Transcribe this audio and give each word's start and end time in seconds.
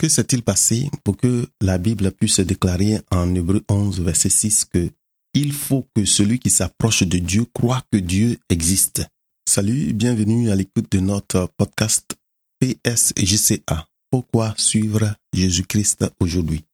Que 0.00 0.08
s'est-il 0.08 0.42
passé 0.42 0.88
pour 1.04 1.18
que 1.18 1.46
la 1.60 1.76
Bible 1.76 2.10
puisse 2.10 2.40
déclarer 2.40 3.02
en 3.10 3.34
Hébreu 3.34 3.62
11, 3.68 4.00
verset 4.00 4.30
6 4.30 4.64
que 4.64 4.88
il 5.34 5.52
faut 5.52 5.86
que 5.94 6.06
celui 6.06 6.38
qui 6.38 6.48
s'approche 6.48 7.02
de 7.02 7.18
Dieu 7.18 7.44
croit 7.52 7.82
que 7.92 7.98
Dieu 7.98 8.38
existe? 8.48 9.06
Salut, 9.46 9.92
bienvenue 9.92 10.50
à 10.50 10.56
l'écoute 10.56 10.90
de 10.90 11.00
notre 11.00 11.50
podcast 11.58 12.16
PSJCA. 12.60 13.86
Pourquoi 14.10 14.54
suivre 14.56 15.14
Jésus-Christ 15.34 16.06
aujourd'hui? 16.18 16.64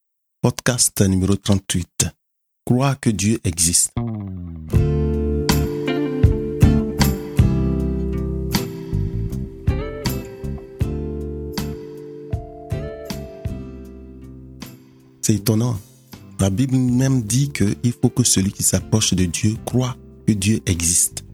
Podcast 0.40 1.00
numéro 1.00 1.34
38. 1.34 2.06
Crois 2.64 2.95
que 2.95 3.11
Dieu 3.11 3.40
existe. 3.43 3.90
C'est 15.27 15.35
étonnant. 15.35 15.77
La 16.39 16.51
Bible 16.51 16.77
même 16.77 17.23
dit 17.23 17.51
qu'il 17.51 17.93
faut 18.01 18.11
que 18.11 18.23
celui 18.23 18.53
qui 18.53 18.62
s'approche 18.62 19.12
de 19.12 19.25
Dieu 19.25 19.57
croit 19.65 19.97
que 20.25 20.33
Dieu 20.33 20.61
existe. 20.66 21.25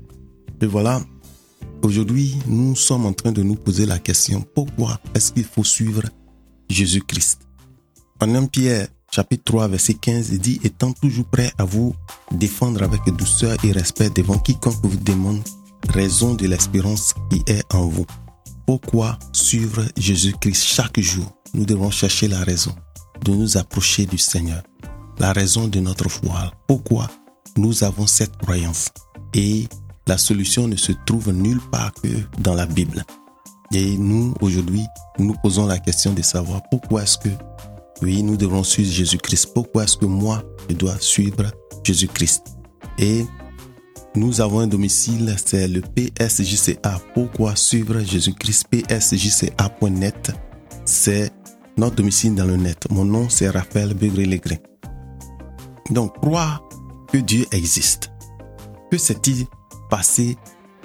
Et 0.63 0.65
voilà, 0.65 1.03
aujourd'hui, 1.83 2.39
nous 2.47 2.75
sommes 2.75 3.05
en 3.05 3.13
train 3.13 3.33
de 3.33 3.43
nous 3.43 3.55
poser 3.55 3.85
la 3.85 3.99
question, 3.99 4.47
pourquoi 4.55 4.99
est-ce 5.15 5.31
qu'il 5.33 5.45
faut 5.45 5.63
suivre 5.63 6.05
Jésus-Christ? 6.71 7.41
En 8.23 8.35
1 8.35 8.47
Pierre, 8.47 8.89
chapitre 9.11 9.45
3, 9.45 9.69
verset 9.69 9.93
15, 9.93 10.31
il 10.31 10.39
dit, 10.39 10.59
étant 10.65 10.95
toujours 10.95 11.27
prêt 11.27 11.53
à 11.59 11.67
vous 11.67 11.95
défendre 12.31 12.83
avec 12.83 13.03
douceur 13.15 13.63
et 13.63 13.73
respect 13.73 14.09
devant 14.09 14.39
quiconque 14.39 14.83
vous 14.83 14.97
demande 14.97 15.43
raison 15.91 16.33
de 16.33 16.47
l'espérance 16.47 17.13
qui 17.31 17.43
est 17.47 17.75
en 17.75 17.89
vous. 17.89 18.07
Pourquoi 18.67 19.19
suivre 19.35 19.85
Jésus-Christ 19.99 20.65
chaque 20.65 20.99
jour? 20.99 21.31
Nous 21.53 21.67
devons 21.67 21.91
chercher 21.91 22.29
la 22.29 22.43
raison 22.43 22.75
de 23.25 23.33
nous 23.33 23.57
approcher 23.57 24.07
du 24.07 24.19
Seigneur. 24.19 24.63
La 25.19 25.33
raison 25.33 25.69
de 25.69 25.81
notre 25.81 26.09
foi. 26.09 26.53
Pourquoi 26.67 27.09
nous 27.57 27.85
avons 27.85 28.07
cette 28.07 28.37
croyance? 28.37 28.89
Et 29.35 29.69
la 30.07 30.19
solution 30.19 30.67
ne 30.69 30.77
se 30.77 30.93
trouve 31.07 31.31
nulle 31.33 31.61
part 31.71 31.93
que 31.95 32.09
dans 32.41 32.55
la 32.55 32.67
Bible. 32.67 33.05
Et 33.73 33.97
nous, 33.97 34.35
aujourd'hui, 34.41 34.85
nous 35.19 35.35
posons 35.43 35.67
la 35.67 35.79
question 35.79 36.13
de 36.13 36.23
savoir 36.23 36.61
pourquoi 36.71 37.03
est-ce 37.03 37.19
que, 37.19 37.29
oui, 38.03 38.23
nous 38.23 38.37
devons 38.37 38.65
suivre 38.65 38.91
Jésus-Christ? 38.91 39.51
Pourquoi 39.55 39.85
est-ce 39.85 39.97
que 39.97 40.07
moi, 40.07 40.43
je 40.69 40.75
dois 40.75 40.99
suivre 40.99 41.51
Jésus-Christ? 41.85 42.57
Et 42.99 43.25
nous 44.15 44.41
avons 44.43 44.61
un 44.61 44.67
domicile, 44.67 45.35
c'est 45.43 45.69
le 45.69 45.81
PSJCA. 45.81 47.01
Pourquoi 47.15 47.57
suivre 47.57 48.01
Jésus-Christ? 48.01 48.67
PSJCA.net, 48.71 50.33
c'est 50.85 51.33
notre 51.77 51.97
domicile 51.97 52.35
dans 52.35 52.47
le 52.47 52.57
net. 52.57 52.87
Mon 52.91 53.05
nom, 53.05 53.29
c'est 53.29 53.49
Raphaël 53.49 53.95
Begré-Legré. 53.95 54.61
Donc, 55.91 56.15
croire 56.21 56.63
que 57.13 57.19
Dieu 57.19 57.47
existe. 57.53 58.13
Que 58.91 58.99
s'est-il 58.99 59.47
passé 59.91 60.37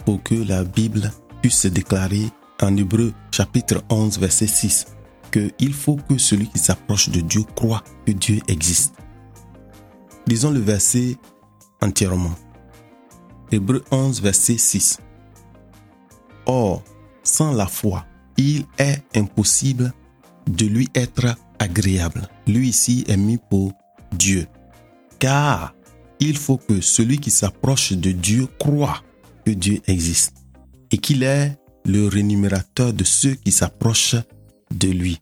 pour 0.06 0.22
que 0.24 0.36
la 0.36 0.64
Bible 0.64 1.12
puisse 1.42 1.60
se 1.62 1.68
déclarer 1.68 2.30
en 2.62 2.76
Hébreu 2.76 3.14
chapitre 3.32 3.84
11 3.90 4.20
verset 4.20 4.48
6 4.48 4.88
que 5.32 5.52
il 5.60 5.74
faut 5.74 5.98
que 5.98 6.18
celui 6.18 6.48
qui 6.48 6.60
s'approche 6.60 7.10
de 7.10 7.22
Dieu 7.22 7.44
croit 7.56 7.84
que 8.06 8.12
Dieu 8.12 8.40
existe. 8.48 8.96
Lisons 10.28 10.52
le 10.52 10.60
verset 10.60 11.18
entièrement. 11.82 12.36
Hébreu 13.52 13.84
11 13.92 14.22
verset 14.22 14.58
6. 14.58 15.00
Or, 16.46 16.84
sans 17.24 17.52
la 17.52 17.68
foi, 17.68 18.06
il 18.38 18.66
est 18.78 19.04
impossible 19.16 19.94
de 20.48 20.66
lui 20.66 20.88
être 20.96 21.36
agréable. 21.60 22.28
Lui 22.48 22.70
ici 22.70 23.04
est 23.08 23.18
mis 23.18 23.38
pour 23.38 23.74
Dieu. 24.12 24.48
Car 25.20 25.74
il 26.20 26.38
faut 26.38 26.58
que 26.58 26.82
celui 26.82 27.18
qui 27.20 27.32
s'approche 27.32 27.94
de 27.94 28.12
Dieu 28.12 28.48
croit 28.60 29.02
que 29.46 29.52
Dieu 29.52 29.80
existe 29.88 30.34
et 30.92 30.98
qu'il 30.98 31.24
est 31.24 31.58
le 31.86 32.08
rémunérateur 32.08 32.94
de 32.94 33.04
ceux 33.04 33.36
qui 33.36 33.52
s'approchent 33.52 34.16
de 34.74 34.90
lui, 34.90 35.20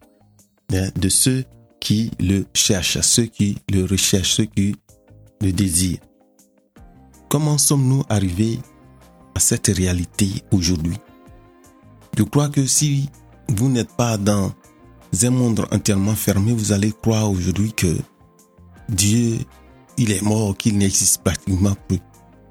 hein, 0.73 0.89
de 0.95 1.09
ceux 1.09 1.45
qui 1.79 2.11
le 2.19 2.45
cherchent, 2.53 2.99
ceux 3.01 3.25
qui 3.25 3.57
le 3.71 3.85
recherchent, 3.85 4.35
ceux 4.35 4.45
qui 4.45 4.75
le 5.41 5.51
désirent. 5.51 5.99
Comment 7.29 7.57
sommes-nous 7.57 8.03
arrivés 8.09 8.59
à 9.35 9.39
cette 9.39 9.67
réalité 9.67 10.29
aujourd'hui? 10.51 10.97
Je 12.17 12.23
crois 12.23 12.49
que 12.49 12.65
si 12.65 13.09
vous 13.49 13.69
n'êtes 13.69 13.91
pas 13.95 14.17
dans 14.17 14.53
un 15.23 15.29
monde 15.29 15.65
entièrement 15.71 16.15
fermé, 16.15 16.51
vous 16.51 16.71
allez 16.71 16.91
croire 16.91 17.29
aujourd'hui 17.29 17.71
que 17.73 17.95
Dieu, 18.89 19.37
il 19.97 20.11
est 20.11 20.21
mort, 20.21 20.57
qu'il 20.57 20.77
n'existe 20.77 21.23
pratiquement 21.23 21.75
plus. 21.87 21.99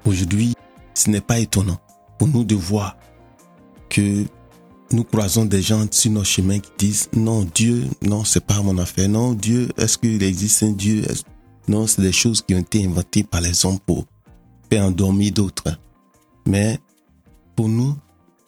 Aujourd'hui, 0.05 0.53
ce 0.93 1.09
n'est 1.09 1.21
pas 1.21 1.39
étonnant 1.39 1.77
pour 2.17 2.27
nous 2.27 2.43
de 2.43 2.55
voir 2.55 2.97
que 3.89 4.23
nous 4.91 5.03
croisons 5.03 5.45
des 5.45 5.61
gens 5.61 5.85
sur 5.91 6.11
nos 6.11 6.23
chemins 6.23 6.59
qui 6.59 6.71
disent 6.77 7.09
non, 7.13 7.43
Dieu, 7.43 7.87
non, 8.01 8.23
c'est 8.23 8.45
pas 8.45 8.61
mon 8.61 8.77
affaire. 8.77 9.09
Non, 9.09 9.33
Dieu, 9.33 9.69
est-ce 9.77 9.97
qu'il 9.97 10.21
existe 10.23 10.63
un 10.63 10.71
Dieu? 10.71 11.03
Non, 11.67 11.87
c'est 11.87 12.01
des 12.01 12.11
choses 12.11 12.41
qui 12.41 12.55
ont 12.55 12.59
été 12.59 12.85
inventées 12.85 13.23
par 13.23 13.41
les 13.41 13.65
hommes 13.65 13.79
pour 13.79 14.05
faire 14.69 14.85
endormir 14.85 15.33
d'autres. 15.33 15.77
Mais 16.47 16.79
pour 17.55 17.67
nous, 17.67 17.95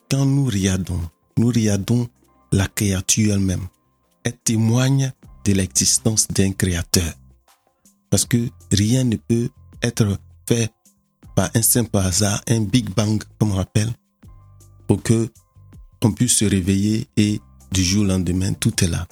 quand 0.09 0.25
nous 0.25 0.45
regardons, 0.45 1.01
nous 1.37 1.47
regardons 1.47 2.07
la 2.51 2.67
créature 2.67 3.33
elle-même 3.33 3.67
témoigne 4.31 5.11
de 5.45 5.53
l'existence 5.53 6.27
d'un 6.27 6.51
créateur. 6.51 7.13
Parce 8.09 8.25
que 8.25 8.49
rien 8.71 9.03
ne 9.03 9.15
peut 9.15 9.49
être 9.81 10.17
fait 10.47 10.71
par 11.35 11.49
un 11.53 11.61
simple 11.61 11.97
hasard, 11.97 12.41
un 12.49 12.61
Big 12.61 12.89
Bang, 12.93 13.23
comme 13.37 13.51
on 13.51 13.59
appelle, 13.59 13.91
pour 14.87 15.01
que 15.03 15.29
on 16.03 16.11
puisse 16.11 16.37
se 16.37 16.45
réveiller 16.45 17.07
et 17.17 17.41
du 17.71 17.83
jour 17.83 18.03
au 18.03 18.07
lendemain, 18.07 18.53
tout 18.53 18.83
est 18.83 18.87
là. 18.87 19.07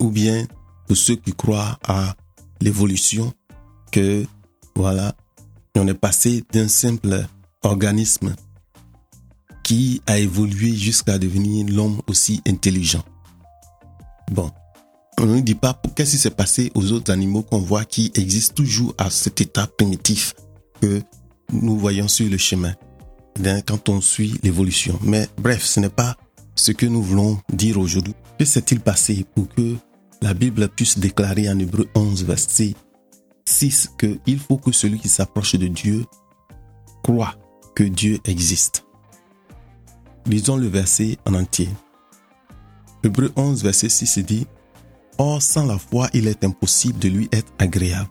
Ou 0.00 0.10
bien, 0.10 0.46
pour 0.86 0.96
ceux 0.96 1.16
qui 1.16 1.32
croient 1.32 1.78
à 1.86 2.16
l'évolution, 2.60 3.32
que, 3.92 4.26
voilà, 4.74 5.14
on 5.76 5.86
est 5.86 5.94
passé 5.94 6.42
d'un 6.52 6.68
simple 6.68 7.26
organisme 7.62 8.34
qui 9.62 10.02
a 10.06 10.18
évolué 10.18 10.74
jusqu'à 10.74 11.18
devenir 11.18 11.66
l'homme 11.68 12.00
aussi 12.06 12.42
intelligent. 12.46 13.04
Bon, 14.30 14.50
on 15.18 15.26
ne 15.26 15.40
dit 15.40 15.54
pas 15.54 15.80
qu'est-ce 15.94 16.12
qui 16.12 16.18
s'est 16.18 16.30
passé 16.30 16.72
aux 16.74 16.92
autres 16.92 17.12
animaux 17.12 17.42
qu'on 17.42 17.58
voit 17.58 17.84
qui 17.84 18.10
existent 18.14 18.54
toujours 18.54 18.94
à 18.98 19.10
cet 19.10 19.40
état 19.40 19.66
primitif 19.66 20.34
que 20.80 21.02
nous 21.52 21.78
voyons 21.78 22.08
sur 22.08 22.28
le 22.28 22.38
chemin 22.38 22.74
quand 23.66 23.88
on 23.88 24.00
suit 24.00 24.38
l'évolution. 24.42 24.98
Mais 25.02 25.28
bref, 25.36 25.64
ce 25.64 25.80
n'est 25.80 25.88
pas 25.88 26.16
ce 26.54 26.72
que 26.72 26.86
nous 26.86 27.02
voulons 27.02 27.38
dire 27.52 27.78
aujourd'hui. 27.78 28.14
Que 28.38 28.44
s'est-il 28.44 28.80
passé 28.80 29.24
pour 29.34 29.48
que 29.48 29.76
la 30.22 30.34
Bible 30.34 30.68
puisse 30.68 30.98
déclarer 30.98 31.48
en 31.48 31.58
Hébreu 31.58 31.88
11, 31.94 32.24
verset 32.24 32.74
6 33.44 33.90
qu'il 33.98 34.38
faut 34.38 34.56
que 34.56 34.72
celui 34.72 34.98
qui 34.98 35.08
s'approche 35.08 35.56
de 35.56 35.66
Dieu 35.66 36.04
croit 37.02 37.34
que 37.74 37.84
Dieu 37.84 38.18
existe. 38.24 38.84
Lisons 40.26 40.56
le 40.56 40.68
verset 40.68 41.18
en 41.26 41.34
entier. 41.34 41.68
Hébreu 43.04 43.30
11, 43.36 43.62
verset 43.62 43.90
6 43.90 44.18
dit, 44.20 44.46
Or, 45.18 45.42
sans 45.42 45.66
la 45.66 45.78
foi, 45.78 46.08
il 46.14 46.26
est 46.26 46.42
impossible 46.42 46.98
de 46.98 47.08
lui 47.08 47.28
être 47.32 47.52
agréable. 47.58 48.08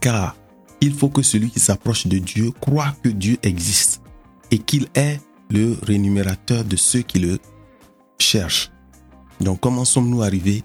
Car 0.00 0.36
il 0.80 0.94
faut 0.94 1.08
que 1.08 1.22
celui 1.22 1.50
qui 1.50 1.60
s'approche 1.60 2.06
de 2.06 2.18
Dieu 2.18 2.50
croit 2.60 2.94
que 3.02 3.08
Dieu 3.08 3.38
existe 3.42 4.02
et 4.50 4.58
qu'il 4.58 4.88
est 4.94 5.20
le 5.50 5.76
rémunérateur 5.82 6.64
de 6.64 6.76
ceux 6.76 7.02
qui 7.02 7.18
le 7.18 7.38
cherchent. 8.18 8.70
Donc, 9.40 9.60
comment 9.60 9.84
sommes-nous 9.84 10.22
arrivés 10.22 10.64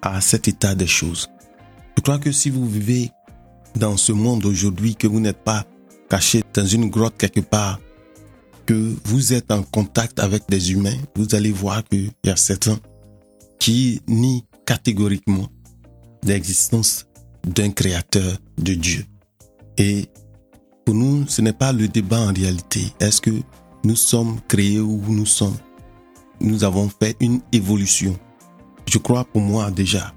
à 0.00 0.20
cet 0.20 0.48
état 0.48 0.74
des 0.74 0.86
choses? 0.86 1.28
Je 1.96 2.02
crois 2.02 2.18
que 2.18 2.32
si 2.32 2.50
vous 2.50 2.68
vivez 2.68 3.10
dans 3.76 3.96
ce 3.96 4.12
monde 4.12 4.44
aujourd'hui, 4.44 4.96
que 4.96 5.06
vous 5.06 5.20
n'êtes 5.20 5.42
pas 5.44 5.64
caché 6.10 6.42
dans 6.52 6.66
une 6.66 6.90
grotte 6.90 7.16
quelque 7.16 7.40
part, 7.40 7.78
que 8.66 8.94
vous 9.04 9.32
êtes 9.32 9.50
en 9.50 9.62
contact 9.62 10.18
avec 10.18 10.48
des 10.48 10.72
humains, 10.72 10.96
vous 11.16 11.34
allez 11.34 11.52
voir 11.52 11.84
qu'il 11.84 12.10
y 12.24 12.30
a 12.30 12.36
certains 12.36 12.78
qui 13.58 14.00
nient 14.08 14.42
catégoriquement 14.66 15.48
l'existence 16.24 17.06
d'un 17.44 17.70
créateur 17.70 18.38
de 18.58 18.74
Dieu. 18.74 19.04
Et 19.78 20.06
pour 20.84 20.94
nous, 20.94 21.26
ce 21.28 21.42
n'est 21.42 21.52
pas 21.52 21.72
le 21.72 21.88
débat 21.88 22.20
en 22.20 22.32
réalité. 22.32 22.92
Est-ce 23.00 23.20
que 23.20 23.30
nous 23.84 23.96
sommes 23.96 24.40
créés 24.48 24.80
ou 24.80 25.00
nous 25.08 25.26
sommes? 25.26 25.56
Nous 26.40 26.64
avons 26.64 26.88
fait 26.88 27.16
une 27.20 27.40
évolution. 27.52 28.18
Je 28.86 28.98
crois 28.98 29.24
pour 29.24 29.42
moi 29.42 29.70
déjà, 29.70 30.12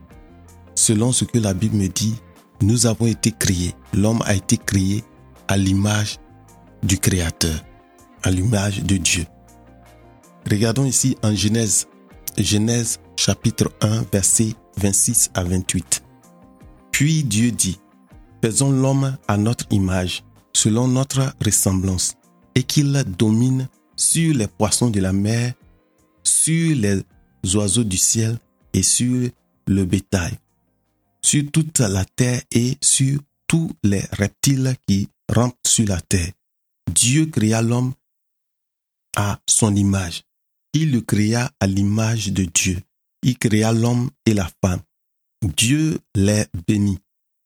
selon 0.76 1.12
ce 1.12 1.24
que 1.26 1.38
la 1.38 1.54
Bible 1.54 1.78
me 1.78 1.88
dit, 1.88 2.16
nous 2.62 2.86
avons 2.86 3.06
été 3.06 3.32
créés. 3.32 3.74
L'homme 3.94 4.22
a 4.26 4.36
été 4.36 4.58
créé 4.58 5.04
à 5.48 5.58
l'image 5.58 6.18
du 6.84 6.98
Créateur 6.98 7.60
à 8.26 8.32
l'image 8.32 8.84
de 8.84 8.98
Dieu. 8.98 9.26
Regardons 10.50 10.86
ici 10.86 11.16
en 11.24 11.34
Genèse, 11.34 11.88
Genèse 12.38 13.00
chapitre 13.16 13.72
1, 13.82 14.06
versets 14.12 14.56
26 14.78 15.30
à 15.36 15.44
28. 15.44 16.04
Puis 16.92 17.24
Dieu 17.24 17.52
dit, 17.52 17.80
Faisons 18.44 18.72
l'homme 18.72 19.18
à 19.28 19.38
notre 19.38 19.66
image, 19.72 20.24
selon 20.54 20.88
notre 20.88 21.34
ressemblance, 21.44 22.16
et 22.56 22.64
qu'il 22.64 22.92
domine 23.18 23.68
sur 23.96 24.36
les 24.36 24.48
poissons 24.48 24.90
de 24.90 25.00
la 25.00 25.14
mer, 25.14 25.54
sur 26.24 26.76
les 26.76 27.02
oiseaux 27.56 27.84
du 27.84 27.98
ciel 27.98 28.38
et 28.74 28.84
sur 28.84 29.30
le 29.68 29.86
bétail, 29.86 30.34
sur 31.22 31.44
toute 31.52 31.80
la 31.80 32.06
terre 32.06 32.42
et 32.52 32.78
sur 32.82 33.20
tous 33.48 33.72
les 33.84 34.04
reptiles 34.12 34.76
qui 34.88 35.10
rampent 35.34 35.56
sur 35.66 35.88
la 35.88 36.02
terre. 36.02 36.32
Dieu 36.92 37.28
créa 37.28 37.62
l'homme 37.62 37.94
à 39.16 39.40
son 39.50 39.76
image. 39.76 40.24
Il 40.74 40.92
le 40.92 41.02
créa 41.02 41.52
à 41.60 41.68
l'image 41.68 42.32
de 42.32 42.44
Dieu. 42.46 42.82
Il 43.24 43.38
créa 43.38 43.72
l'homme 43.72 44.10
et 44.26 44.34
la 44.34 44.50
femme. 44.64 44.82
Dieu 45.42 46.00
les 46.16 46.46
bénit 46.68 47.00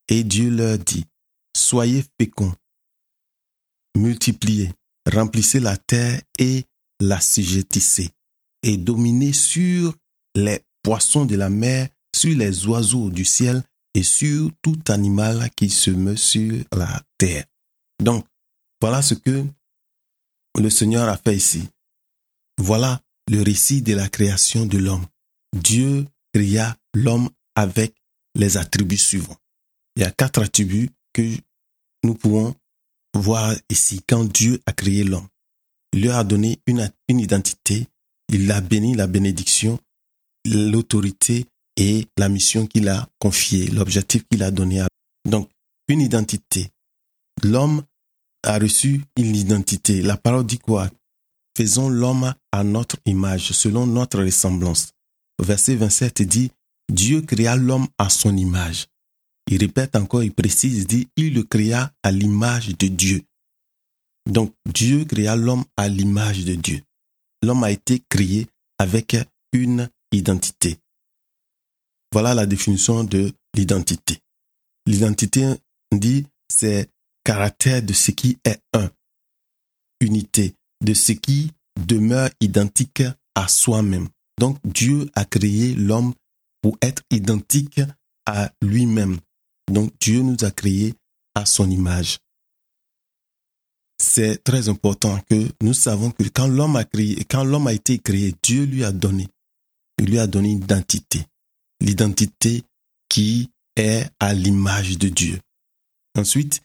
et 0.08 0.24
Dieu 0.24 0.50
leur 0.50 0.78
dit, 0.78 1.06
Soyez 1.56 2.04
féconds, 2.20 2.54
multipliez, 3.98 4.72
remplissez 5.12 5.60
la 5.60 5.78
terre 5.78 6.22
et 6.38 6.64
la 7.00 7.20
sujettissez, 7.20 8.10
et 8.64 8.78
dominez 8.78 9.34
sur 9.34 9.94
les 10.36 10.62
poissons 10.84 11.26
de 11.26 11.36
la 11.36 11.50
mer, 11.50 11.90
sur 12.16 12.36
les 12.36 12.66
oiseaux 12.68 13.10
du 13.10 13.26
ciel 13.26 13.64
et 13.94 14.04
sur 14.04 14.52
tout 14.62 14.80
animal 14.88 15.50
qui 15.56 15.70
se 15.70 15.92
meut 15.92 16.16
sur 16.16 16.64
la 16.72 17.02
terre. 17.18 17.46
Donc, 18.02 18.26
voilà 18.82 19.02
ce 19.02 19.14
que 19.14 19.46
le 20.58 20.70
Seigneur 20.70 21.08
a 21.10 21.18
fait 21.18 21.36
ici. 21.36 21.68
Voilà 22.58 23.02
le 23.30 23.42
récit 23.42 23.82
de 23.82 23.94
la 23.94 24.10
création 24.10 24.66
de 24.66 24.78
l'homme. 24.78 25.06
Dieu 25.56 26.06
créa 26.34 26.76
l'homme 26.94 27.30
avec 27.56 27.94
les 28.36 28.58
attributs 28.58 28.98
suivants. 28.98 29.38
Il 29.96 30.04
y 30.04 30.06
a 30.06 30.12
quatre 30.12 30.42
attributs 30.42 30.90
que 31.14 31.36
nous 32.04 32.16
pouvons 32.16 32.56
voir 33.16 33.54
ici 33.70 34.02
quand 34.08 34.26
Dieu 34.26 34.62
a 34.66 34.74
créé 34.74 35.04
l'homme. 35.04 35.28
Il 35.94 36.02
lui 36.02 36.10
a 36.10 36.24
donné 36.24 36.60
une, 36.68 36.90
identité, 37.10 37.88
il 38.32 38.48
l'a 38.48 38.62
béni, 38.62 38.96
la 38.96 39.08
bénédiction, 39.08 39.80
l'autorité 40.46 41.46
et 41.76 42.08
la 42.18 42.30
mission 42.30 42.68
qu'il 42.68 42.88
a 42.90 43.08
confiée, 43.20 43.68
l'objectif 43.68 44.24
qu'il 44.30 44.44
a 44.44 44.52
donné 44.52 44.82
à 44.82 44.88
Donc, 45.28 45.50
une 45.88 46.02
identité. 46.02 46.70
L'homme 47.44 47.84
a 48.44 48.58
reçu 48.58 49.02
une 49.18 49.36
identité. 49.36 50.02
La 50.02 50.18
parole 50.18 50.46
dit 50.46 50.60
quoi? 50.60 50.90
Faisons 51.58 51.90
l'homme 51.90 52.34
à 52.52 52.64
notre 52.64 52.98
image, 53.06 53.52
selon 53.52 53.86
notre 53.86 54.24
ressemblance. 54.24 54.92
Verset 55.42 55.76
27 55.76 56.22
dit, 56.24 56.52
Dieu 56.92 57.22
créa 57.22 57.56
l'homme 57.56 57.88
à 57.98 58.10
son 58.10 58.36
image. 58.36 58.88
Il 59.48 59.58
répète 59.60 59.96
encore, 59.96 60.24
il 60.24 60.34
précise, 60.34 60.78
il 60.78 60.88
dit, 60.88 61.08
il 61.16 61.34
le 61.34 61.44
créa 61.44 61.92
à 62.04 62.12
l'image 62.12 62.78
de 62.78 62.88
Dieu. 62.88 63.22
Donc 64.30 64.54
Dieu 64.72 65.06
créa 65.06 65.36
l'homme 65.36 65.66
à 65.76 65.88
l'image 65.88 66.46
de 66.46 66.56
Dieu. 66.56 66.82
L'homme 67.44 67.64
a 67.64 67.72
été 67.72 68.02
créé 68.10 68.48
avec 68.78 69.18
une 69.54 69.90
identité. 70.12 70.78
Voilà 72.12 72.34
la 72.34 72.46
définition 72.46 73.04
de 73.04 73.32
l'identité. 73.56 74.20
L'identité 74.86 75.56
dit 75.94 76.26
c'est 76.48 76.90
caractère 77.24 77.82
de 77.82 77.94
ce 77.94 78.12
qui 78.12 78.38
est 78.46 78.60
un, 78.74 78.90
unité, 80.00 80.56
de 80.84 80.94
ce 80.94 81.12
qui 81.12 81.52
demeure 81.86 82.30
identique 82.40 83.04
à 83.36 83.48
soi-même. 83.48 84.08
Donc 84.40 84.58
Dieu 84.64 85.10
a 85.16 85.26
créé 85.26 85.76
l'homme 85.76 86.14
pour 86.62 86.78
être 86.82 87.04
identique 87.12 87.82
à 88.26 88.52
lui-même. 88.62 89.20
Donc 89.72 89.92
Dieu 90.00 90.22
nous 90.22 90.38
a 90.44 90.52
créés 90.52 90.94
à 91.36 91.46
son 91.46 91.70
image. 91.70 92.20
C'est 94.02 94.44
très 94.44 94.70
important 94.70 95.20
que 95.30 95.50
nous 95.62 95.74
savons 95.74 96.12
que 96.12 96.24
quand 96.24 96.48
l'homme 96.48 96.78
a 97.68 97.74
été 97.74 98.00
créé, 98.00 98.34
Dieu 98.42 98.64
lui 98.64 98.84
a 98.86 98.92
donné, 98.94 99.28
il 100.00 100.06
lui 100.10 100.20
a 100.20 100.28
donné 100.28 100.52
une 100.52 100.64
identité, 100.64 101.26
l'identité 101.82 102.64
qui 103.10 103.50
est 103.76 104.10
à 104.20 104.34
l'image 104.34 104.98
de 104.98 105.10
Dieu. 105.10 105.40
Ensuite, 106.18 106.62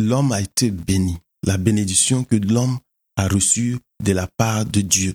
l'homme 0.00 0.32
a 0.32 0.40
été 0.40 0.70
béni, 0.70 1.18
la 1.46 1.56
bénédiction 1.56 2.24
que 2.24 2.36
l'homme 2.36 2.78
a 3.16 3.28
reçue 3.28 3.78
de 4.02 4.12
la 4.12 4.26
part 4.26 4.66
de 4.66 4.80
Dieu. 4.80 5.14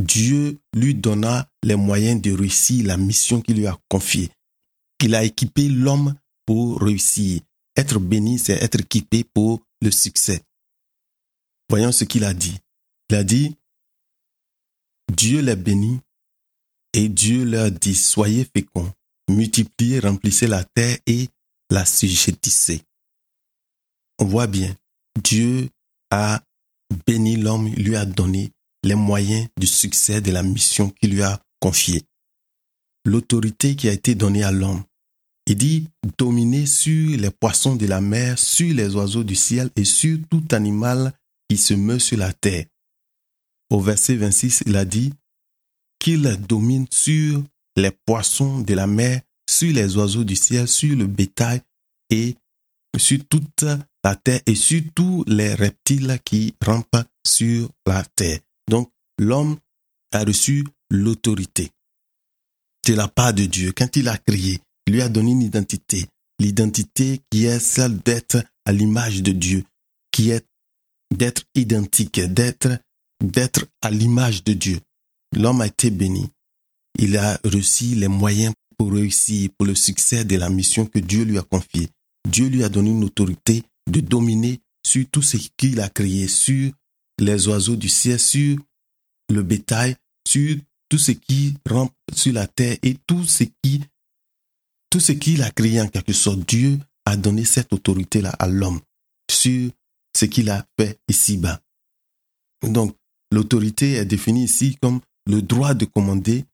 Dieu 0.00 0.58
lui 0.74 0.94
donna 0.94 1.48
les 1.62 1.76
moyens 1.76 2.20
de 2.20 2.32
réussir 2.32 2.84
la 2.86 2.96
mission 2.96 3.40
qu'il 3.40 3.56
lui 3.56 3.66
a 3.66 3.78
confiée. 3.88 4.30
Il 5.02 5.14
a 5.14 5.24
équipé 5.24 5.68
l'homme 5.68 6.14
pour 6.44 6.80
réussir. 6.80 7.40
Être 7.76 7.98
béni, 7.98 8.38
c'est 8.38 8.62
être 8.62 8.80
équipé 8.80 9.24
pour 9.24 9.62
le 9.80 9.90
succès. 9.90 10.42
Voyons 11.68 11.92
ce 11.92 12.04
qu'il 12.04 12.24
a 12.24 12.34
dit. 12.34 12.58
Il 13.10 13.16
a 13.16 13.24
dit, 13.24 13.56
Dieu 15.12 15.40
les 15.40 15.56
bénit 15.56 16.00
et 16.92 17.08
Dieu 17.08 17.44
leur 17.44 17.70
dit, 17.70 17.94
soyez 17.94 18.44
féconds, 18.44 18.92
multipliez, 19.30 20.00
remplissez 20.00 20.46
la 20.46 20.64
terre 20.64 20.98
et 21.06 21.28
la 21.70 21.84
sujettissez. 21.84 22.82
On 24.18 24.24
voit 24.24 24.46
bien, 24.46 24.74
Dieu 25.22 25.68
a 26.10 26.42
béni 27.06 27.36
l'homme, 27.36 27.68
lui 27.74 27.96
a 27.96 28.04
donné 28.04 28.52
les 28.82 28.94
moyens 28.94 29.48
du 29.58 29.66
succès 29.66 30.20
de 30.20 30.30
la 30.30 30.42
mission 30.42 30.90
qu'il 30.90 31.10
lui 31.10 31.22
a 31.22 31.40
confiée 31.60 32.02
l'autorité 33.06 33.76
qui 33.76 33.88
a 33.88 33.92
été 33.92 34.14
donnée 34.14 34.42
à 34.42 34.52
l'homme. 34.52 34.82
Il 35.46 35.56
dit 35.56 35.88
dominer 36.18 36.66
sur 36.66 37.16
les 37.16 37.30
poissons 37.30 37.76
de 37.76 37.86
la 37.86 38.00
mer, 38.00 38.38
sur 38.38 38.74
les 38.74 38.94
oiseaux 38.96 39.22
du 39.22 39.36
ciel 39.36 39.70
et 39.76 39.84
sur 39.84 40.18
tout 40.28 40.44
animal 40.50 41.12
qui 41.48 41.56
se 41.56 41.74
meut 41.74 42.00
sur 42.00 42.18
la 42.18 42.32
terre. 42.32 42.66
Au 43.70 43.80
verset 43.80 44.16
26, 44.16 44.64
il 44.66 44.76
a 44.76 44.84
dit 44.84 45.12
qu'il 46.00 46.22
domine 46.48 46.86
sur 46.92 47.42
les 47.76 47.92
poissons 47.92 48.60
de 48.60 48.74
la 48.74 48.86
mer, 48.86 49.20
sur 49.48 49.72
les 49.72 49.96
oiseaux 49.96 50.24
du 50.24 50.34
ciel, 50.34 50.66
sur 50.66 50.96
le 50.96 51.06
bétail 51.06 51.60
et 52.10 52.36
sur 52.98 53.18
toute 53.28 53.64
la 54.04 54.16
terre 54.16 54.40
et 54.46 54.54
sur 54.54 54.82
tous 54.94 55.24
les 55.26 55.54
reptiles 55.54 56.18
qui 56.24 56.54
rampent 56.64 57.04
sur 57.26 57.70
la 57.86 58.04
terre. 58.14 58.40
Donc, 58.68 58.90
l'homme 59.18 59.56
a 60.12 60.24
reçu 60.24 60.64
l'autorité 60.90 61.70
de 62.86 62.94
la 62.94 63.08
part 63.08 63.34
de 63.34 63.44
Dieu. 63.46 63.72
Quand 63.72 63.96
il 63.96 64.08
a 64.08 64.16
créé, 64.16 64.60
il 64.86 64.94
lui 64.94 65.02
a 65.02 65.08
donné 65.08 65.32
une 65.32 65.42
identité. 65.42 66.06
L'identité 66.38 67.20
qui 67.30 67.46
est 67.46 67.58
celle 67.58 67.98
d'être 67.98 68.42
à 68.64 68.72
l'image 68.72 69.22
de 69.22 69.32
Dieu, 69.32 69.64
qui 70.12 70.30
est 70.30 70.44
d'être 71.14 71.42
identique, 71.54 72.20
d'être, 72.20 72.78
d'être 73.22 73.66
à 73.82 73.90
l'image 73.90 74.44
de 74.44 74.52
Dieu. 74.52 74.78
L'homme 75.34 75.60
a 75.60 75.66
été 75.66 75.90
béni. 75.90 76.28
Il 76.98 77.16
a 77.16 77.38
reçu 77.44 77.94
les 77.94 78.08
moyens 78.08 78.54
pour 78.76 78.92
réussir, 78.92 79.50
pour 79.56 79.66
le 79.66 79.74
succès 79.74 80.24
de 80.24 80.36
la 80.36 80.50
mission 80.50 80.86
que 80.86 80.98
Dieu 80.98 81.24
lui 81.24 81.38
a 81.38 81.42
confiée. 81.42 81.88
Dieu 82.26 82.48
lui 82.48 82.64
a 82.64 82.68
donné 82.68 82.90
une 82.90 83.04
autorité 83.04 83.62
de 83.90 84.00
dominer 84.00 84.60
sur 84.84 85.04
tout 85.10 85.22
ce 85.22 85.36
qu'il 85.56 85.80
a 85.80 85.88
créé, 85.88 86.28
sur 86.28 86.72
les 87.18 87.48
oiseaux 87.48 87.76
du 87.76 87.88
ciel, 87.88 88.18
sur 88.18 88.58
le 89.30 89.42
bétail, 89.42 89.96
sur 90.26 90.56
tout 90.88 90.98
ce 90.98 91.12
qui 91.12 91.54
rampe 91.68 91.92
sur 92.12 92.32
la 92.32 92.46
terre 92.46 92.76
et 92.82 92.96
tout 93.06 93.24
ce 93.24 93.44
qui, 93.62 93.82
tout 94.90 95.00
ce 95.00 95.12
qu'il 95.12 95.42
a 95.42 95.50
créé 95.50 95.80
en 95.80 95.88
quelque 95.88 96.12
sorte. 96.12 96.40
Dieu 96.48 96.78
a 97.04 97.16
donné 97.16 97.44
cette 97.44 97.72
autorité-là 97.72 98.30
à 98.38 98.48
l'homme 98.48 98.80
sur 99.30 99.70
ce 100.16 100.24
qu'il 100.24 100.50
a 100.50 100.66
fait 100.78 100.98
ici-bas. 101.08 101.60
Donc, 102.62 102.96
l'autorité 103.30 103.94
est 103.94 104.04
définie 104.04 104.44
ici 104.44 104.76
comme 104.80 105.00
le 105.26 105.42
droit 105.42 105.74
de 105.74 105.84
commander, 105.84 106.44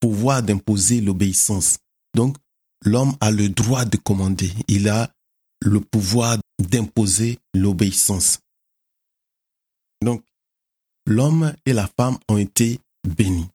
pouvoir 0.00 0.42
d'imposer 0.42 1.00
l'obéissance. 1.00 1.78
Donc, 2.14 2.36
l'homme 2.84 3.16
a 3.20 3.30
le 3.30 3.48
droit 3.48 3.84
de 3.84 3.96
commander. 3.96 4.50
Il 4.68 4.88
a 4.88 5.12
le 5.60 5.80
pouvoir 5.80 6.38
d'imposer 6.58 7.38
l'obéissance. 7.54 8.40
Donc, 10.02 10.22
l'homme 11.06 11.54
et 11.66 11.72
la 11.72 11.86
femme 11.86 12.18
ont 12.28 12.38
été 12.38 12.80
bénis. 13.06 13.48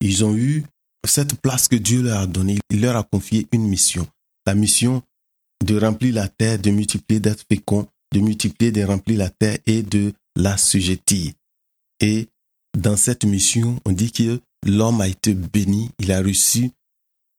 Ils 0.00 0.24
ont 0.24 0.34
eu 0.34 0.64
cette 1.06 1.40
place 1.40 1.68
que 1.68 1.76
Dieu 1.76 2.02
leur 2.02 2.20
a 2.20 2.26
donnée. 2.26 2.58
Il 2.70 2.80
leur 2.80 2.96
a 2.96 3.02
confié 3.02 3.46
une 3.52 3.68
mission. 3.68 4.06
La 4.46 4.54
mission 4.54 5.02
de 5.64 5.78
remplir 5.78 6.14
la 6.14 6.28
terre, 6.28 6.58
de 6.58 6.70
multiplier, 6.70 7.20
d'être 7.20 7.44
fécond, 7.50 7.86
de 8.12 8.20
multiplier, 8.20 8.72
de 8.72 8.82
remplir 8.82 9.18
la 9.18 9.30
terre 9.30 9.58
et 9.66 9.82
de 9.82 10.12
la 10.36 10.56
sujettir. 10.56 11.32
Et 12.00 12.28
dans 12.76 12.96
cette 12.96 13.24
mission, 13.24 13.78
on 13.84 13.92
dit 13.92 14.12
que 14.12 14.40
l'homme 14.64 15.00
a 15.00 15.08
été 15.08 15.34
béni, 15.34 15.90
il 15.98 16.12
a 16.12 16.22
reçu 16.22 16.70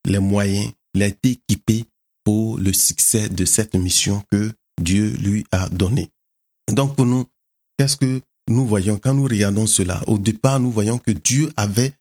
les 0.06 0.18
moyens, 0.18 0.72
il 0.94 1.02
a 1.02 1.06
été 1.06 1.30
équipé 1.30 1.84
pour 2.24 2.58
le 2.58 2.72
succès 2.72 3.28
de 3.28 3.44
cette 3.44 3.74
mission 3.74 4.22
que 4.30 4.52
Dieu 4.80 5.10
lui 5.18 5.44
a 5.52 5.68
donnée. 5.68 6.10
Donc 6.70 6.96
pour 6.96 7.06
nous, 7.06 7.26
qu'est-ce 7.78 7.96
que 7.96 8.20
nous 8.48 8.66
voyons? 8.66 8.98
Quand 8.98 9.14
nous 9.14 9.24
regardons 9.24 9.66
cela 9.66 10.02
Au 10.06 10.18
départ, 10.18 10.60
nous 10.60 10.70
voyons 10.70 10.98
que 10.98 11.10
Dieu 11.10 11.52
avait 11.56 11.92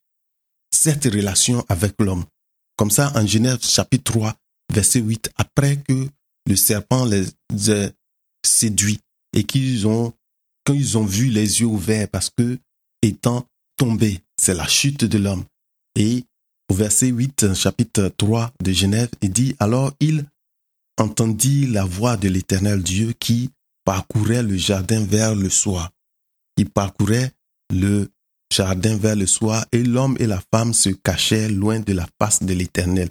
cette 0.73 1.05
relation 1.05 1.65
avec 1.69 1.95
l'homme. 1.99 2.25
Comme 2.77 2.91
ça, 2.91 3.11
en 3.15 3.25
Genèse 3.25 3.61
chapitre 3.61 4.11
3, 4.13 4.35
verset 4.73 4.99
8, 4.99 5.31
après 5.35 5.77
que 5.77 6.07
le 6.47 6.55
serpent 6.55 7.05
les 7.05 7.27
a 7.71 7.91
séduits 8.43 8.99
et 9.35 9.43
qu'ils 9.43 9.85
ont, 9.87 10.13
quand 10.65 10.73
ils 10.73 10.97
ont 10.97 11.05
vu 11.05 11.29
les 11.29 11.61
yeux 11.61 11.67
ouverts 11.67 12.07
parce 12.09 12.29
que 12.29 12.57
étant 13.01 13.45
tombés, 13.77 14.21
c'est 14.39 14.53
la 14.53 14.67
chute 14.67 15.05
de 15.05 15.17
l'homme. 15.17 15.43
Et 15.95 16.25
au 16.71 16.73
verset 16.73 17.07
8, 17.07 17.53
chapitre 17.53 18.07
3 18.15 18.53
de 18.63 18.71
Genève, 18.71 19.09
il 19.21 19.33
dit, 19.33 19.57
alors 19.59 19.91
il 19.99 20.25
entendit 20.97 21.67
la 21.67 21.83
voix 21.83 22.15
de 22.15 22.29
l'éternel 22.29 22.81
Dieu 22.81 23.11
qui 23.11 23.49
parcourait 23.83 24.41
le 24.41 24.55
jardin 24.55 25.03
vers 25.03 25.35
le 25.35 25.49
soir. 25.49 25.91
Il 26.55 26.69
parcourait 26.69 27.33
le 27.73 28.09
jardin 28.53 28.95
vers 28.95 29.17
le 29.17 29.27
soir 29.27 29.65
et 29.73 29.83
l'homme 29.83 30.15
et 30.21 30.27
la 30.27 30.41
femme 30.53 30.73
se 30.73 30.87
cachaient 30.91 31.49
loin 31.49 31.81
de 31.81 31.91
la 31.91 32.07
face 32.17 32.41
de 32.41 32.53
l'éternel, 32.53 33.09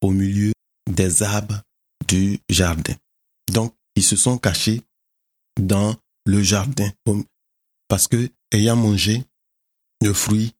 au 0.00 0.12
milieu 0.12 0.52
des 0.88 1.24
arbres 1.24 1.60
du 2.06 2.38
jardin. 2.48 2.94
Donc, 3.52 3.74
ils 3.96 4.04
se 4.04 4.14
sont 4.14 4.38
cachés 4.38 4.80
dans 5.60 5.96
le 6.24 6.40
jardin 6.40 6.88
parce 7.88 8.06
que, 8.06 8.30
ayant 8.52 8.76
mangé 8.76 9.24
le 10.00 10.12
fruit 10.12 10.54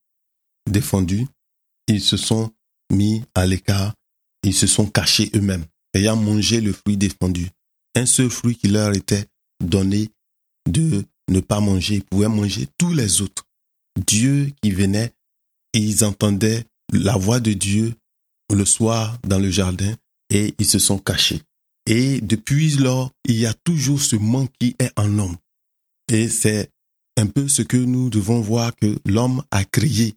défendu, 0.68 1.28
ils 1.92 2.02
se 2.02 2.16
sont 2.16 2.50
mis 2.92 3.22
à 3.34 3.46
l'écart, 3.46 3.94
ils 4.42 4.54
se 4.54 4.66
sont 4.66 4.87
cachés 4.87 5.30
eux-mêmes, 5.34 5.64
ayant 5.94 6.16
mangé 6.16 6.61
le 6.61 6.72
fruit 6.72 6.96
défendu. 6.96 7.49
Un 7.94 8.06
seul 8.06 8.30
fruit 8.30 8.56
qui 8.56 8.68
leur 8.68 8.94
était 8.94 9.26
donné 9.62 10.11
de 10.68 11.04
ne 11.28 11.40
pas 11.40 11.61
manger, 11.61 11.96
ils 11.96 12.04
pouvaient 12.04 12.28
manger 12.28 12.68
tous 12.78 12.92
les 12.92 13.20
autres. 13.20 13.46
Dieu 14.06 14.50
qui 14.62 14.70
venait, 14.70 15.12
ils 15.75 16.04
entendaient 16.04 16.64
la 16.92 17.16
voix 17.16 17.40
de 17.40 17.52
Dieu 17.52 17.94
le 18.52 18.64
soir 18.64 19.18
dans 19.26 19.38
le 19.38 19.50
jardin 19.50 19.94
et 20.30 20.54
ils 20.58 20.66
se 20.66 20.78
sont 20.78 20.99
cachés. 20.99 21.42
Et 21.87 22.20
depuis 22.20 22.70
lors, 22.76 23.11
il 23.26 23.37
y 23.37 23.46
a 23.46 23.54
toujours 23.54 24.00
ce 24.00 24.16
manque 24.16 24.52
qui 24.58 24.76
est 24.78 24.92
en 24.96 25.06
l'homme. 25.06 25.37
Et 26.11 26.28
c'est 26.28 26.70
un 27.16 27.26
peu 27.26 27.49
ce 27.49 27.62
que 27.62 27.76
nous 27.76 28.08
devons 28.11 28.40
voir 28.40 28.75
que 28.76 28.99
l'homme 29.06 29.42
a 29.50 29.64
créé 29.64 30.14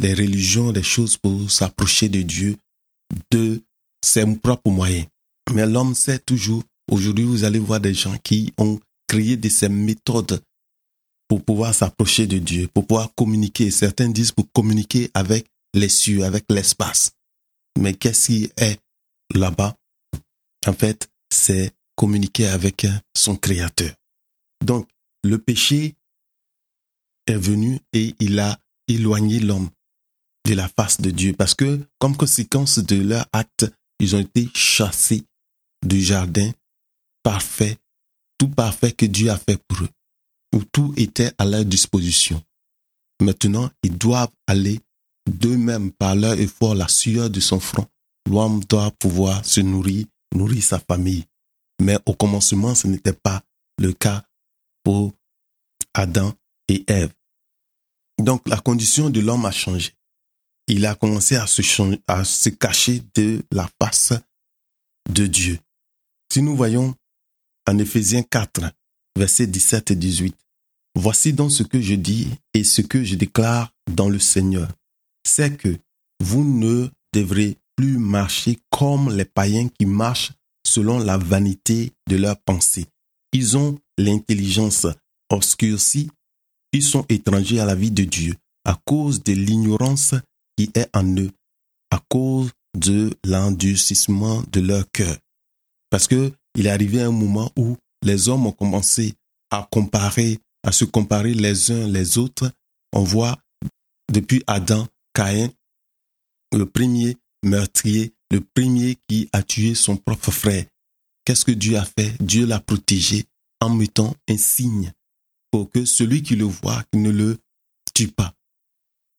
les 0.00 0.14
religions, 0.14 0.72
des 0.72 0.82
choses 0.82 1.16
pour 1.16 1.50
s'approcher 1.50 2.08
de 2.08 2.22
Dieu 2.22 2.56
de 3.30 3.62
ses 4.02 4.24
propres 4.36 4.70
moyens. 4.70 5.06
Mais 5.52 5.66
l'homme 5.66 5.94
sait 5.94 6.18
toujours, 6.18 6.62
aujourd'hui 6.90 7.24
vous 7.24 7.44
allez 7.44 7.58
voir 7.58 7.80
des 7.80 7.94
gens 7.94 8.16
qui 8.18 8.52
ont 8.56 8.80
créé 9.08 9.36
de 9.36 9.48
ces 9.48 9.68
méthodes 9.68 10.42
pour 11.28 11.44
pouvoir 11.44 11.74
s'approcher 11.74 12.26
de 12.26 12.38
Dieu, 12.38 12.68
pour 12.68 12.86
pouvoir 12.86 13.14
communiquer. 13.14 13.70
Certains 13.70 14.08
disent 14.08 14.32
pour 14.32 14.50
communiquer 14.52 15.10
avec 15.14 15.46
les 15.74 15.88
cieux, 15.88 16.24
avec 16.24 16.44
l'espace. 16.48 17.12
Mais 17.78 17.94
qu'est-ce 17.94 18.26
qui 18.26 18.50
est 18.56 18.80
là-bas? 19.34 19.76
En 20.66 20.72
fait, 20.72 21.08
c'est 21.32 21.72
communiquer 21.96 22.46
avec 22.46 22.86
son 23.16 23.36
Créateur. 23.36 23.92
Donc, 24.64 24.88
le 25.22 25.38
péché 25.38 25.94
est 27.26 27.36
venu 27.36 27.78
et 27.92 28.14
il 28.18 28.38
a 28.38 28.58
éloigné 28.88 29.38
l'homme 29.38 29.70
de 30.46 30.54
la 30.54 30.68
face 30.68 31.00
de 31.00 31.10
Dieu 31.10 31.32
parce 31.32 31.54
que, 31.54 31.80
comme 31.98 32.16
conséquence 32.16 32.78
de 32.78 32.96
leur 32.96 33.26
acte, 33.32 33.70
ils 33.98 34.16
ont 34.16 34.20
été 34.20 34.48
chassés 34.54 35.24
du 35.86 36.00
jardin 36.00 36.50
parfait, 37.22 37.78
tout 38.38 38.48
parfait 38.48 38.92
que 38.92 39.06
Dieu 39.06 39.30
a 39.30 39.36
fait 39.36 39.62
pour 39.68 39.82
eux 39.82 39.88
où 40.54 40.64
tout 40.64 40.92
était 40.96 41.32
à 41.38 41.44
leur 41.44 41.64
disposition. 41.64 42.42
Maintenant, 43.20 43.70
ils 43.82 43.96
doivent 43.96 44.32
aller 44.46 44.80
d'eux-mêmes 45.28 45.92
par 45.92 46.16
leur 46.16 46.38
effort, 46.40 46.74
la 46.74 46.88
sueur 46.88 47.30
de 47.30 47.40
son 47.40 47.60
front. 47.60 47.86
L'homme 48.28 48.60
doit 48.64 48.90
pouvoir 48.92 49.44
se 49.44 49.60
nourrir, 49.60 50.06
nourrir 50.34 50.62
sa 50.62 50.78
famille. 50.78 51.24
Mais 51.80 51.98
au 52.06 52.14
commencement, 52.14 52.74
ce 52.74 52.86
n'était 52.86 53.12
pas 53.12 53.42
le 53.78 53.92
cas 53.92 54.24
pour 54.82 55.12
Adam 55.94 56.32
et 56.68 56.84
Ève. 56.86 57.12
Donc 58.18 58.46
la 58.48 58.58
condition 58.58 59.10
de 59.10 59.20
l'homme 59.20 59.46
a 59.46 59.50
changé. 59.50 59.92
Il 60.66 60.86
a 60.86 60.94
commencé 60.94 61.36
à 61.36 61.46
se, 61.46 62.48
cacher 62.50 63.02
de 63.14 63.42
la 63.50 63.68
face 63.80 64.12
de 65.08 65.26
Dieu. 65.26 65.58
Si 66.32 66.42
nous 66.42 66.56
voyons 66.56 66.94
en 67.66 67.78
Éphésiens 67.78 68.22
4, 68.22 68.70
versets 69.16 69.46
17 69.46 69.90
et 69.90 69.96
18. 69.96 70.36
Voici 70.94 71.32
donc 71.32 71.50
ce 71.50 71.62
que 71.62 71.80
je 71.80 71.94
dis 71.94 72.28
et 72.54 72.64
ce 72.64 72.82
que 72.82 73.04
je 73.04 73.14
déclare 73.14 73.72
dans 73.90 74.08
le 74.08 74.18
Seigneur. 74.18 74.68
C'est 75.26 75.56
que 75.56 75.76
vous 76.22 76.44
ne 76.44 76.88
devrez 77.14 77.56
plus 77.76 77.98
marcher 77.98 78.58
comme 78.70 79.14
les 79.14 79.24
païens 79.24 79.68
qui 79.68 79.86
marchent 79.86 80.32
selon 80.66 80.98
la 80.98 81.16
vanité 81.16 81.92
de 82.08 82.16
leurs 82.16 82.38
pensées. 82.38 82.86
Ils 83.32 83.56
ont 83.56 83.78
l'intelligence 83.98 84.86
obscurcie, 85.30 86.10
ils 86.72 86.82
sont 86.82 87.04
étrangers 87.08 87.60
à 87.60 87.64
la 87.64 87.74
vie 87.74 87.90
de 87.90 88.04
Dieu 88.04 88.34
à 88.64 88.78
cause 88.84 89.22
de 89.22 89.32
l'ignorance 89.32 90.14
est 90.74 90.88
en 90.94 91.16
eux, 91.16 91.30
à 91.90 92.00
cause 92.08 92.50
de 92.76 93.10
l'endurcissement 93.24 94.42
de 94.52 94.60
leur 94.60 94.90
cœur. 94.90 95.16
Parce 95.90 96.06
que 96.06 96.32
il 96.56 96.66
est 96.66 96.70
arrivé 96.70 97.00
un 97.00 97.10
moment 97.10 97.50
où 97.56 97.76
les 98.02 98.28
hommes 98.28 98.46
ont 98.46 98.52
commencé 98.52 99.14
à 99.50 99.68
comparer, 99.70 100.38
à 100.62 100.72
se 100.72 100.84
comparer 100.84 101.34
les 101.34 101.70
uns 101.70 101.86
les 101.86 102.18
autres. 102.18 102.50
On 102.92 103.02
voit 103.02 103.38
depuis 104.12 104.42
Adam, 104.46 104.86
Caïn, 105.14 105.50
le 106.52 106.66
premier 106.66 107.16
meurtrier, 107.44 108.12
le 108.30 108.40
premier 108.40 108.96
qui 109.08 109.28
a 109.32 109.42
tué 109.42 109.74
son 109.74 109.96
propre 109.96 110.30
frère. 110.30 110.64
Qu'est-ce 111.24 111.44
que 111.44 111.52
Dieu 111.52 111.76
a 111.76 111.84
fait? 111.84 112.12
Dieu 112.20 112.46
l'a 112.46 112.60
protégé 112.60 113.26
en 113.60 113.70
mettant 113.70 114.14
un 114.28 114.36
signe 114.36 114.92
pour 115.50 115.70
que 115.70 115.84
celui 115.84 116.22
qui 116.22 116.36
le 116.36 116.44
voit 116.44 116.82
ne 116.94 117.10
le 117.10 117.38
tue 117.94 118.08
pas. 118.08 118.34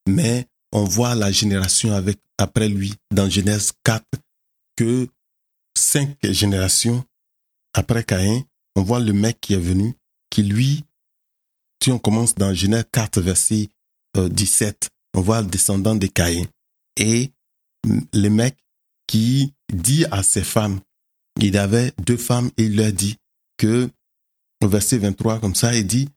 Mais 0.08 0.48
on 0.72 0.84
voit 0.84 1.16
la 1.16 1.32
génération 1.32 1.94
avec, 1.94 2.20
après 2.38 2.70
lui 2.70 2.94
dans 3.14 3.30
Genèse 3.30 3.72
4 3.84 4.04
que 4.76 5.08
cinq 5.78 6.18
générations 6.24 7.04
après 7.74 8.04
Caïn, 8.04 8.44
on 8.76 8.84
voit 8.84 9.00
le 9.00 9.14
mec 9.14 9.40
qui 9.42 9.54
est 9.54 9.60
venu, 9.60 9.96
qui 10.30 10.44
lui, 10.44 10.84
si 11.82 11.92
on 11.92 12.00
commence 12.00 12.36
dans 12.36 12.54
Genèse 12.54 12.86
4, 12.92 13.22
verset 13.22 13.70
17, 14.16 14.84
euh, 14.84 15.20
on 15.20 15.22
voit 15.22 15.42
le 15.42 15.48
descendant 15.48 15.96
de 15.96 16.08
Caïn. 16.08 16.46
Et 16.98 17.32
le 18.14 18.30
mec 18.30 18.58
qui 19.08 19.54
dit 19.74 20.06
à 20.12 20.24
ses 20.24 20.44
femmes, 20.44 20.80
il 21.40 21.58
avait 21.58 21.94
deux 22.06 22.18
femmes 22.18 22.52
et 22.58 22.66
il 22.66 22.76
leur 22.76 22.92
dit 22.92 23.18
que, 23.58 23.90
verset 24.64 24.98
23, 24.98 25.40
comme 25.40 25.56
ça, 25.56 25.76
il 25.76 25.88
dit, 25.88 26.10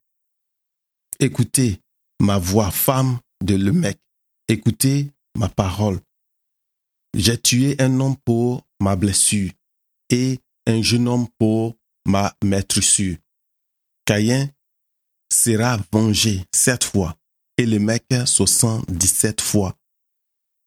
écoutez 1.20 1.80
ma 2.20 2.38
voix, 2.38 2.70
femme 2.70 3.18
de 3.42 3.54
le 3.54 3.72
mec, 3.72 3.98
écoutez 4.48 5.10
ma 5.36 5.48
parole. 5.48 6.00
J'ai 7.14 7.38
tué 7.38 7.76
un 7.78 8.00
homme 8.00 8.16
pour 8.24 8.62
ma 8.80 8.96
blessure 8.96 9.50
et 10.10 10.40
un 10.66 10.82
jeune 10.82 11.08
homme 11.08 11.28
pour 11.38 11.76
ma 12.06 12.34
sûre. 12.80 13.16
Caïn 14.04 14.50
sera 15.32 15.78
vengé 15.92 16.44
sept 16.54 16.84
fois 16.84 17.16
et 17.56 17.66
le 17.66 17.78
mec 17.78 18.04
77 18.26 19.40
fois. 19.40 19.76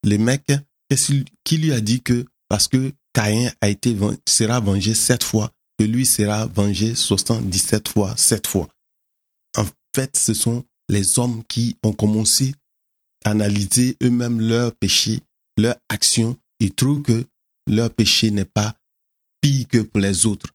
Le 0.04 0.18
mec, 0.18 0.52
qui 1.44 1.58
lui 1.58 1.74
a 1.74 1.82
dit 1.82 2.02
que 2.02 2.26
parce 2.48 2.68
que 2.68 2.94
Caïn 3.14 3.52
a 3.62 3.70
été 3.70 3.96
sera 4.28 4.60
vengé 4.60 4.94
sept 4.94 5.24
fois, 5.24 5.52
que 5.78 5.84
lui 5.84 6.06
sera 6.06 6.46
vengé 6.46 6.96
77 6.96 7.90
fois, 7.90 8.16
sept 8.16 8.48
fois. 8.48 8.68
En 9.58 9.66
fait, 9.94 10.16
ce 10.16 10.34
sont 10.34 10.64
les 10.88 11.20
hommes 11.20 11.44
qui 11.46 11.78
ont 11.84 11.94
commencé 11.94 12.54
analyser 13.26 13.98
eux-mêmes 14.04 14.40
leurs 14.40 14.74
péchés, 14.76 15.20
leurs 15.58 15.78
actions. 15.90 16.38
Ils 16.60 16.74
trouvent 16.74 17.02
que 17.02 17.26
leur 17.68 17.94
péché 17.94 18.32
n'est 18.32 18.46
pas 18.46 18.76
pire 19.42 19.68
que 19.68 19.80
pour 19.80 20.00
les 20.00 20.26
autres. 20.26 20.50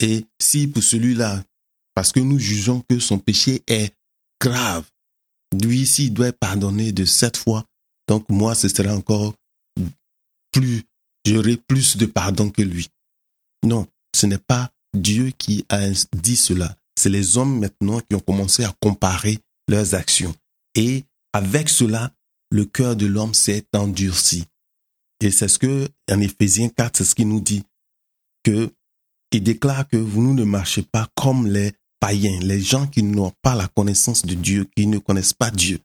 Et 0.00 0.24
si 0.40 0.66
pour 0.66 0.82
celui-là, 0.82 1.44
parce 1.94 2.12
que 2.12 2.20
nous 2.20 2.38
jugeons 2.38 2.82
que 2.88 2.98
son 2.98 3.18
péché 3.18 3.62
est 3.66 3.94
grave, 4.40 4.84
lui, 5.62 5.86
s'il 5.86 6.12
doit 6.12 6.32
pardonner 6.32 6.92
de 6.92 7.04
sept 7.04 7.36
fois, 7.36 7.64
donc 8.08 8.28
moi, 8.28 8.54
ce 8.54 8.68
serait 8.68 8.90
encore 8.90 9.34
plus, 10.52 10.82
j'aurai 11.24 11.56
plus 11.56 11.96
de 11.96 12.06
pardon 12.06 12.50
que 12.50 12.62
lui. 12.62 12.88
Non, 13.64 13.86
ce 14.14 14.26
n'est 14.26 14.38
pas 14.38 14.70
Dieu 14.94 15.32
qui 15.36 15.64
a 15.68 15.88
dit 16.16 16.36
cela. 16.36 16.76
C'est 16.96 17.08
les 17.08 17.36
hommes 17.36 17.58
maintenant 17.58 18.00
qui 18.00 18.14
ont 18.14 18.20
commencé 18.20 18.64
à 18.64 18.74
comparer 18.80 19.38
leurs 19.68 19.94
actions. 19.94 20.34
Et 20.74 21.04
avec 21.34 21.68
cela, 21.68 22.12
le 22.50 22.64
cœur 22.64 22.94
de 22.94 23.06
l'homme 23.06 23.34
s'est 23.34 23.66
endurci. 23.74 24.44
Et 25.20 25.32
c'est 25.32 25.48
ce 25.48 25.58
que, 25.58 25.88
en 26.10 26.20
Éphésiens 26.20 26.68
4, 26.68 26.98
c'est 26.98 27.04
ce 27.04 27.14
qu'il 27.14 27.28
nous 27.28 27.40
dit, 27.40 27.64
que 28.44 28.72
il 29.32 29.42
déclare 29.42 29.88
que 29.88 29.96
vous 29.96 30.32
ne 30.32 30.44
marchez 30.44 30.82
pas 30.82 31.08
comme 31.16 31.48
les 31.48 31.72
païens, 31.98 32.38
les 32.40 32.60
gens 32.60 32.86
qui 32.86 33.02
n'ont 33.02 33.32
pas 33.42 33.56
la 33.56 33.66
connaissance 33.66 34.22
de 34.22 34.34
Dieu, 34.34 34.68
qui 34.76 34.86
ne 34.86 34.98
connaissent 34.98 35.32
pas 35.32 35.50
Dieu, 35.50 35.80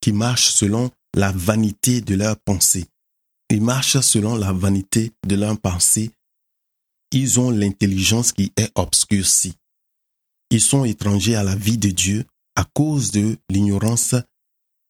qui 0.00 0.12
marchent 0.12 0.50
selon 0.50 0.92
la 1.16 1.32
vanité 1.32 2.00
de 2.00 2.14
leurs 2.14 2.38
pensées. 2.38 2.86
Ils 3.50 3.62
marchent 3.62 3.98
selon 3.98 4.36
la 4.36 4.52
vanité 4.52 5.10
de 5.26 5.34
leurs 5.34 5.58
pensées. 5.58 6.12
Ils 7.10 7.40
ont 7.40 7.50
l'intelligence 7.50 8.30
qui 8.30 8.52
est 8.56 8.70
obscurcie. 8.76 9.56
Ils 10.50 10.60
sont 10.60 10.84
étrangers 10.84 11.34
à 11.34 11.42
la 11.42 11.56
vie 11.56 11.78
de 11.78 11.90
Dieu 11.90 12.24
à 12.54 12.64
cause 12.64 13.10
de 13.10 13.36
l'ignorance 13.50 14.14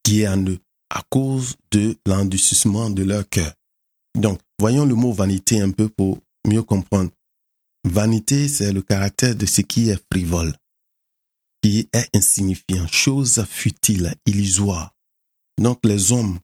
qui 0.07 0.21
est 0.21 0.27
en 0.29 0.41
eux, 0.41 0.59
à 0.89 1.03
cause 1.09 1.57
de 1.71 1.97
l'endurcissement 2.05 2.89
de 2.89 3.03
leur 3.03 3.27
cœur. 3.27 3.53
Donc, 4.17 4.39
voyons 4.57 4.85
le 4.85 4.95
mot 4.95 5.11
vanité 5.11 5.59
un 5.59 5.71
peu 5.71 5.89
pour 5.89 6.19
mieux 6.47 6.63
comprendre. 6.63 7.11
Vanité, 7.83 8.47
c'est 8.47 8.71
le 8.71 8.81
caractère 8.81 9.35
de 9.35 9.45
ce 9.45 9.59
qui 9.59 9.89
est 9.89 10.01
frivole, 10.09 10.53
qui 11.61 11.89
est 11.91 12.15
insignifiant, 12.15 12.87
chose 12.87 13.43
futile, 13.49 14.15
illusoire. 14.25 14.93
Donc 15.59 15.79
les 15.83 16.13
hommes, 16.13 16.39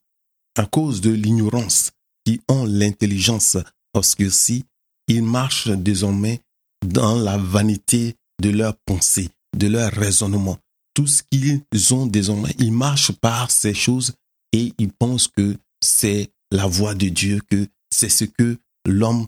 à 0.57 0.65
cause 0.65 0.99
de 0.99 1.11
l'ignorance, 1.11 1.91
qui 2.25 2.41
ont 2.49 2.65
l'intelligence 2.65 3.55
obscurcie, 3.93 4.65
ils 5.07 5.23
marchent 5.23 5.69
désormais 5.69 6.41
dans 6.85 7.15
la 7.15 7.37
vanité 7.37 8.17
de 8.41 8.49
leurs 8.49 8.75
pensées, 8.85 9.29
de 9.55 9.67
leur 9.67 9.89
raisonnement. 9.89 10.57
Tout 10.93 11.07
ce 11.07 11.23
qu'ils 11.23 11.93
ont 11.93 12.05
désormais, 12.05 12.53
ils 12.59 12.71
marchent 12.71 13.13
par 13.13 13.49
ces 13.49 13.73
choses 13.73 14.13
et 14.51 14.73
ils 14.77 14.91
pensent 14.91 15.27
que 15.27 15.57
c'est 15.81 16.31
la 16.51 16.67
voie 16.67 16.93
de 16.93 17.09
Dieu, 17.09 17.41
que 17.49 17.67
c'est 17.91 18.09
ce 18.09 18.25
que 18.25 18.57
l'homme 18.85 19.27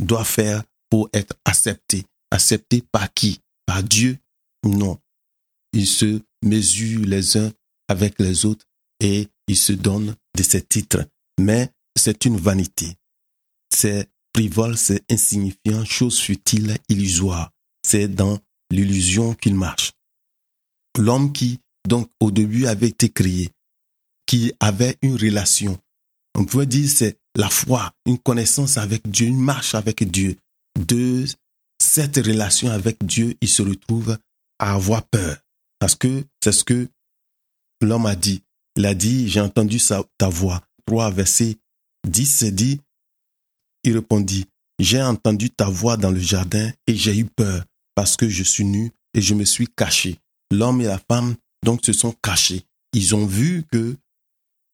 doit 0.00 0.24
faire 0.24 0.62
pour 0.88 1.08
être 1.12 1.34
accepté. 1.44 2.04
Accepté 2.30 2.82
par 2.92 3.12
qui? 3.12 3.40
Par 3.66 3.82
Dieu? 3.82 4.18
Non. 4.64 4.98
Ils 5.72 5.86
se 5.86 6.20
mesurent 6.44 7.06
les 7.06 7.36
uns 7.36 7.52
avec 7.88 8.18
les 8.18 8.46
autres 8.46 8.66
et 9.00 9.28
ils 9.48 9.56
se 9.56 9.72
donnent 9.72 10.14
de 10.36 10.42
ces 10.42 10.62
titres. 10.62 11.04
Mais 11.40 11.70
c'est 11.96 12.24
une 12.24 12.36
vanité. 12.36 12.96
C'est 13.74 14.08
frivole, 14.34 14.76
c'est 14.76 15.02
insignifiant, 15.10 15.84
chose 15.84 16.20
futile, 16.20 16.76
illusoire. 16.88 17.50
C'est 17.84 18.08
dans 18.08 18.38
l'illusion 18.70 19.34
qu'il 19.34 19.54
marche. 19.54 19.92
L'homme 20.98 21.32
qui, 21.32 21.60
donc, 21.88 22.10
au 22.20 22.30
début 22.30 22.66
avait 22.66 22.88
été 22.88 23.08
créé, 23.08 23.50
qui 24.26 24.52
avait 24.60 24.96
une 25.02 25.16
relation. 25.16 25.78
On 26.34 26.44
peut 26.44 26.66
dire 26.66 26.88
c'est 26.88 27.16
la 27.36 27.48
foi, 27.48 27.92
une 28.06 28.18
connaissance 28.18 28.76
avec 28.76 29.08
Dieu, 29.08 29.26
une 29.26 29.40
marche 29.40 29.74
avec 29.74 30.08
Dieu. 30.10 30.36
De 30.78 31.24
cette 31.80 32.16
relation 32.16 32.70
avec 32.70 33.04
Dieu, 33.04 33.34
il 33.40 33.48
se 33.48 33.62
retrouve 33.62 34.16
à 34.58 34.74
avoir 34.74 35.02
peur. 35.02 35.36
Parce 35.78 35.94
que 35.94 36.24
c'est 36.42 36.52
ce 36.52 36.64
que 36.64 36.88
l'homme 37.80 38.06
a 38.06 38.14
dit. 38.14 38.42
Il 38.76 38.86
a 38.86 38.94
dit, 38.94 39.28
j'ai 39.28 39.40
entendu 39.40 39.78
ta 40.18 40.28
voix. 40.28 40.62
3 40.86 41.10
verset 41.10 41.56
10 42.08 42.44
dit, 42.52 42.80
il 43.84 43.94
répondit, 43.94 44.46
j'ai 44.78 45.02
entendu 45.02 45.50
ta 45.50 45.66
voix 45.66 45.96
dans 45.96 46.10
le 46.10 46.20
jardin 46.20 46.70
et 46.86 46.94
j'ai 46.94 47.16
eu 47.16 47.24
peur 47.24 47.64
parce 47.94 48.16
que 48.16 48.28
je 48.28 48.42
suis 48.42 48.64
nu 48.64 48.92
et 49.14 49.20
je 49.20 49.34
me 49.34 49.44
suis 49.44 49.68
caché. 49.68 50.18
L'homme 50.50 50.80
et 50.80 50.86
la 50.86 50.98
femme 50.98 51.36
donc 51.64 51.84
se 51.84 51.92
sont 51.92 52.12
cachés. 52.22 52.64
Ils 52.92 53.14
ont 53.14 53.26
vu 53.26 53.64
que 53.70 53.96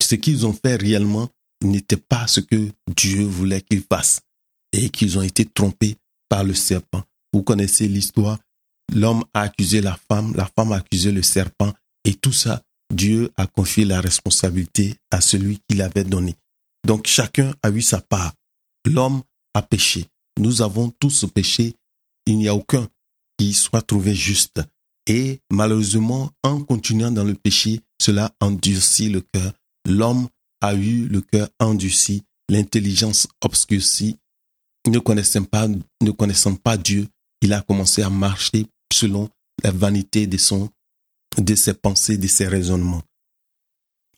ce 0.02 0.14
qu'ils 0.14 0.47
ont 0.47 0.52
fait 0.52 0.76
réellement 0.76 1.28
n'était 1.62 1.97
pas 1.97 2.26
ce 2.26 2.40
que 2.40 2.71
Dieu 2.95 3.25
voulait 3.25 3.61
qu'ils 3.61 3.83
fassent 3.83 4.21
et 4.73 4.90
qu'ils 4.90 5.18
ont 5.18 5.23
été 5.23 5.45
trompés 5.45 5.97
par 6.28 6.45
le 6.45 6.54
serpent. 6.54 7.02
Vous 7.33 7.42
connaissez 7.42 7.88
l'histoire. 7.88 8.38
L'homme 8.95 9.25
a 9.35 9.42
accusé 9.42 9.80
la 9.80 9.99
femme, 10.09 10.35
la 10.37 10.49
femme 10.56 10.73
a 10.73 10.76
accusé 10.76 11.12
le 11.12 11.23
serpent 11.23 11.73
et 12.04 12.14
tout 12.14 12.33
ça, 12.33 12.62
Dieu 12.95 13.33
a 13.37 13.47
confié 13.47 13.85
la 13.85 14.00
responsabilité 14.00 14.97
à 15.11 15.21
celui 15.21 15.59
qui 15.68 15.76
l'avait 15.76 16.04
donné. 16.04 16.37
Donc 16.87 17.09
chacun 17.09 17.52
a 17.62 17.71
eu 17.71 17.83
sa 17.83 18.00
part. 18.00 18.33
L'homme 18.85 19.23
a 19.54 19.62
péché. 19.62 20.06
Nous 20.38 20.62
avons 20.62 20.90
tous 21.00 21.26
péché. 21.35 21.75
Il 22.27 22.38
n'y 22.38 22.48
a 22.48 22.55
aucun 22.55 22.87
qui 23.38 23.53
soit 23.55 23.83
trouvé 23.83 24.14
juste. 24.14 24.61
Et 25.07 25.40
malheureusement, 25.51 26.31
en 26.42 26.62
continuant 26.62 27.11
dans 27.11 27.25
le 27.25 27.35
péché, 27.35 27.81
cela 28.01 28.33
endurcit 28.40 29.09
le 29.09 29.21
cœur. 29.21 29.53
L'homme 29.87 30.29
a 30.61 30.75
eu 30.75 31.07
le 31.07 31.21
cœur 31.21 31.49
endurci, 31.61 32.25
l'intelligence 32.49 33.29
obscurcie. 33.42 34.19
Ne 34.88 34.99
connaissant 34.99 35.45
pas, 35.45 36.77
Dieu, 36.77 37.07
il 37.40 37.53
a 37.53 37.62
commencé 37.62 38.03
à 38.03 38.11
marcher 38.11 38.66
selon 38.92 39.29
la 39.62 39.71
vanité 39.71 40.27
de 40.27 40.37
son, 40.37 40.71
de 41.38 41.55
ses 41.55 41.75
pensées, 41.75 42.19
de 42.19 42.27
ses 42.27 42.47
raisonnements. 42.47 43.03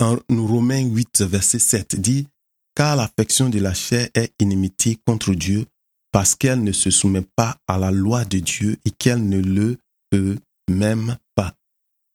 En 0.01 0.19
Romains 0.31 0.85
8, 0.85 1.23
verset 1.23 1.59
7 1.59 2.01
dit, 2.01 2.27
car 2.75 2.97
l'affection 2.97 3.49
de 3.49 3.59
la 3.59 3.75
chair 3.75 4.09
est 4.15 4.33
inimitié 4.39 4.99
contre 5.05 5.35
Dieu, 5.35 5.67
parce 6.13 6.35
qu'elle 6.35 6.63
ne 6.63 6.73
se 6.73 6.91
soumet 6.91 7.27
pas 7.37 7.59
à 7.67 7.77
la 7.77 7.91
loi 7.91 8.25
de 8.25 8.39
Dieu 8.39 8.77
et 8.85 8.91
qu'elle 8.91 9.29
ne 9.29 9.41
le 9.41 9.77
peut 10.11 10.39
même 10.69 11.17
pas. 11.35 11.55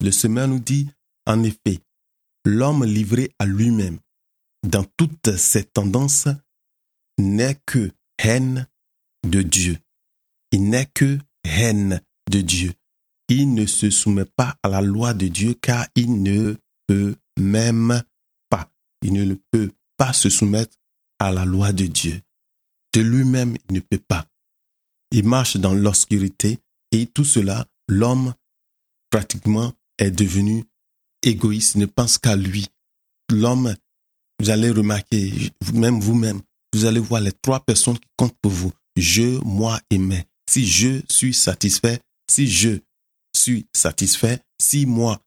Le 0.00 0.10
Seigneur 0.10 0.48
nous 0.48 0.60
dit, 0.60 0.88
en 1.26 1.42
effet, 1.42 1.80
l'homme 2.44 2.84
livré 2.84 3.30
à 3.38 3.46
lui-même, 3.46 3.98
dans 4.62 4.84
toutes 4.96 5.36
ses 5.36 5.64
tendances, 5.64 6.28
n'est 7.18 7.56
que 7.66 7.90
haine 8.18 8.66
de 9.26 9.42
Dieu. 9.42 9.78
Il 10.52 10.68
n'est 10.68 10.86
que 10.86 11.18
haine 11.44 12.00
de 12.30 12.40
Dieu. 12.40 12.72
Il 13.28 13.54
ne 13.54 13.66
se 13.66 13.90
soumet 13.90 14.24
pas 14.24 14.56
à 14.62 14.68
la 14.68 14.80
loi 14.80 15.14
de 15.14 15.28
Dieu 15.28 15.54
car 15.60 15.86
il 15.94 16.22
ne 16.22 16.56
peut 16.86 17.16
même 17.38 18.02
pas. 18.50 18.70
Il 19.02 19.12
ne 19.14 19.34
peut 19.50 19.72
pas 19.96 20.12
se 20.12 20.28
soumettre 20.28 20.76
à 21.18 21.32
la 21.32 21.44
loi 21.44 21.72
de 21.72 21.86
Dieu. 21.86 22.20
De 22.92 23.00
lui-même, 23.00 23.56
il 23.68 23.74
ne 23.74 23.80
peut 23.80 23.98
pas. 23.98 24.26
Il 25.10 25.26
marche 25.26 25.56
dans 25.56 25.74
l'obscurité 25.74 26.58
et 26.92 27.06
tout 27.06 27.24
cela, 27.24 27.66
l'homme 27.88 28.34
pratiquement 29.14 29.72
est 29.98 30.10
devenu 30.10 30.64
égoïste, 31.22 31.76
ne 31.76 31.86
pense 31.86 32.18
qu'à 32.18 32.34
lui. 32.34 32.66
L'homme, 33.30 33.76
vous 34.40 34.50
allez 34.50 34.70
remarquer, 34.70 35.32
même 35.72 36.00
vous-même, 36.00 36.40
vous 36.72 36.84
allez 36.84 36.98
voir 36.98 37.20
les 37.20 37.30
trois 37.30 37.60
personnes 37.60 37.96
qui 37.96 38.08
comptent 38.16 38.36
pour 38.42 38.50
vous. 38.50 38.72
Je, 38.96 39.38
moi 39.44 39.80
et 39.88 39.98
mais. 39.98 40.26
Si 40.50 40.66
je 40.66 41.00
suis 41.08 41.32
satisfait, 41.32 42.00
si 42.28 42.48
je 42.48 42.80
suis 43.32 43.68
satisfait, 43.72 44.40
si 44.60 44.84
moi 44.84 45.20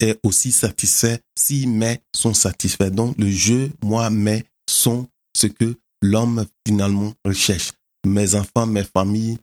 est 0.00 0.18
aussi 0.24 0.50
satisfait, 0.50 1.20
si 1.38 1.68
mes 1.68 2.00
sont 2.12 2.34
satisfaits. 2.34 2.90
Donc 2.90 3.16
le 3.18 3.30
je, 3.30 3.68
moi, 3.84 4.10
mes 4.10 4.42
sont 4.68 5.06
ce 5.36 5.46
que 5.46 5.76
l'homme 6.02 6.44
finalement 6.66 7.14
recherche. 7.24 7.70
Mes 8.04 8.34
enfants, 8.34 8.66
mes 8.66 8.82
familles, 8.82 9.38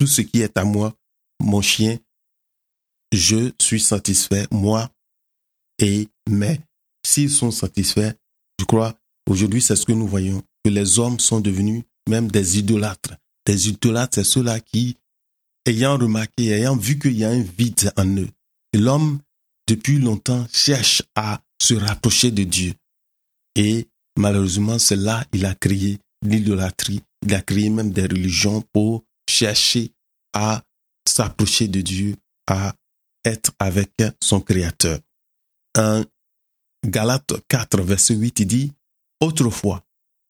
tout 0.00 0.08
ce 0.08 0.20
qui 0.20 0.40
est 0.40 0.58
à 0.58 0.64
moi, 0.64 0.92
mon 1.40 1.62
chien, 1.62 1.96
je 3.12 3.52
suis 3.60 3.80
satisfait, 3.80 4.46
moi 4.50 4.90
et 5.78 6.08
mais. 6.28 6.60
S'ils 7.06 7.30
sont 7.30 7.50
satisfaits, 7.50 8.14
je 8.58 8.64
crois, 8.64 8.94
aujourd'hui, 9.28 9.60
c'est 9.60 9.76
ce 9.76 9.84
que 9.84 9.92
nous 9.92 10.08
voyons, 10.08 10.42
que 10.64 10.70
les 10.70 10.98
hommes 10.98 11.20
sont 11.20 11.40
devenus 11.40 11.84
même 12.08 12.30
des 12.30 12.58
idolâtres. 12.58 13.14
Des 13.46 13.68
idolâtres, 13.68 14.14
c'est 14.14 14.24
ceux-là 14.24 14.60
qui, 14.60 14.96
ayant 15.66 15.98
remarqué, 15.98 16.48
ayant 16.50 16.76
vu 16.76 16.98
qu'il 16.98 17.16
y 17.16 17.24
a 17.24 17.30
un 17.30 17.42
vide 17.42 17.92
en 17.96 18.06
eux, 18.16 18.28
l'homme, 18.74 19.20
depuis 19.68 19.98
longtemps, 19.98 20.46
cherche 20.52 21.02
à 21.14 21.42
se 21.60 21.74
rapprocher 21.74 22.30
de 22.30 22.44
Dieu. 22.44 22.74
Et 23.54 23.86
malheureusement, 24.18 24.78
c'est 24.78 24.96
là 24.96 25.24
il 25.32 25.44
a 25.46 25.54
créé 25.54 25.98
l'idolâtrie. 26.22 27.02
Il 27.26 27.34
a 27.34 27.40
créé 27.40 27.70
même 27.70 27.90
des 27.90 28.02
religions 28.02 28.62
pour 28.72 29.04
chercher 29.28 29.92
à 30.34 30.62
s'approcher 31.08 31.68
de 31.68 31.80
Dieu, 31.80 32.16
à 32.46 32.74
être 33.24 33.52
avec 33.58 33.90
son 34.22 34.40
Créateur. 34.40 34.98
En 35.76 36.04
Galates 36.86 37.34
4, 37.48 37.82
verset 37.82 38.14
8, 38.14 38.40
il 38.40 38.46
dit, 38.46 38.72
Autrefois, 39.20 39.82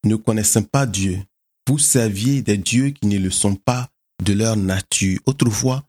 ne 0.05 0.17
connaissant 0.17 0.63
pas 0.63 0.87
Dieu, 0.87 1.23
vous 1.69 1.79
serviez 1.79 2.43
des 2.43 2.59
dieux 2.59 2.91
qui 2.91 3.07
ne 3.07 3.19
le 3.19 3.31
sont 3.31 3.57
pas 3.57 3.91
de 4.23 4.33
leur 4.33 4.57
nature. 4.57 5.19
Autrefois, 5.27 5.83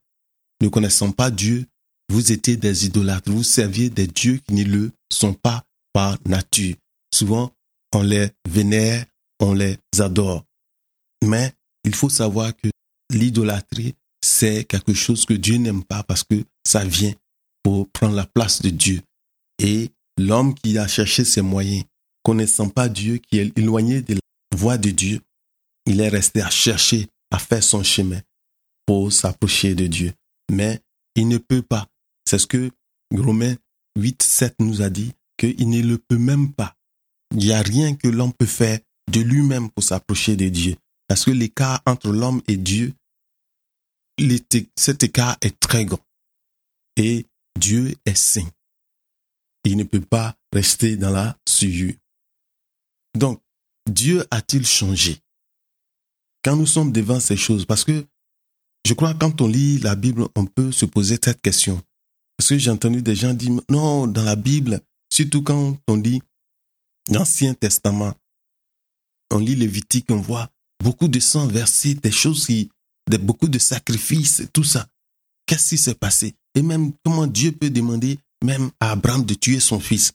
ne 0.62 0.70
connaissant 0.70 1.12
pas 1.12 1.30
Dieu, 1.30 1.66
vous 2.10 2.32
étiez 2.32 2.56
des 2.56 2.86
idolâtres, 2.86 3.32
vous 3.32 3.44
serviez 3.44 3.90
des 3.90 4.08
dieux 4.08 4.38
qui 4.38 4.54
ne 4.54 4.64
le 4.64 4.92
sont 5.12 5.34
pas 5.34 5.64
par 5.94 6.18
nature. 6.26 6.76
Souvent, 7.14 7.52
on 7.94 8.04
les 8.04 8.30
vénère, 8.50 9.06
on 9.40 9.54
les 9.54 9.78
adore. 10.00 10.44
Mais 11.24 11.54
il 11.84 11.96
faut 11.96 12.10
savoir 12.10 12.56
que 12.56 12.70
l'idolâtrie, 13.12 13.96
c'est 14.26 14.64
quelque 14.64 14.94
chose 14.94 15.24
que 15.26 15.36
Dieu 15.36 15.58
n'aime 15.58 15.84
pas 15.84 16.02
parce 16.02 16.24
que 16.24 16.44
ça 16.66 16.84
vient 16.84 17.14
pour 17.62 17.88
prendre 17.90 18.16
la 18.16 18.26
place 18.26 18.62
de 18.62 18.70
Dieu. 18.70 19.02
Et 19.60 19.92
l'homme 20.18 20.56
qui 20.56 20.80
a 20.80 20.88
cherché 20.88 21.24
ses 21.24 21.42
moyens, 21.42 21.84
connaissant 22.24 22.70
pas 22.70 22.90
Dieu, 22.90 23.18
qui 23.18 23.38
est 23.38 23.56
éloigné 23.58 24.02
de 24.02 24.16
la 24.16 24.58
voie 24.58 24.80
de 24.80 24.90
Dieu, 24.90 25.22
il 25.86 26.02
est 26.02 26.10
resté 26.10 26.42
à 26.42 26.50
chercher, 26.50 27.08
à 27.30 27.38
faire 27.38 27.64
son 27.64 27.84
chemin 27.84 28.20
pour 28.88 29.14
s'approcher 29.14 29.76
de 29.76 29.86
Dieu. 29.86 30.12
Mais 30.52 30.82
il 31.16 31.28
ne 31.28 31.38
peut 31.38 31.62
pas. 31.62 31.88
C'est 32.28 32.40
ce 32.40 32.48
que 32.48 32.72
Romains 33.16 33.56
8, 33.98 34.24
7 34.24 34.56
nous 34.60 34.82
a 34.82 34.90
dit. 34.90 35.14
qu'il 35.38 35.70
ne 35.70 35.82
le 35.82 35.98
peut 36.00 36.18
même 36.18 36.52
pas. 36.52 36.76
Il 37.32 37.40
n'y 37.40 37.52
a 37.52 37.62
rien 37.62 37.94
que 37.94 38.08
l'homme 38.08 38.34
peut 38.34 38.46
faire 38.46 38.80
de 39.12 39.20
lui-même 39.20 39.70
pour 39.70 39.84
s'approcher 39.84 40.36
de 40.36 40.50
Dieu. 40.50 40.78
Parce 41.08 41.26
que 41.26 41.32
l'écart 41.32 41.82
entre 41.86 42.10
l'homme 42.12 42.42
et 42.48 42.58
Dieu, 42.58 42.94
cet 44.76 45.04
écart 45.04 45.38
est 45.42 45.60
très 45.60 45.86
grand. 45.86 46.00
Et 46.98 47.26
Dieu 47.60 47.94
est 48.06 48.16
saint. 48.16 48.50
Il 49.64 49.78
ne 49.78 49.84
peut 49.84 50.02
pas 50.02 50.38
rester 50.54 50.96
dans 50.96 51.10
la 51.10 51.38
souillure. 51.48 51.96
Donc, 53.16 53.42
Dieu 53.90 54.26
a-t-il 54.32 54.66
changé? 54.66 55.22
Quand 56.44 56.56
nous 56.56 56.68
sommes 56.68 56.92
devant 56.92 57.20
ces 57.20 57.38
choses, 57.38 57.66
parce 57.66 57.84
que 57.84 58.06
je 58.86 58.94
crois 58.94 59.14
que 59.14 59.20
quand 59.20 59.42
on 59.42 59.48
lit 59.48 59.80
la 59.80 59.96
Bible, 59.96 60.28
on 60.36 60.46
peut 60.46 60.72
se 60.72 60.86
poser 60.86 61.18
cette 61.22 61.42
question. 61.42 61.82
Parce 62.38 62.50
que 62.50 62.58
j'ai 62.58 62.70
entendu 62.70 63.02
des 63.02 63.16
gens 63.16 63.34
dire, 63.34 63.52
non, 63.70 64.08
dans 64.08 64.24
la 64.24 64.36
Bible, 64.36 64.82
surtout 65.12 65.42
quand 65.42 65.78
on 65.88 65.96
lit 65.96 66.22
l'Ancien 67.10 67.54
Testament, 67.54 68.14
on 69.32 69.40
lit 69.40 69.56
Lévitique, 69.56 70.12
on 70.12 70.18
voit 70.18 70.50
beaucoup 70.84 71.08
de 71.08 71.20
sang 71.20 71.48
versé, 71.48 71.96
des 71.96 72.12
choses 72.12 72.46
qui, 72.46 72.70
beaucoup 73.20 73.48
de 73.48 73.60
sacrifices, 73.60 74.44
tout 74.54 74.64
ça. 74.64 74.88
Qu'est-ce 75.46 75.70
qui 75.70 75.78
s'est 75.78 75.96
passé? 75.96 76.36
Et 76.56 76.62
même 76.62 76.92
comment 77.04 77.28
Dieu 77.28 77.52
peut 77.52 77.70
demander 77.70 78.20
même 78.44 78.72
à 78.80 78.92
Abraham 78.92 79.24
de 79.24 79.34
tuer 79.34 79.60
son 79.60 79.80
fils? 79.80 80.14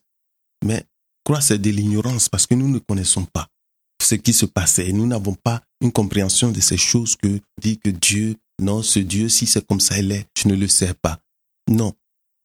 Mais 0.64 0.84
crois 1.24 1.40
c'est 1.40 1.58
de 1.58 1.70
l'ignorance 1.70 2.28
parce 2.28 2.46
que 2.46 2.54
nous 2.54 2.68
ne 2.68 2.78
connaissons 2.78 3.24
pas 3.24 3.48
ce 4.02 4.14
qui 4.14 4.32
se 4.32 4.46
passait 4.46 4.88
et 4.88 4.92
nous 4.92 5.06
n'avons 5.06 5.34
pas 5.34 5.62
une 5.80 5.92
compréhension 5.92 6.50
de 6.50 6.60
ces 6.60 6.76
choses 6.76 7.16
que 7.16 7.40
dit 7.60 7.78
que 7.78 7.90
Dieu, 7.90 8.36
non, 8.60 8.82
ce 8.82 8.98
Dieu, 8.98 9.28
si 9.28 9.46
c'est 9.46 9.66
comme 9.66 9.80
ça 9.80 9.98
il 9.98 10.10
est, 10.12 10.26
je 10.36 10.48
ne 10.48 10.54
le 10.54 10.68
sais 10.68 10.94
pas. 10.94 11.20
Non, 11.68 11.94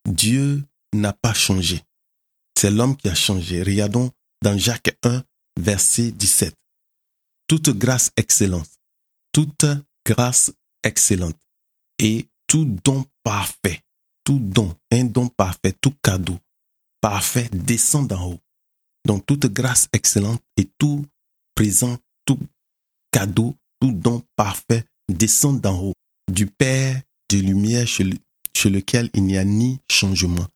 Dieu 0.08 0.64
n'a 0.94 1.14
pas 1.14 1.34
changé. 1.34 1.82
C'est 2.58 2.72
l'homme 2.72 2.96
qui 2.96 3.10
a 3.10 3.16
changé. 3.16 3.64
Regardons 3.64 4.12
dans 4.42 4.58
Jacques 4.58 4.98
1, 5.04 5.24
verset 5.60 6.12
17. 6.12 6.54
Toute 7.48 7.70
grâce 7.72 8.12
excellente, 8.16 8.70
toute 9.32 9.66
grâce 10.06 10.54
excellente 10.84 11.40
et 12.00 12.28
tout 12.48 12.66
don 12.66 13.06
parfait, 13.24 13.82
tout 14.24 14.40
don, 14.40 14.76
un 14.92 15.06
don 15.06 15.28
parfait, 15.28 15.74
tout 15.82 15.94
cadeau 16.04 16.38
parfait 17.06 17.48
descend 17.54 18.08
d'en 18.08 18.32
haut. 18.32 18.40
Donc 19.06 19.28
toute 19.28 19.46
grâce 19.46 19.88
excellente 19.94 20.42
et 20.58 20.68
tout 20.80 21.06
présent, 21.54 22.00
tout 22.26 22.40
cadeau, 23.12 23.56
tout 23.80 23.92
don 23.92 24.24
parfait 24.36 24.86
descend 25.08 25.62
d'en 25.62 25.80
haut, 25.80 25.94
du 26.32 26.48
Père 26.48 27.00
de 27.30 27.38
lumière 27.38 27.88
chez, 27.88 28.10
chez 28.58 28.72
lequel 28.72 29.12
il 29.14 29.24
n'y 29.24 29.38
a 29.38 29.46
ni 29.46 29.80
changement. 29.88 30.48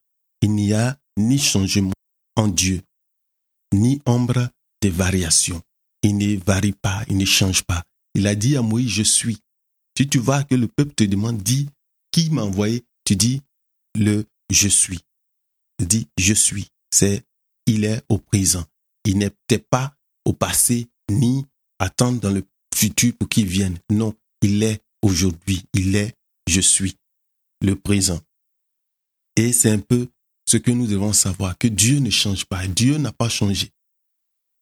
Il 0.41 0.55
n'y 0.55 0.73
a 0.73 0.97
ni 1.17 1.37
changement 1.37 1.93
en 2.35 2.47
Dieu, 2.47 2.81
ni 3.71 4.01
ombre 4.07 4.49
de 4.81 4.89
variation. 4.89 5.61
Il 6.01 6.17
ne 6.17 6.35
varie 6.39 6.71
pas, 6.71 7.03
il 7.09 7.17
ne 7.17 7.25
change 7.25 7.61
pas. 7.61 7.83
Il 8.19 8.27
a 8.27 8.35
dit 8.35 8.57
à 8.57 8.61
Moïse, 8.61 8.89
je 8.89 9.03
suis. 9.03 9.37
Si 9.97 10.09
tu 10.09 10.17
vois 10.17 10.43
que 10.43 10.53
le 10.53 10.67
peuple 10.67 10.93
te 10.93 11.05
demande, 11.05 11.41
dis, 11.41 11.69
qui 12.11 12.29
m'a 12.29 12.43
envoyé? 12.43 12.83
Tu 13.05 13.15
dis, 13.15 13.41
le 13.95 14.25
je 14.51 14.67
suis. 14.67 14.99
Dis, 15.81 16.05
je 16.17 16.33
suis. 16.33 16.67
C'est, 16.91 17.23
il 17.65 17.85
est 17.85 18.03
au 18.09 18.17
présent. 18.17 18.65
Il 19.05 19.19
n'était 19.19 19.59
pas 19.59 19.95
au 20.25 20.33
passé, 20.33 20.89
ni 21.09 21.45
attendre 21.79 22.19
dans 22.19 22.31
le 22.31 22.43
futur 22.75 23.13
pour 23.17 23.29
qu'il 23.29 23.47
vienne. 23.47 23.79
Non, 23.89 24.13
il 24.41 24.63
est 24.63 24.81
aujourd'hui. 25.01 25.63
Il 25.73 25.95
est, 25.95 26.13
je 26.45 26.59
suis. 26.59 26.97
Le 27.61 27.77
présent. 27.77 28.19
Et 29.37 29.53
c'est 29.53 29.71
un 29.71 29.79
peu 29.79 30.09
ce 30.45 30.57
que 30.57 30.71
nous 30.71 30.87
devons 30.87 31.13
savoir, 31.13 31.57
que 31.57 31.69
Dieu 31.69 31.99
ne 31.99 32.09
change 32.09 32.43
pas. 32.43 32.67
Dieu 32.67 32.97
n'a 32.97 33.13
pas 33.13 33.29
changé. 33.29 33.71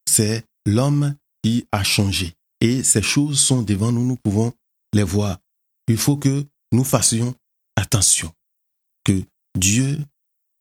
C'est 0.08 0.46
l'homme 0.68 1.16
qui 1.42 1.66
a 1.72 1.84
changé. 1.84 2.37
Et 2.62 2.84
ces 2.84 3.02
choses 3.02 3.40
sont 3.40 3.62
devant 3.62 3.92
nous, 3.92 4.06
nous 4.06 4.16
pouvons 4.16 4.54
les 4.94 5.04
voir. 5.04 5.38
Il 5.88 5.98
faut 5.98 6.18
que 6.18 6.46
nous 6.72 6.84
fassions 6.84 7.36
attention, 7.76 8.32
que 9.04 9.24
Dieu 9.58 10.00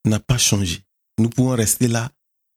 n'a 0.05 0.21
pas 0.21 0.39
changé. 0.39 0.83
Nous 1.19 1.31
pouvons 1.31 1.51
rester 1.51 1.89
là 1.89 2.11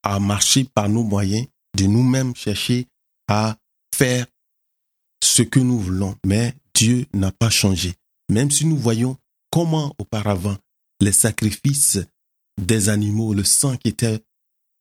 à 0.04 0.19
marcher 0.19 0.65
par 0.65 0.89
nos 0.89 1.04
moyens, 1.04 1.47
de 1.78 1.86
nous-mêmes 1.86 2.36
chercher 2.36 2.88
à 3.28 3.58
faire 3.95 4.25
ce 5.23 5.41
que 5.41 5.60
nous 5.60 5.80
voulons, 5.80 6.15
mais 6.25 6.54
Dieu 6.73 7.06
n'a 7.13 7.32
pas 7.32 7.49
changé. 7.49 7.93
Même 8.30 8.52
si 8.52 8.65
nous 8.65 8.78
voyons 8.78 9.17
comment 9.52 9.95
auparavant 9.97 10.58
les 11.02 11.12
sacrifices 11.12 11.99
des 12.60 12.89
animaux, 12.89 13.34
le 13.34 13.43
sang 13.43 13.78
qui 13.78 13.89
était 13.89 14.23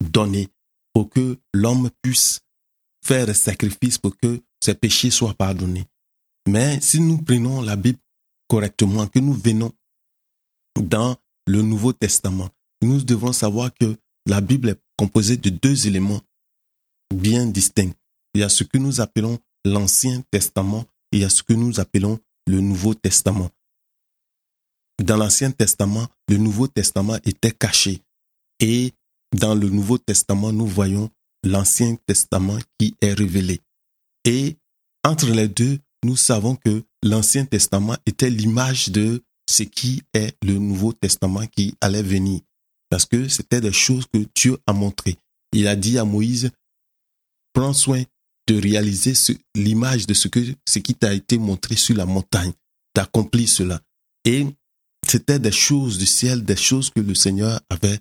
donné 0.04 0.48
pour 0.92 1.08
que 1.10 1.38
l'homme 1.54 1.90
puisse 2.02 2.40
faire 3.04 3.26
des 3.26 3.34
sacrifices 3.34 3.98
pour 3.98 4.16
que 4.16 4.40
ses 4.60 4.74
péchés 4.74 5.10
soient 5.10 5.34
pardonnés. 5.34 5.86
Mais 6.48 6.80
si 6.80 7.00
nous 7.00 7.18
prenons 7.18 7.60
la 7.60 7.76
Bible 7.76 7.98
correctement, 8.48 9.06
que 9.06 9.18
nous 9.18 9.34
venons 9.34 9.72
dans 10.80 11.16
le 11.46 11.62
Nouveau 11.62 11.92
Testament, 11.92 12.48
nous 12.82 13.02
devons 13.02 13.32
savoir 13.32 13.70
que 13.74 13.96
la 14.26 14.40
Bible 14.40 14.70
est 14.70 14.80
composée 14.96 15.36
de 15.36 15.50
deux 15.50 15.86
éléments 15.86 16.20
bien 17.14 17.46
distincts. 17.46 17.92
Il 18.34 18.40
y 18.40 18.44
a 18.44 18.48
ce 18.48 18.64
que 18.64 18.78
nous 18.78 19.00
appelons 19.00 19.38
l'Ancien 19.64 20.22
Testament 20.30 20.84
et 21.12 21.18
il 21.18 21.20
y 21.20 21.24
a 21.24 21.30
ce 21.30 21.42
que 21.42 21.54
nous 21.54 21.80
appelons 21.80 22.18
le 22.46 22.60
Nouveau 22.60 22.94
Testament. 22.94 23.50
Dans 25.02 25.16
l'Ancien 25.16 25.50
Testament, 25.50 26.08
le 26.28 26.38
Nouveau 26.38 26.66
Testament 26.66 27.16
était 27.24 27.52
caché. 27.52 28.02
Et 28.60 28.92
dans 29.36 29.54
le 29.54 29.68
Nouveau 29.68 29.98
Testament, 29.98 30.52
nous 30.52 30.66
voyons 30.66 31.10
l'Ancien 31.44 31.96
Testament 32.06 32.58
qui 32.78 32.96
est 33.00 33.12
révélé. 33.12 33.60
Et 34.28 34.58
entre 35.04 35.30
les 35.30 35.48
deux, 35.48 35.78
nous 36.04 36.18
savons 36.18 36.54
que 36.54 36.84
l'Ancien 37.02 37.46
Testament 37.46 37.96
était 38.04 38.28
l'image 38.28 38.90
de 38.90 39.24
ce 39.48 39.62
qui 39.62 40.02
est 40.12 40.36
le 40.42 40.58
Nouveau 40.58 40.92
Testament 40.92 41.46
qui 41.46 41.74
allait 41.80 42.02
venir. 42.02 42.42
Parce 42.90 43.06
que 43.06 43.26
c'était 43.28 43.62
des 43.62 43.72
choses 43.72 44.04
que 44.12 44.26
Dieu 44.34 44.58
a 44.66 44.74
montrées. 44.74 45.16
Il 45.52 45.66
a 45.66 45.76
dit 45.76 45.96
à 45.96 46.04
Moïse, 46.04 46.50
prends 47.54 47.72
soin 47.72 48.02
de 48.46 48.60
réaliser 48.60 49.14
l'image 49.54 50.06
de 50.06 50.12
ce, 50.12 50.28
que, 50.28 50.40
ce 50.68 50.78
qui 50.78 50.94
t'a 50.94 51.14
été 51.14 51.38
montré 51.38 51.76
sur 51.76 51.96
la 51.96 52.04
montagne, 52.04 52.52
d'accomplir 52.94 53.48
cela. 53.48 53.80
Et 54.26 54.46
c'était 55.06 55.38
des 55.38 55.52
choses 55.52 55.96
du 55.96 56.04
ciel, 56.06 56.44
des 56.44 56.56
choses 56.56 56.90
que 56.90 57.00
le 57.00 57.14
Seigneur 57.14 57.62
avait, 57.70 57.98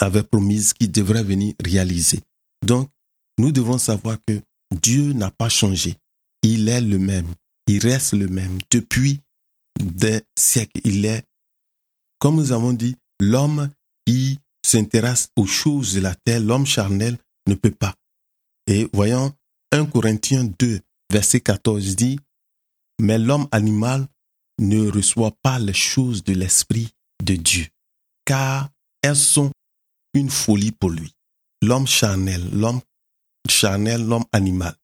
avait 0.00 0.22
promises 0.22 0.72
qui 0.72 0.88
devraient 0.88 1.22
venir 1.22 1.52
réaliser. 1.62 2.20
Donc, 2.64 2.88
nous 3.36 3.52
devons 3.52 3.76
savoir 3.76 4.16
que 4.26 4.40
Dieu 4.74 5.12
n'a 5.12 5.30
pas 5.30 5.48
changé. 5.48 5.96
Il 6.42 6.68
est 6.68 6.80
le 6.80 6.98
même. 6.98 7.32
Il 7.66 7.80
reste 7.80 8.12
le 8.14 8.28
même. 8.28 8.58
Depuis 8.70 9.20
des 9.80 10.22
siècles, 10.38 10.80
il 10.84 11.04
est, 11.04 11.24
comme 12.18 12.36
nous 12.36 12.52
avons 12.52 12.72
dit, 12.72 12.96
l'homme 13.20 13.70
qui 14.06 14.38
s'intéresse 14.64 15.28
aux 15.36 15.46
choses 15.46 15.94
de 15.94 16.00
la 16.00 16.14
terre, 16.14 16.40
l'homme 16.40 16.66
charnel 16.66 17.18
ne 17.46 17.54
peut 17.54 17.70
pas. 17.70 17.94
Et 18.66 18.88
voyons, 18.92 19.32
1 19.72 19.86
Corinthiens 19.86 20.44
2, 20.58 20.80
verset 21.10 21.40
14 21.40 21.96
dit, 21.96 22.18
mais 23.00 23.18
l'homme 23.18 23.48
animal 23.50 24.06
ne 24.60 24.90
reçoit 24.90 25.32
pas 25.42 25.58
les 25.58 25.72
choses 25.72 26.22
de 26.22 26.34
l'Esprit 26.34 26.92
de 27.24 27.34
Dieu, 27.34 27.66
car 28.24 28.68
elles 29.02 29.16
sont 29.16 29.50
une 30.14 30.30
folie 30.30 30.72
pour 30.72 30.90
lui. 30.90 31.12
L'homme 31.62 31.86
charnel, 31.86 32.42
l'homme 32.52 32.80
charnel, 33.48 34.04
l'homme 34.04 34.24
animal, 34.32 34.74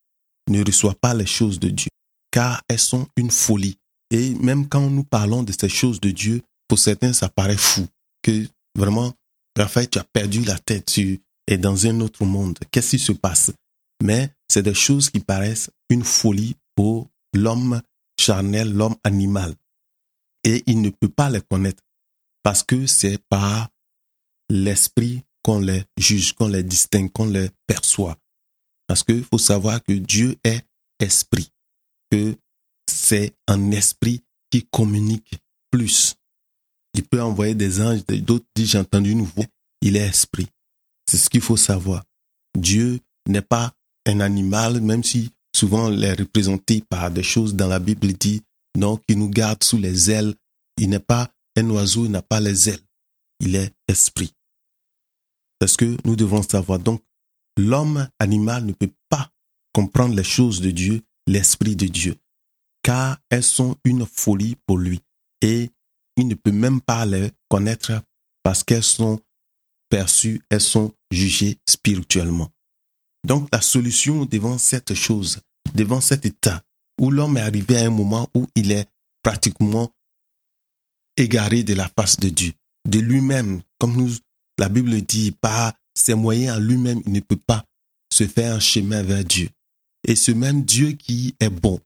ne 0.48 0.64
reçoit 0.64 0.94
pas 0.94 1.14
les 1.14 1.26
choses 1.26 1.58
de 1.58 1.68
Dieu, 1.68 1.90
car 2.30 2.62
elles 2.68 2.78
sont 2.78 3.06
une 3.16 3.30
folie. 3.30 3.76
Et 4.10 4.34
même 4.34 4.68
quand 4.68 4.88
nous 4.88 5.04
parlons 5.04 5.42
de 5.42 5.52
ces 5.52 5.68
choses 5.68 6.00
de 6.00 6.10
Dieu, 6.10 6.42
pour 6.66 6.78
certains, 6.78 7.12
ça 7.12 7.28
paraît 7.28 7.56
fou, 7.56 7.86
que 8.22 8.46
vraiment, 8.74 9.12
Raphaël, 9.56 9.88
tu 9.88 9.98
as 9.98 10.04
perdu 10.04 10.42
la 10.44 10.58
tête, 10.58 10.86
tu 10.86 11.20
es 11.46 11.58
dans 11.58 11.86
un 11.86 12.00
autre 12.00 12.24
monde. 12.24 12.58
Qu'est-ce 12.70 12.90
qui 12.90 12.98
se 12.98 13.12
passe? 13.12 13.50
Mais 14.02 14.30
c'est 14.48 14.62
des 14.62 14.74
choses 14.74 15.10
qui 15.10 15.20
paraissent 15.20 15.70
une 15.90 16.04
folie 16.04 16.56
pour 16.74 17.08
l'homme 17.34 17.82
charnel, 18.18 18.72
l'homme 18.72 18.96
animal. 19.04 19.54
Et 20.44 20.62
il 20.66 20.80
ne 20.80 20.90
peut 20.90 21.08
pas 21.08 21.30
les 21.30 21.40
connaître 21.40 21.82
parce 22.42 22.62
que 22.62 22.86
c'est 22.86 23.18
par 23.28 23.68
l'esprit 24.48 25.22
qu'on 25.42 25.60
les 25.60 25.84
juge, 25.98 26.32
qu'on 26.32 26.48
les 26.48 26.62
distingue, 26.62 27.10
qu'on 27.12 27.26
les 27.26 27.50
perçoit. 27.66 28.16
Parce 28.88 29.04
qu'il 29.04 29.22
faut 29.22 29.38
savoir 29.38 29.82
que 29.84 29.92
Dieu 29.92 30.36
est 30.42 30.64
esprit, 30.98 31.52
que 32.10 32.34
c'est 32.90 33.34
un 33.46 33.70
esprit 33.70 34.24
qui 34.50 34.64
communique 34.64 35.38
plus. 35.70 36.16
Il 36.94 37.04
peut 37.04 37.22
envoyer 37.22 37.54
des 37.54 37.80
anges, 37.80 38.04
d'autres 38.06 38.46
disent 38.56 38.70
j'ai 38.70 38.78
entendu 38.78 39.10
une 39.10 39.22
voix, 39.22 39.44
il 39.82 39.96
est 39.96 40.08
esprit. 40.08 40.48
C'est 41.08 41.18
ce 41.18 41.30
qu'il 41.30 41.42
faut 41.42 41.56
savoir. 41.56 42.02
Dieu 42.56 42.98
n'est 43.28 43.42
pas 43.42 43.72
un 44.06 44.20
animal, 44.20 44.80
même 44.80 45.04
si 45.04 45.30
souvent 45.54 45.92
il 45.92 46.02
est 46.02 46.14
représenté 46.14 46.80
par 46.80 47.10
des 47.10 47.22
choses 47.22 47.54
dans 47.54 47.68
la 47.68 47.78
Bible, 47.78 48.06
il 48.06 48.16
dit 48.16 48.42
non, 48.76 48.96
qui 48.96 49.16
nous 49.16 49.28
garde 49.28 49.62
sous 49.62 49.78
les 49.78 50.10
ailes. 50.10 50.34
Il 50.76 50.90
n'est 50.90 50.98
pas 50.98 51.30
un 51.56 51.68
oiseau, 51.70 52.04
il 52.04 52.10
n'a 52.10 52.22
pas 52.22 52.40
les 52.40 52.68
ailes. 52.68 52.80
Il 53.40 53.56
est 53.56 53.72
esprit. 53.88 54.32
Parce 55.58 55.76
que 55.76 55.96
nous 56.04 56.16
devons 56.16 56.42
savoir. 56.42 56.78
Donc, 56.78 57.02
l'homme 57.58 58.08
animal 58.18 58.64
ne 58.64 58.72
peut 58.72 58.92
pas 59.10 59.30
comprendre 59.74 60.14
les 60.14 60.24
choses 60.24 60.60
de 60.60 60.70
Dieu, 60.70 61.02
l'Esprit 61.26 61.76
de 61.76 61.86
Dieu, 61.86 62.16
car 62.82 63.18
elles 63.28 63.42
sont 63.42 63.76
une 63.84 64.06
folie 64.06 64.56
pour 64.66 64.78
lui. 64.78 65.00
Et 65.42 65.70
il 66.16 66.28
ne 66.28 66.34
peut 66.34 66.52
même 66.52 66.80
pas 66.80 67.04
les 67.04 67.30
connaître 67.48 67.92
parce 68.42 68.64
qu'elles 68.64 68.84
sont 68.84 69.20
perçues, 69.90 70.40
elles 70.50 70.60
sont 70.60 70.94
jugées 71.10 71.58
spirituellement. 71.68 72.50
Donc 73.26 73.48
la 73.52 73.60
solution 73.60 74.24
devant 74.24 74.58
cette 74.58 74.94
chose, 74.94 75.40
devant 75.74 76.00
cet 76.00 76.24
état, 76.26 76.62
où 77.00 77.10
l'homme 77.10 77.36
est 77.36 77.42
arrivé 77.42 77.78
à 77.78 77.86
un 77.86 77.90
moment 77.90 78.28
où 78.34 78.46
il 78.54 78.72
est 78.72 78.88
pratiquement 79.22 79.92
égaré 81.16 81.64
de 81.64 81.74
la 81.74 81.88
face 81.88 82.18
de 82.18 82.28
Dieu, 82.28 82.52
de 82.88 83.00
lui-même, 83.00 83.62
comme 83.78 83.96
nous, 83.96 84.10
la 84.58 84.68
Bible 84.68 85.02
dit, 85.02 85.32
par 85.32 85.72
ses 85.98 86.14
moyens 86.14 86.56
à 86.56 86.60
lui-même, 86.60 87.02
ne 87.06 87.20
peut 87.20 87.36
pas 87.36 87.64
se 88.12 88.26
faire 88.26 88.54
un 88.54 88.60
chemin 88.60 89.02
vers 89.02 89.24
Dieu. 89.24 89.48
Et 90.06 90.16
ce 90.16 90.30
même 90.30 90.64
Dieu 90.64 90.92
qui 90.92 91.34
est 91.40 91.50
bon, 91.50 91.80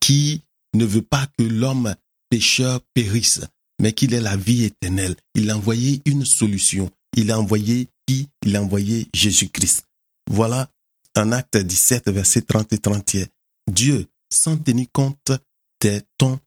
qui 0.00 0.42
ne 0.74 0.84
veut 0.84 1.02
pas 1.02 1.26
que 1.38 1.44
l'homme 1.44 1.94
pécheur 2.30 2.80
périsse, 2.94 3.40
mais 3.80 3.92
qu'il 3.92 4.14
ait 4.14 4.20
la 4.20 4.36
vie 4.36 4.64
éternelle. 4.64 5.16
Il 5.34 5.50
a 5.50 5.56
envoyé 5.56 6.02
une 6.04 6.24
solution. 6.24 6.90
Il 7.16 7.30
a 7.30 7.38
envoyé 7.38 7.88
qui? 8.06 8.28
Il 8.44 8.56
a 8.56 8.62
envoyé 8.62 9.08
Jésus-Christ. 9.14 9.84
Voilà 10.30 10.70
un 11.14 11.32
acte 11.32 11.56
17, 11.56 12.10
verset 12.10 12.42
30 12.42 12.72
et 12.72 12.78
31. 12.78 13.26
Dieu, 13.70 14.06
sans 14.30 14.56
tenir 14.56 14.86
compte 14.92 15.32
des 15.80 16.00
temps 16.18 16.38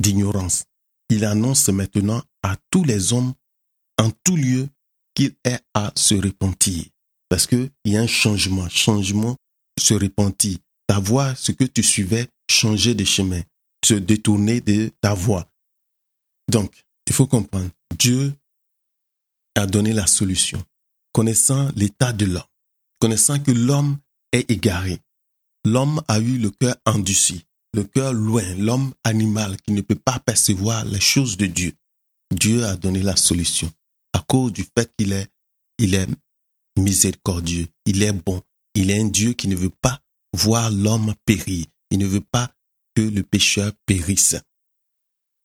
d'ignorance, 0.00 0.64
il 1.08 1.24
annonce 1.24 1.68
maintenant 1.68 2.22
à 2.42 2.56
tous 2.70 2.84
les 2.84 3.12
hommes 3.12 3.34
en 3.98 4.10
tout 4.24 4.36
lieu 4.36 4.68
qu'il 5.14 5.34
est 5.44 5.60
à 5.74 5.92
se 5.94 6.14
repentir. 6.14 6.84
Parce 7.28 7.46
qu'il 7.46 7.70
y 7.84 7.96
a 7.96 8.00
un 8.00 8.06
changement, 8.06 8.68
changement, 8.68 9.36
se 9.78 9.94
repentir. 9.94 10.58
Ta 10.86 10.98
voie, 10.98 11.34
ce 11.34 11.52
que 11.52 11.64
tu 11.64 11.82
suivais, 11.82 12.28
changer 12.50 12.94
de 12.94 13.04
chemin, 13.04 13.40
se 13.84 13.94
détourner 13.94 14.60
de 14.60 14.90
ta 15.00 15.14
voie. 15.14 15.48
Donc, 16.50 16.84
il 17.06 17.12
faut 17.12 17.26
comprendre, 17.26 17.70
Dieu 17.98 18.34
a 19.54 19.66
donné 19.66 19.92
la 19.92 20.06
solution, 20.06 20.62
connaissant 21.12 21.70
l'état 21.76 22.12
de 22.12 22.26
l'homme, 22.26 22.42
connaissant 23.00 23.38
que 23.38 23.50
l'homme 23.50 23.98
est 24.32 24.50
égaré. 24.50 24.98
L'homme 25.64 26.02
a 26.08 26.18
eu 26.18 26.38
le 26.38 26.50
cœur 26.50 26.76
endurci, 26.84 27.44
le 27.72 27.84
cœur 27.84 28.12
loin, 28.12 28.44
l'homme 28.56 28.92
animal 29.04 29.56
qui 29.62 29.72
ne 29.72 29.80
peut 29.80 29.94
pas 29.94 30.18
percevoir 30.18 30.84
les 30.84 31.00
choses 31.00 31.36
de 31.36 31.46
Dieu. 31.46 31.72
Dieu 32.34 32.64
a 32.64 32.76
donné 32.76 33.02
la 33.02 33.16
solution 33.16 33.72
à 34.12 34.20
cause 34.20 34.52
du 34.52 34.64
fait 34.76 34.92
qu'il 34.96 35.12
est, 35.12 35.28
il 35.78 35.94
est 35.94 36.06
miséricordieux, 36.78 37.66
il 37.86 38.02
est 38.02 38.12
bon, 38.12 38.42
il 38.74 38.90
est 38.90 39.00
un 39.00 39.08
Dieu 39.08 39.32
qui 39.32 39.48
ne 39.48 39.56
veut 39.56 39.70
pas 39.70 40.00
voir 40.32 40.70
l'homme 40.70 41.14
périr, 41.24 41.66
il 41.90 41.98
ne 41.98 42.06
veut 42.06 42.20
pas 42.22 42.50
que 42.94 43.02
le 43.02 43.22
pécheur 43.22 43.72
périsse. 43.86 44.36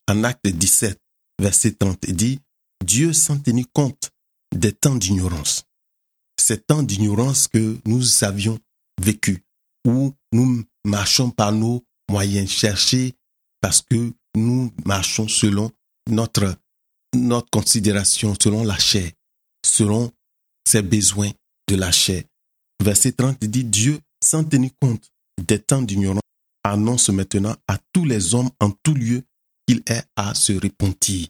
En 0.09 0.23
acte 0.23 0.47
17, 0.47 0.99
verset 1.39 1.73
30, 1.73 2.05
il 2.07 2.15
dit, 2.15 2.39
Dieu 2.85 3.13
sans 3.13 3.39
tenir 3.39 3.65
compte 3.73 4.11
des 4.55 4.71
temps 4.71 4.95
d'ignorance. 4.95 5.65
Ces 6.39 6.59
temps 6.59 6.83
d'ignorance 6.83 7.47
que 7.47 7.77
nous 7.85 8.23
avions 8.23 8.59
vécu, 9.01 9.43
où 9.85 10.13
nous 10.31 10.63
marchons 10.85 11.29
par 11.31 11.51
nos 11.51 11.83
moyens, 12.09 12.49
cherchés 12.49 13.15
parce 13.61 13.81
que 13.81 14.13
nous 14.35 14.71
marchons 14.85 15.27
selon 15.27 15.71
notre, 16.09 16.55
notre 17.17 17.49
considération, 17.49 18.33
selon 18.41 18.63
la 18.63 18.77
chair, 18.77 19.11
selon 19.65 20.11
ses 20.67 20.81
besoins 20.81 21.31
de 21.67 21.75
la 21.75 21.91
chair. 21.91 22.23
Verset 22.83 23.13
30 23.13 23.43
dit, 23.45 23.63
Dieu, 23.63 23.99
sans 24.23 24.43
tenir 24.43 24.71
compte 24.79 25.09
des 25.41 25.59
temps 25.59 25.81
d'ignorance, 25.81 26.21
annonce 26.63 27.09
maintenant 27.09 27.55
à 27.67 27.77
tous 27.93 28.05
les 28.05 28.35
hommes 28.35 28.49
en 28.59 28.71
tout 28.71 28.93
lieu 28.93 29.23
qu'il 29.67 29.81
est 29.87 30.03
à 30.15 30.33
se 30.33 30.53
repentir. 30.53 31.27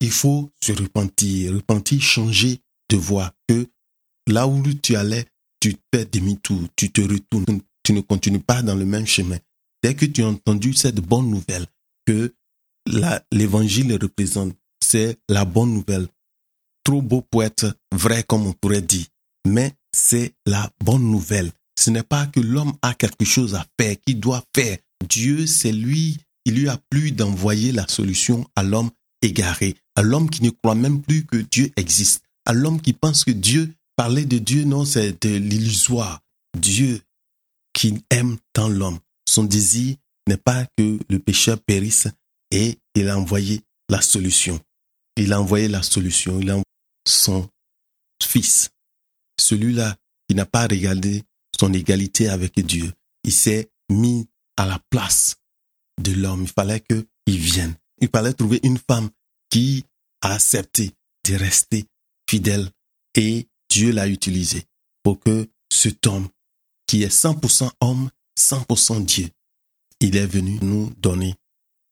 Il 0.00 0.10
faut 0.10 0.50
se 0.62 0.72
repentir, 0.72 1.54
repentir, 1.54 2.00
changer 2.00 2.60
de 2.90 2.96
voie, 2.96 3.32
que 3.48 3.66
là 4.26 4.46
où 4.46 4.62
tu 4.74 4.96
allais, 4.96 5.26
tu 5.60 5.76
fais 5.92 6.04
demi-tour, 6.04 6.68
tu 6.76 6.90
te 6.90 7.00
retournes, 7.00 7.60
tu 7.82 7.92
ne 7.92 8.00
continues 8.00 8.40
pas 8.40 8.62
dans 8.62 8.74
le 8.74 8.84
même 8.84 9.06
chemin. 9.06 9.38
Dès 9.82 9.94
que 9.94 10.06
tu 10.06 10.22
as 10.22 10.28
entendu 10.28 10.74
cette 10.74 11.00
bonne 11.00 11.30
nouvelle 11.30 11.66
que 12.06 12.34
l'évangile 13.32 13.98
représente, 14.00 14.54
c'est 14.84 15.18
la 15.28 15.44
bonne 15.44 15.72
nouvelle. 15.72 16.08
Trop 16.84 17.02
beau 17.02 17.22
pour 17.22 17.42
être 17.42 17.74
vrai 17.92 18.22
comme 18.22 18.46
on 18.46 18.52
pourrait 18.52 18.82
dire, 18.82 19.06
mais 19.46 19.72
c'est 19.96 20.34
la 20.46 20.70
bonne 20.84 21.10
nouvelle. 21.10 21.50
Ce 21.78 21.90
n'est 21.90 22.02
pas 22.02 22.26
que 22.26 22.40
l'homme 22.40 22.74
a 22.82 22.94
quelque 22.94 23.24
chose 23.24 23.54
à 23.54 23.66
faire, 23.80 23.96
qu'il 24.06 24.20
doit 24.20 24.44
faire. 24.54 24.78
Dieu, 25.08 25.46
c'est 25.46 25.72
lui, 25.72 26.18
il 26.44 26.54
lui 26.54 26.68
a 26.68 26.78
plu 26.90 27.12
d'envoyer 27.12 27.72
la 27.72 27.88
solution 27.88 28.46
à 28.54 28.62
l'homme 28.62 28.90
égaré, 29.22 29.74
à 29.96 30.02
l'homme 30.02 30.28
qui 30.28 30.42
ne 30.42 30.50
croit 30.50 30.74
même 30.74 31.02
plus 31.02 31.24
que 31.24 31.38
Dieu 31.38 31.70
existe, 31.76 32.22
à 32.44 32.52
l'homme 32.52 32.80
qui 32.80 32.92
pense 32.92 33.24
que 33.24 33.30
Dieu, 33.30 33.72
parler 33.96 34.26
de 34.26 34.38
Dieu, 34.38 34.64
non, 34.64 34.84
c'est 34.84 35.22
de 35.22 35.36
l'illusoire. 35.36 36.20
Dieu 36.56 37.00
qui 37.72 37.98
aime 38.10 38.36
tant 38.52 38.68
l'homme. 38.68 38.98
Son 39.28 39.44
désir 39.44 39.96
n'est 40.28 40.36
pas 40.36 40.66
que 40.76 40.98
le 41.08 41.18
pécheur 41.18 41.58
périsse 41.58 42.06
et 42.50 42.78
il 42.94 43.08
a 43.08 43.18
envoyé 43.18 43.62
la 43.88 44.00
solution. 44.00 44.60
Il 45.16 45.32
a 45.32 45.40
envoyé 45.40 45.68
la 45.68 45.82
solution. 45.82 46.40
Il 46.40 46.50
a 46.50 46.54
envoyé 46.54 46.64
son 47.06 47.48
fils. 48.22 48.70
Celui-là 49.38 49.96
qui 50.28 50.34
n'a 50.34 50.46
pas 50.46 50.66
regardé 50.66 51.22
son 51.58 51.72
égalité 51.72 52.28
avec 52.28 52.58
Dieu. 52.60 52.92
Il 53.24 53.32
s'est 53.32 53.68
mis 53.90 54.26
à 54.56 54.66
la 54.66 54.80
place 54.90 55.36
de 56.00 56.12
l'homme. 56.12 56.42
Il 56.42 56.48
fallait 56.48 56.80
qu'il 56.80 57.38
vienne. 57.38 57.74
Il 58.00 58.08
fallait 58.08 58.32
trouver 58.32 58.60
une 58.62 58.78
femme 58.78 59.10
qui 59.50 59.84
a 60.20 60.34
accepté 60.34 60.92
de 61.28 61.34
rester 61.36 61.84
fidèle 62.28 62.70
et 63.14 63.48
Dieu 63.70 63.92
l'a 63.92 64.08
utilisé 64.08 64.64
pour 65.02 65.20
que 65.20 65.48
cet 65.70 66.06
homme 66.06 66.28
qui 66.86 67.02
est 67.02 67.14
100% 67.14 67.70
homme, 67.80 68.10
100% 68.38 69.04
Dieu, 69.04 69.28
il 70.00 70.16
est 70.16 70.26
venu 70.26 70.58
nous 70.60 70.90
donner 70.98 71.34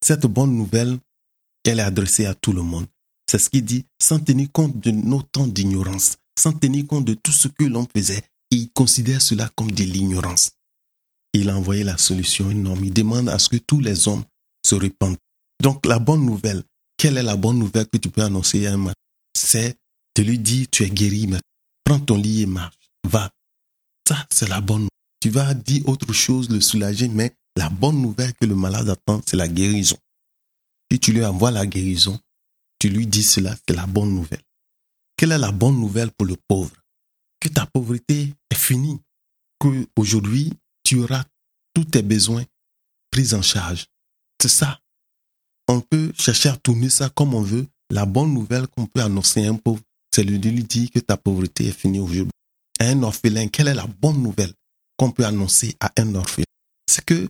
cette 0.00 0.26
bonne 0.26 0.54
nouvelle. 0.54 0.98
Elle 1.64 1.78
est 1.78 1.82
adressée 1.82 2.26
à 2.26 2.34
tout 2.34 2.52
le 2.52 2.62
monde. 2.62 2.86
C'est 3.30 3.38
ce 3.38 3.50
qu'il 3.50 3.64
dit, 3.64 3.86
sans 4.00 4.18
tenir 4.18 4.50
compte 4.52 4.78
de 4.78 4.90
nos 4.90 5.22
temps 5.22 5.46
d'ignorance, 5.46 6.16
sans 6.38 6.52
tenir 6.52 6.86
compte 6.86 7.04
de 7.04 7.14
tout 7.14 7.32
ce 7.32 7.48
que 7.48 7.64
l'on 7.64 7.86
faisait, 7.94 8.22
il 8.50 8.70
considère 8.70 9.22
cela 9.22 9.50
comme 9.56 9.70
de 9.70 9.84
l'ignorance. 9.84 10.50
Il 11.32 11.48
a 11.48 11.56
envoyé 11.56 11.84
la 11.84 11.96
solution 11.96 12.50
un 12.50 12.66
homme. 12.66 12.84
Il 12.84 12.92
demande 12.92 13.28
à 13.28 13.38
ce 13.38 13.48
que 13.48 13.56
tous 13.56 13.80
les 13.80 14.06
hommes 14.06 14.24
se 14.66 14.74
répandent. 14.74 15.16
Donc 15.62 15.86
la 15.86 15.98
bonne 15.98 16.24
nouvelle, 16.24 16.62
quelle 16.98 17.16
est 17.16 17.22
la 17.22 17.36
bonne 17.36 17.58
nouvelle 17.58 17.86
que 17.88 17.96
tu 17.96 18.10
peux 18.10 18.22
annoncer 18.22 18.66
à 18.66 18.74
un 18.74 18.76
matin? 18.76 19.00
C'est 19.34 19.76
de 20.16 20.22
lui 20.22 20.38
dire 20.38 20.66
tu 20.70 20.84
es 20.84 20.90
guéri, 20.90 21.30
prends 21.84 22.00
ton 22.00 22.16
lit 22.16 22.42
et 22.42 22.46
marche. 22.46 22.90
Va. 23.08 23.30
Ça, 24.06 24.26
c'est 24.30 24.48
la 24.48 24.60
bonne 24.60 24.82
nouvelle. 24.82 24.88
Tu 25.20 25.30
vas 25.30 25.54
dire 25.54 25.88
autre 25.88 26.12
chose, 26.12 26.50
le 26.50 26.60
soulager, 26.60 27.08
mais 27.08 27.34
la 27.56 27.70
bonne 27.70 28.00
nouvelle 28.02 28.34
que 28.34 28.44
le 28.44 28.54
malade 28.54 28.88
attend, 28.88 29.22
c'est 29.26 29.36
la 29.36 29.48
guérison. 29.48 29.96
Si 30.90 30.98
tu 30.98 31.12
lui 31.12 31.24
envoies 31.24 31.50
la 31.50 31.64
guérison, 31.64 32.18
tu 32.82 32.88
lui 32.88 33.06
dis 33.06 33.22
cela, 33.22 33.54
c'est 33.54 33.76
la 33.76 33.86
bonne 33.86 34.12
nouvelle. 34.12 34.42
Quelle 35.16 35.30
est 35.30 35.38
la 35.38 35.52
bonne 35.52 35.78
nouvelle 35.78 36.10
pour 36.10 36.26
le 36.26 36.34
pauvre? 36.48 36.74
Que 37.38 37.48
ta 37.48 37.64
pauvreté 37.64 38.34
est 38.50 38.56
finie, 38.56 38.98
que 39.60 39.86
aujourd'hui 39.94 40.52
tu 40.82 40.98
auras 40.98 41.22
tous 41.74 41.84
tes 41.84 42.02
besoins 42.02 42.44
pris 43.12 43.34
en 43.34 43.42
charge. 43.42 43.86
C'est 44.40 44.48
ça. 44.48 44.80
On 45.68 45.80
peut 45.80 46.12
chercher 46.18 46.48
à 46.48 46.56
tourner 46.56 46.90
ça 46.90 47.08
comme 47.08 47.34
on 47.34 47.42
veut. 47.42 47.68
La 47.88 48.04
bonne 48.04 48.34
nouvelle 48.34 48.66
qu'on 48.66 48.86
peut 48.86 49.00
annoncer 49.00 49.46
à 49.46 49.50
un 49.50 49.54
pauvre, 49.54 49.82
c'est 50.12 50.24
de 50.24 50.48
lui 50.48 50.64
dire 50.64 50.90
que 50.90 50.98
ta 50.98 51.16
pauvreté 51.16 51.68
est 51.68 51.78
finie 51.78 52.00
aujourd'hui. 52.00 52.32
un 52.80 53.00
orphelin, 53.04 53.46
quelle 53.46 53.68
est 53.68 53.74
la 53.74 53.86
bonne 53.86 54.20
nouvelle 54.20 54.54
qu'on 54.96 55.12
peut 55.12 55.24
annoncer 55.24 55.76
à 55.78 55.92
un 55.98 56.16
orphelin? 56.16 56.46
C'est 56.90 57.04
que 57.04 57.28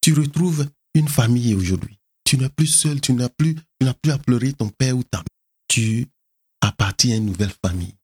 tu 0.00 0.12
retrouves 0.12 0.68
une 0.96 1.06
famille 1.06 1.54
aujourd'hui. 1.54 2.00
Tu 2.32 2.38
n'es 2.38 2.48
plus 2.48 2.66
seul, 2.66 2.98
tu 2.98 3.12
n'as 3.12 3.28
plus, 3.28 3.56
tu 3.56 3.84
n'as 3.84 3.92
plus 3.92 4.10
à 4.10 4.16
pleurer 4.16 4.54
ton 4.54 4.70
père 4.70 4.96
ou 4.96 5.02
ta 5.02 5.18
mère. 5.18 5.26
Tu 5.68 6.06
appartiens 6.62 7.12
à 7.12 7.18
une 7.18 7.26
nouvelle 7.26 7.52
famille. 7.62 7.94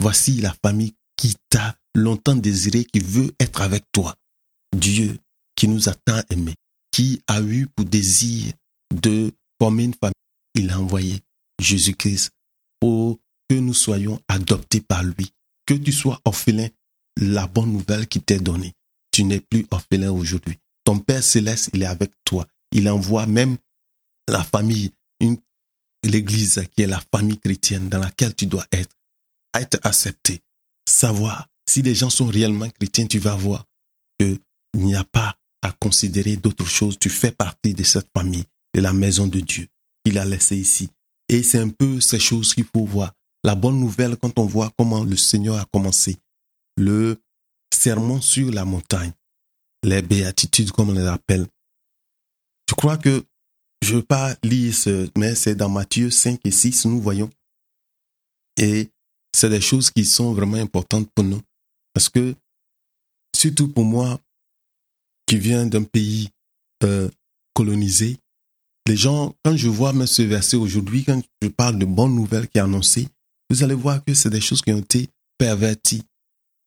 Voici 0.00 0.40
la 0.40 0.56
famille 0.64 0.94
qui 1.14 1.36
t'a 1.50 1.76
longtemps 1.94 2.34
désiré, 2.34 2.86
qui 2.86 3.00
veut 3.00 3.30
être 3.38 3.60
avec 3.60 3.84
toi. 3.92 4.16
Dieu 4.74 5.18
qui 5.56 5.68
nous 5.68 5.90
a 5.90 5.94
tant 5.94 6.22
aimés, 6.30 6.54
qui 6.90 7.20
a 7.26 7.42
eu 7.42 7.66
pour 7.66 7.84
désir 7.84 8.50
de 8.94 9.30
former 9.60 9.84
une 9.84 9.94
famille. 9.94 10.14
Il 10.54 10.70
a 10.70 10.80
envoyé 10.80 11.20
Jésus-Christ 11.60 12.30
pour 12.80 13.18
que 13.50 13.56
nous 13.56 13.74
soyons 13.74 14.22
adoptés 14.28 14.80
par 14.80 15.04
lui. 15.04 15.32
Que 15.66 15.74
tu 15.74 15.92
sois 15.92 16.18
orphelin, 16.24 16.68
la 17.20 17.46
bonne 17.46 17.74
nouvelle 17.74 18.08
qui 18.08 18.22
t'est 18.22 18.40
donnée. 18.40 18.72
Tu 19.12 19.22
n'es 19.22 19.40
plus 19.40 19.66
orphelin 19.70 20.10
aujourd'hui. 20.10 20.56
Ton 20.82 20.98
Père 20.98 21.22
céleste, 21.22 21.68
il 21.74 21.82
est 21.82 21.86
avec 21.86 22.12
toi. 22.24 22.46
Il 22.72 22.88
envoie 22.88 23.26
même 23.26 23.56
la 24.28 24.44
famille, 24.44 24.92
l'église 26.04 26.64
qui 26.74 26.82
est 26.82 26.86
la 26.86 27.02
famille 27.12 27.38
chrétienne 27.38 27.88
dans 27.88 27.98
laquelle 27.98 28.34
tu 28.34 28.46
dois 28.46 28.66
être 28.72 28.96
à 29.52 29.60
être 29.60 29.78
accepté. 29.82 30.40
Savoir 30.88 31.48
si 31.68 31.82
les 31.82 31.94
gens 31.94 32.10
sont 32.10 32.26
réellement 32.26 32.68
chrétiens, 32.70 33.06
tu 33.06 33.18
vas 33.18 33.36
voir 33.36 33.64
qu'il 34.18 34.38
n'y 34.74 34.94
a 34.94 35.04
pas 35.04 35.36
à 35.62 35.72
considérer 35.72 36.36
d'autres 36.36 36.66
choses. 36.66 36.98
Tu 36.98 37.10
fais 37.10 37.32
partie 37.32 37.74
de 37.74 37.82
cette 37.82 38.08
famille, 38.16 38.44
de 38.74 38.80
la 38.80 38.92
maison 38.92 39.26
de 39.26 39.40
Dieu. 39.40 39.66
Il 40.04 40.18
a 40.18 40.24
laissé 40.24 40.56
ici. 40.56 40.88
Et 41.28 41.42
c'est 41.42 41.58
un 41.58 41.68
peu 41.68 42.00
ces 42.00 42.18
choses 42.18 42.54
qu'il 42.54 42.64
faut 42.64 42.84
voir. 42.84 43.12
La 43.44 43.54
bonne 43.54 43.78
nouvelle 43.78 44.16
quand 44.16 44.38
on 44.38 44.46
voit 44.46 44.72
comment 44.76 45.04
le 45.04 45.16
Seigneur 45.16 45.58
a 45.58 45.64
commencé. 45.66 46.16
Le 46.76 47.20
sermon 47.72 48.20
sur 48.20 48.50
la 48.50 48.64
montagne. 48.64 49.12
Les 49.82 50.02
béatitudes, 50.02 50.72
comme 50.72 50.90
on 50.90 50.92
les 50.92 51.06
appelle. 51.06 51.46
Je 52.70 52.76
crois 52.76 52.96
que 52.96 53.24
je 53.82 53.90
ne 53.90 53.96
veux 53.96 54.04
pas 54.04 54.36
lire 54.44 54.72
ce, 54.72 55.10
mais 55.18 55.34
c'est 55.34 55.56
dans 55.56 55.68
Matthieu 55.68 56.08
5 56.08 56.38
et 56.44 56.52
6, 56.52 56.86
nous 56.86 57.00
voyons. 57.00 57.28
Et 58.56 58.90
c'est 59.34 59.50
des 59.50 59.60
choses 59.60 59.90
qui 59.90 60.04
sont 60.04 60.34
vraiment 60.34 60.56
importantes 60.56 61.10
pour 61.12 61.24
nous. 61.24 61.40
Parce 61.92 62.08
que, 62.08 62.36
surtout 63.34 63.66
pour 63.66 63.84
moi, 63.84 64.20
qui 65.26 65.36
viens 65.36 65.66
d'un 65.66 65.82
pays 65.82 66.28
euh, 66.84 67.10
colonisé, 67.54 68.18
les 68.86 68.96
gens, 68.96 69.34
quand 69.44 69.56
je 69.56 69.68
vois 69.68 69.92
même 69.92 70.06
ce 70.06 70.22
verset 70.22 70.56
aujourd'hui, 70.56 71.02
quand 71.02 71.20
je 71.42 71.48
parle 71.48 71.76
de 71.76 71.86
bonnes 71.86 72.14
nouvelles 72.14 72.48
qui 72.48 72.58
est 72.58 72.62
annoncée, 72.62 73.08
vous 73.50 73.64
allez 73.64 73.74
voir 73.74 74.04
que 74.04 74.14
c'est 74.14 74.30
des 74.30 74.40
choses 74.40 74.62
qui 74.62 74.72
ont 74.72 74.78
été 74.78 75.08
perverties, 75.38 76.04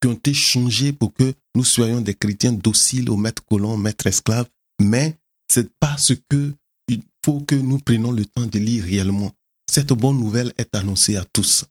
qui 0.02 0.10
ont 0.10 0.16
été 0.16 0.34
changées 0.34 0.92
pour 0.92 1.14
que 1.14 1.34
nous 1.56 1.64
soyons 1.64 2.02
des 2.02 2.14
chrétiens 2.14 2.52
dociles 2.52 3.10
au 3.10 3.16
maître 3.16 3.46
colon, 3.46 3.78
maître 3.78 4.08
esclave, 4.08 4.50
mais 4.82 5.18
c'est 5.54 5.72
pas 5.80 5.98
ce 6.00 6.14
que 6.14 6.52
il 6.88 7.04
faut 7.24 7.42
que 7.42 7.54
nous 7.54 7.78
prenions 7.78 8.12
le 8.12 8.26
temps 8.26 8.48
de 8.48 8.58
lire 8.58 8.86
réellement. 8.86 9.32
Cette 9.70 9.94
bonne 9.94 10.18
nouvelle 10.18 10.52
est 10.58 10.76
annoncée 10.76 11.16
à 11.16 11.26
tous. 11.26 11.66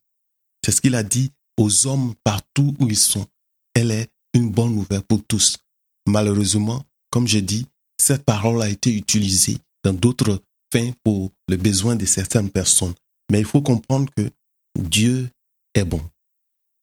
C'est 0.64 0.70
ce 0.70 0.80
qu'il 0.80 0.94
a 0.94 1.02
dit 1.02 1.32
aux 1.58 1.88
hommes 1.88 2.14
partout 2.22 2.76
où 2.78 2.86
ils 2.86 2.96
sont. 2.96 3.26
Elle 3.74 3.90
est 3.90 4.08
une 4.34 4.50
bonne 4.50 4.76
nouvelle 4.76 5.02
pour 5.02 5.24
tous. 5.24 5.58
Malheureusement, 6.06 6.84
comme 7.10 7.26
je 7.26 7.40
dis, 7.40 7.66
cette 8.00 8.24
parole 8.24 8.62
a 8.62 8.68
été 8.68 8.94
utilisée 8.94 9.58
dans 9.82 9.92
d'autres 9.92 10.40
fins 10.72 10.92
pour 11.02 11.32
le 11.48 11.56
besoin 11.56 11.96
de 11.96 12.06
certaines 12.06 12.50
personnes. 12.50 12.94
Mais 13.32 13.40
il 13.40 13.46
faut 13.46 13.62
comprendre 13.62 14.08
que 14.16 14.30
Dieu 14.78 15.28
est 15.74 15.84
bon. 15.84 16.02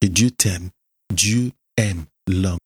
Et 0.01 0.09
Dieu 0.09 0.31
t'aime. 0.31 0.69
Dieu 1.13 1.53
aime 1.77 2.03
l'homme. 2.27 2.59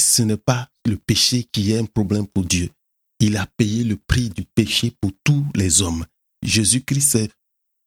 Ce 0.00 0.22
n'est 0.22 0.36
pas 0.36 0.70
le 0.84 0.96
péché 0.96 1.48
qui 1.50 1.72
est 1.72 1.78
un 1.78 1.84
problème 1.84 2.28
pour 2.28 2.44
Dieu. 2.44 2.70
Il 3.20 3.36
a 3.36 3.46
payé 3.46 3.84
le 3.84 3.96
prix 3.96 4.28
du 4.30 4.44
péché 4.44 4.92
pour 5.00 5.10
tous 5.24 5.46
les 5.54 5.80
hommes. 5.80 6.04
Jésus-Christ, 6.42 7.00
c'est 7.00 7.30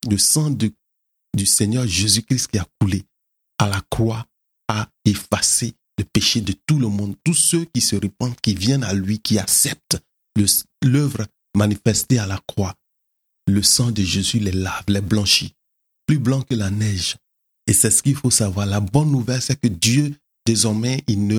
le 0.10 0.18
sang 0.18 0.50
du 0.50 1.46
Seigneur 1.46 1.86
Jésus-Christ 1.86 2.48
qui 2.48 2.58
a 2.58 2.66
coulé 2.80 3.04
à 3.60 3.68
la 3.70 3.82
croix, 3.90 4.26
a 4.68 4.90
effacé 5.06 5.74
le 5.98 6.06
péché 6.06 6.42
de 6.42 6.54
tout 6.66 6.80
le 6.80 6.88
monde. 6.88 7.16
Tous 7.24 7.34
ceux 7.34 7.66
qui 7.66 7.82
se 7.82 7.96
répandent, 7.96 8.40
qui 8.42 8.56
viennent 8.56 8.84
à 8.84 8.94
lui, 8.94 9.20
qui 9.20 9.38
acceptent 9.38 9.98
l'œuvre 10.84 11.26
manifestée 11.56 12.18
à 12.18 12.26
la 12.26 12.40
croix. 12.48 12.76
Le 13.48 13.62
sang 13.62 13.92
de 13.92 14.02
Jésus 14.02 14.40
les 14.40 14.52
lave, 14.52 14.86
les 14.88 15.02
blanchit, 15.02 15.54
plus 16.08 16.20
blanc 16.20 16.42
que 16.42 16.56
la 16.56 16.70
neige. 16.70 17.18
Et 17.68 17.74
c'est 17.74 17.92
ce 17.92 18.02
qu'il 18.02 18.16
faut 18.16 18.32
savoir. 18.32 18.66
La 18.66 18.80
bonne 18.80 19.12
nouvelle, 19.12 19.42
c'est 19.42 19.60
que 19.60 19.68
Dieu, 19.68 20.16
désormais, 20.46 21.04
il 21.08 21.28
ne 21.28 21.38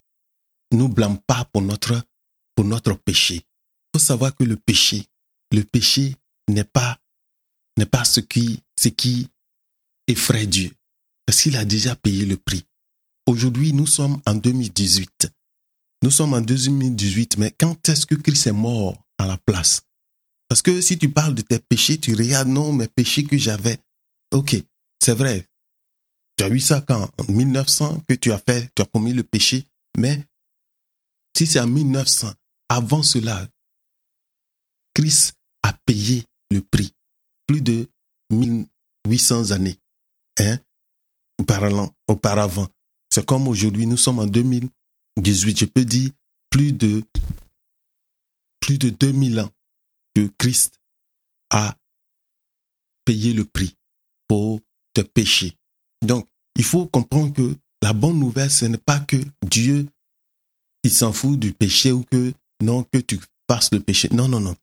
nous 0.73 0.89
blâme 0.89 1.19
pas 1.27 1.45
pour 1.53 1.63
notre, 1.63 2.03
pour 2.55 2.65
notre 2.65 2.95
péché 2.95 3.43
faut 3.93 4.01
savoir 4.01 4.35
que 4.35 4.45
le 4.45 4.57
péché, 4.57 5.07
le 5.53 5.65
péché 5.65 6.17
n'est 6.49 6.65
pas, 6.65 6.99
n'est 7.77 7.87
pas 7.87 8.05
ce 8.05 8.21
qui, 8.21 8.63
ce 8.79 8.89
qui 8.89 9.29
effraie 10.07 10.47
Dieu. 10.47 10.73
Parce 11.27 11.43
qu'il 11.43 11.57
a 11.57 11.65
déjà 11.65 11.95
payé 11.97 12.25
le 12.27 12.37
prix. 12.37 12.65
Aujourd'hui, 13.27 13.73
nous 13.73 13.87
sommes 13.87 14.21
en 14.27 14.35
2018. 14.35 15.31
Nous 16.03 16.11
sommes 16.11 16.35
en 16.35 16.41
2018, 16.41 17.37
mais 17.37 17.53
quand 17.57 17.89
est-ce 17.89 18.07
que 18.07 18.15
Christ 18.15 18.47
est 18.47 18.53
mort 18.53 18.97
à 19.19 19.27
la 19.27 19.37
place? 19.37 19.83
Parce 20.49 20.63
que 20.63 20.81
si 20.81 20.99
tu 20.99 21.11
parles 21.11 21.35
de 21.35 21.43
tes 21.43 21.59
péchés, 21.59 21.99
tu 21.99 22.15
regardes, 22.15 22.49
non, 22.49 22.73
mes 22.73 22.89
péchés 22.89 23.25
que 23.25 23.37
j'avais. 23.37 23.79
Ok, 24.33 24.57
c'est 25.01 25.15
vrai. 25.15 25.47
Tu 26.37 26.45
as 26.45 26.49
eu 26.49 26.59
ça 26.59 26.81
quand? 26.81 27.11
En 27.19 27.33
1900 27.33 28.03
que 28.09 28.15
tu 28.15 28.33
as 28.33 28.39
fait, 28.39 28.71
tu 28.75 28.83
as 28.83 28.87
commis 28.87 29.13
le 29.13 29.23
péché. 29.23 29.65
Mais 29.97 30.25
si 31.37 31.47
c'est 31.47 31.61
en 31.61 31.67
1900, 31.67 32.33
avant 32.69 33.03
cela, 33.03 33.47
Christ 35.01 35.33
a 35.63 35.73
payé 35.87 36.27
le 36.51 36.61
prix. 36.61 36.93
Plus 37.47 37.63
de 37.63 37.89
1800 38.31 39.53
années 39.53 39.79
hein, 40.39 40.59
auparavant. 42.07 42.69
C'est 43.09 43.25
comme 43.25 43.49
aujourd'hui, 43.49 43.87
nous 43.87 43.97
sommes 43.97 44.19
en 44.19 44.27
2018. 44.27 45.59
Je 45.59 45.65
peux 45.65 45.87
dire 45.87 46.11
plus 46.51 46.73
de, 46.73 47.03
plus 48.61 48.77
de 48.77 48.91
2000 48.91 49.41
ans 49.41 49.51
que 50.15 50.31
Christ 50.37 50.79
a 51.49 51.75
payé 53.07 53.33
le 53.33 53.47
prix 53.47 53.75
pour 54.29 54.61
te 54.93 55.01
pécher. 55.01 55.57
Donc, 56.03 56.29
il 56.57 56.65
faut 56.65 56.87
comprendre 56.87 57.33
que 57.33 57.57
la 57.83 57.95
bonne 57.95 58.19
nouvelle, 58.19 58.51
ce 58.51 58.67
n'est 58.67 58.77
pas 58.77 59.01
que 59.01 59.17
Dieu, 59.47 59.89
il 60.85 60.93
s'en 60.93 61.15
fout 61.15 61.41
du 61.41 61.55
péché 61.55 61.91
ou 61.91 62.05
que 62.05 62.35
non, 62.63 62.85
que 62.85 62.99
tu 62.99 63.19
fasses 63.49 63.73
le 63.73 63.81
péché. 63.81 64.11
Non, 64.13 64.29
non, 64.29 64.41
non. 64.41 64.55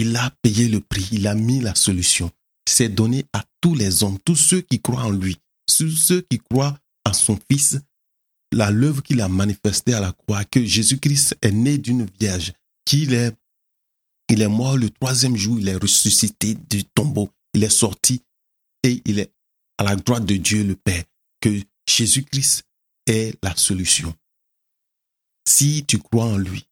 Il 0.00 0.14
a 0.14 0.30
payé 0.42 0.68
le 0.68 0.80
prix, 0.80 1.08
il 1.10 1.26
a 1.26 1.34
mis 1.34 1.58
la 1.58 1.74
solution. 1.74 2.30
C'est 2.70 2.88
donné 2.88 3.26
à 3.32 3.44
tous 3.60 3.74
les 3.74 4.04
hommes, 4.04 4.20
tous 4.24 4.36
ceux 4.36 4.60
qui 4.60 4.80
croient 4.80 5.02
en 5.02 5.10
lui, 5.10 5.38
tous 5.66 5.90
ceux 5.90 6.20
qui 6.20 6.38
croient 6.38 6.78
en 7.04 7.12
son 7.12 7.36
Fils, 7.50 7.80
la 8.52 8.70
l'œuvre 8.70 9.02
qu'il 9.02 9.20
a 9.20 9.28
manifestée 9.28 9.94
à 9.94 10.00
la 10.00 10.12
croix, 10.12 10.44
que 10.44 10.64
Jésus-Christ 10.64 11.36
est 11.42 11.50
né 11.50 11.78
d'une 11.78 12.06
vierge, 12.20 12.52
qu'il 12.84 13.12
est, 13.12 13.34
est 14.28 14.46
mort 14.46 14.76
le 14.76 14.88
troisième 14.88 15.36
jour, 15.36 15.58
il 15.58 15.66
est 15.66 15.74
ressuscité 15.74 16.54
du 16.54 16.84
tombeau, 16.84 17.28
il 17.54 17.64
est 17.64 17.68
sorti 17.68 18.22
et 18.84 19.02
il 19.04 19.18
est 19.18 19.32
à 19.78 19.82
la 19.82 19.96
droite 19.96 20.24
de 20.24 20.36
Dieu 20.36 20.62
le 20.62 20.76
Père, 20.76 21.02
que 21.40 21.60
Jésus-Christ 21.88 22.62
est 23.08 23.36
la 23.42 23.56
solution. 23.56 24.14
Si 25.48 25.84
tu 25.84 25.98
crois 25.98 26.26
en 26.26 26.38
lui, 26.38 26.68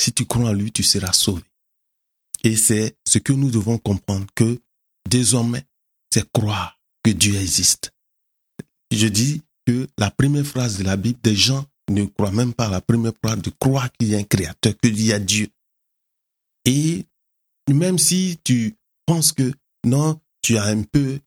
si 0.00 0.14
tu 0.14 0.24
crois 0.24 0.48
en 0.48 0.54
lui, 0.54 0.72
tu 0.72 0.82
seras 0.82 1.12
sauvé. 1.12 1.42
Et 2.44 2.56
c'est 2.56 2.96
ce 3.08 3.18
que 3.18 3.32
nous 3.32 3.50
devons 3.50 3.78
comprendre, 3.78 4.26
que 4.34 4.60
désormais, 5.08 5.64
c'est 6.12 6.30
croire 6.30 6.78
que 7.02 7.10
Dieu 7.10 7.34
existe. 7.34 7.92
Je 8.92 9.08
dis 9.08 9.42
que 9.66 9.88
la 9.98 10.10
première 10.10 10.46
phrase 10.46 10.78
de 10.78 10.84
la 10.84 10.96
Bible, 10.96 11.18
des 11.22 11.34
gens 11.34 11.64
ne 11.90 12.04
croient 12.04 12.30
même 12.30 12.52
pas 12.52 12.68
la 12.68 12.80
première 12.80 13.14
phrase 13.22 13.40
de 13.42 13.50
croire 13.58 13.90
qu'il 13.92 14.08
y 14.08 14.14
a 14.14 14.18
un 14.18 14.24
créateur, 14.24 14.74
qu'il 14.76 15.00
y 15.00 15.12
a 15.12 15.18
Dieu. 15.18 15.48
Et 16.66 17.06
même 17.72 17.98
si 17.98 18.38
tu 18.44 18.76
penses 19.06 19.32
que 19.32 19.52
non, 19.84 20.20
tu 20.42 20.58
as 20.58 20.64
un 20.64 20.82
peu, 20.82 21.18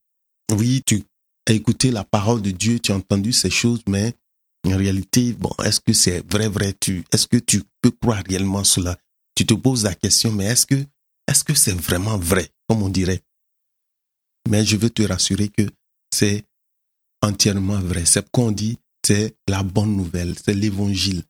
oui, 0.54 0.84
tu 0.86 1.04
as 1.50 1.54
écouté 1.54 1.92
la 1.92 2.04
parole 2.04 2.42
de 2.44 2.52
Dieu, 2.52 2.80
tu 2.80 2.92
as 2.92 2.96
entendu 2.96 3.34
ces 3.34 3.50
choses, 3.50 3.82
mais 3.88 4.14
en 4.66 4.78
réalité, 4.78 5.34
bon, 5.34 5.52
est-ce 5.64 5.80
que 5.80 5.94
c'est 5.94 6.24
vrai, 6.32 6.48
vrai, 6.48 6.76
tu, 6.80 7.04
est-ce 7.12 7.28
que 7.28 7.38
tu 7.38 7.64
peux 7.82 7.92
croire 7.92 8.24
réellement 8.28 8.64
cela? 8.64 8.98
Tu 9.36 9.46
te 9.46 9.54
poses 9.54 9.84
la 9.84 9.96
question, 9.96 10.32
mais 10.32 10.46
est-ce 10.46 10.66
que 10.66 10.84
est-ce 11.28 11.44
que 11.44 11.54
c'est 11.54 11.74
vraiment 11.74 12.18
vrai, 12.18 12.50
comme 12.68 12.84
on 12.84 12.90
dirait? 12.90 13.22
Mais 14.50 14.64
je 14.66 14.78
veux 14.78 14.90
te 14.90 15.04
rassurer 15.04 15.50
que 15.50 15.70
c'est 16.14 16.46
entièrement 17.22 17.80
vrai. 17.80 18.06
C'est 18.06 18.30
qu'on 18.32 18.52
dit, 18.52 18.78
c'est 19.06 19.36
la 19.48 19.64
bonne 19.64 19.96
nouvelle, 19.96 20.36
c'est 20.38 20.54
l'évangile. 20.54 21.24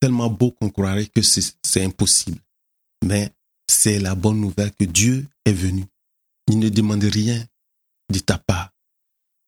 Tellement 0.00 0.30
beau 0.30 0.50
qu'on 0.50 0.70
croirait 0.70 1.06
que 1.06 1.22
c'est 1.22 1.84
impossible. 1.84 2.38
Mais 3.04 3.32
c'est 3.68 3.98
la 3.98 4.14
bonne 4.14 4.40
nouvelle 4.40 4.72
que 4.72 4.84
Dieu 4.84 5.26
est 5.44 5.52
venu. 5.52 5.84
Il 6.48 6.58
ne 6.58 6.68
demande 6.68 7.04
rien 7.04 7.44
de 8.12 8.18
ta 8.18 8.38
part. 8.38 8.70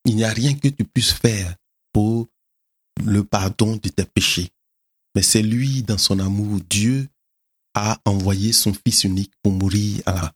Il 0.05 0.15
n'y 0.15 0.23
a 0.23 0.31
rien 0.31 0.55
que 0.55 0.69
tu 0.69 0.83
puisses 0.85 1.11
faire 1.11 1.55
pour 1.91 2.27
le 3.03 3.23
pardon 3.23 3.75
de 3.75 3.89
tes 3.89 4.05
péchés. 4.05 4.49
Mais 5.13 5.21
c'est 5.21 5.41
lui, 5.41 5.83
dans 5.83 5.97
son 5.97 6.19
amour, 6.19 6.59
Dieu 6.69 7.07
a 7.77 8.01
envoyé 8.05 8.53
son 8.53 8.73
Fils 8.73 9.03
unique 9.03 9.33
pour 9.43 9.53
mourir 9.53 10.01
à 10.07 10.33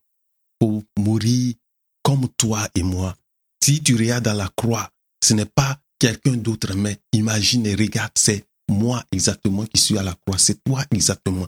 pour 0.59 0.83
mourir 0.97 1.55
comme 2.03 2.27
toi 2.37 2.69
et 2.75 2.83
moi. 2.83 3.15
Si 3.63 3.81
tu 3.81 3.95
regardes 3.95 4.27
à 4.27 4.35
la 4.35 4.47
croix, 4.55 4.89
ce 5.23 5.33
n'est 5.33 5.45
pas 5.45 5.79
quelqu'un 5.97 6.37
d'autre, 6.37 6.75
mais 6.75 6.99
imagine 7.13 7.65
et 7.65 7.73
regarde, 7.73 8.11
c'est 8.15 8.45
moi 8.69 9.03
exactement 9.11 9.65
qui 9.65 9.81
suis 9.81 9.97
à 9.97 10.03
la 10.03 10.13
croix, 10.13 10.37
c'est 10.37 10.63
toi 10.63 10.83
exactement. 10.91 11.47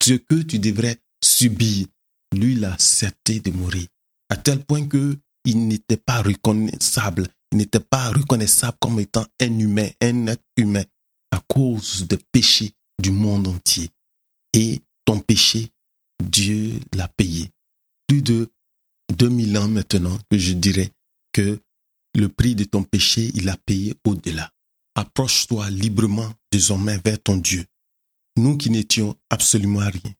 Ce 0.00 0.14
que 0.14 0.36
tu 0.42 0.60
devrais 0.60 0.98
subir, 1.22 1.86
lui, 2.32 2.52
il 2.52 2.64
a 2.64 2.74
accepté 2.74 3.40
de 3.40 3.50
mourir. 3.50 3.88
À 4.30 4.36
tel 4.36 4.64
point 4.64 4.86
que 4.86 5.18
il 5.44 5.66
n'était 5.66 5.96
pas 5.96 6.22
reconnaissable, 6.22 7.26
il 7.50 7.58
n'était 7.58 7.80
pas 7.80 8.10
reconnaissable 8.10 8.76
comme 8.80 9.00
étant 9.00 9.26
un 9.40 9.58
humain, 9.58 9.88
un 10.00 10.28
être 10.28 10.44
humain, 10.56 10.84
à 11.32 11.40
cause 11.48 12.06
des 12.06 12.18
péchés 12.30 12.72
du 13.00 13.10
monde 13.10 13.48
entier. 13.48 13.90
Et 14.54 14.80
ton 15.08 15.20
péché, 15.20 15.70
Dieu 16.22 16.78
l'a 16.94 17.08
payé. 17.08 17.48
Plus 18.06 18.20
de 18.20 18.50
2000 19.16 19.56
ans 19.56 19.66
maintenant 19.66 20.18
que 20.30 20.36
je 20.36 20.52
dirais 20.52 20.92
que 21.32 21.58
le 22.14 22.28
prix 22.28 22.54
de 22.54 22.64
ton 22.64 22.82
péché, 22.82 23.30
il 23.34 23.48
a 23.48 23.56
payé 23.56 23.94
au-delà. 24.04 24.52
Approche-toi 24.96 25.70
librement 25.70 26.30
désormais 26.52 26.98
vers 27.02 27.18
ton 27.22 27.38
Dieu. 27.38 27.64
Nous 28.36 28.58
qui 28.58 28.68
n'étions 28.68 29.16
absolument 29.30 29.78
rien. 29.78 30.12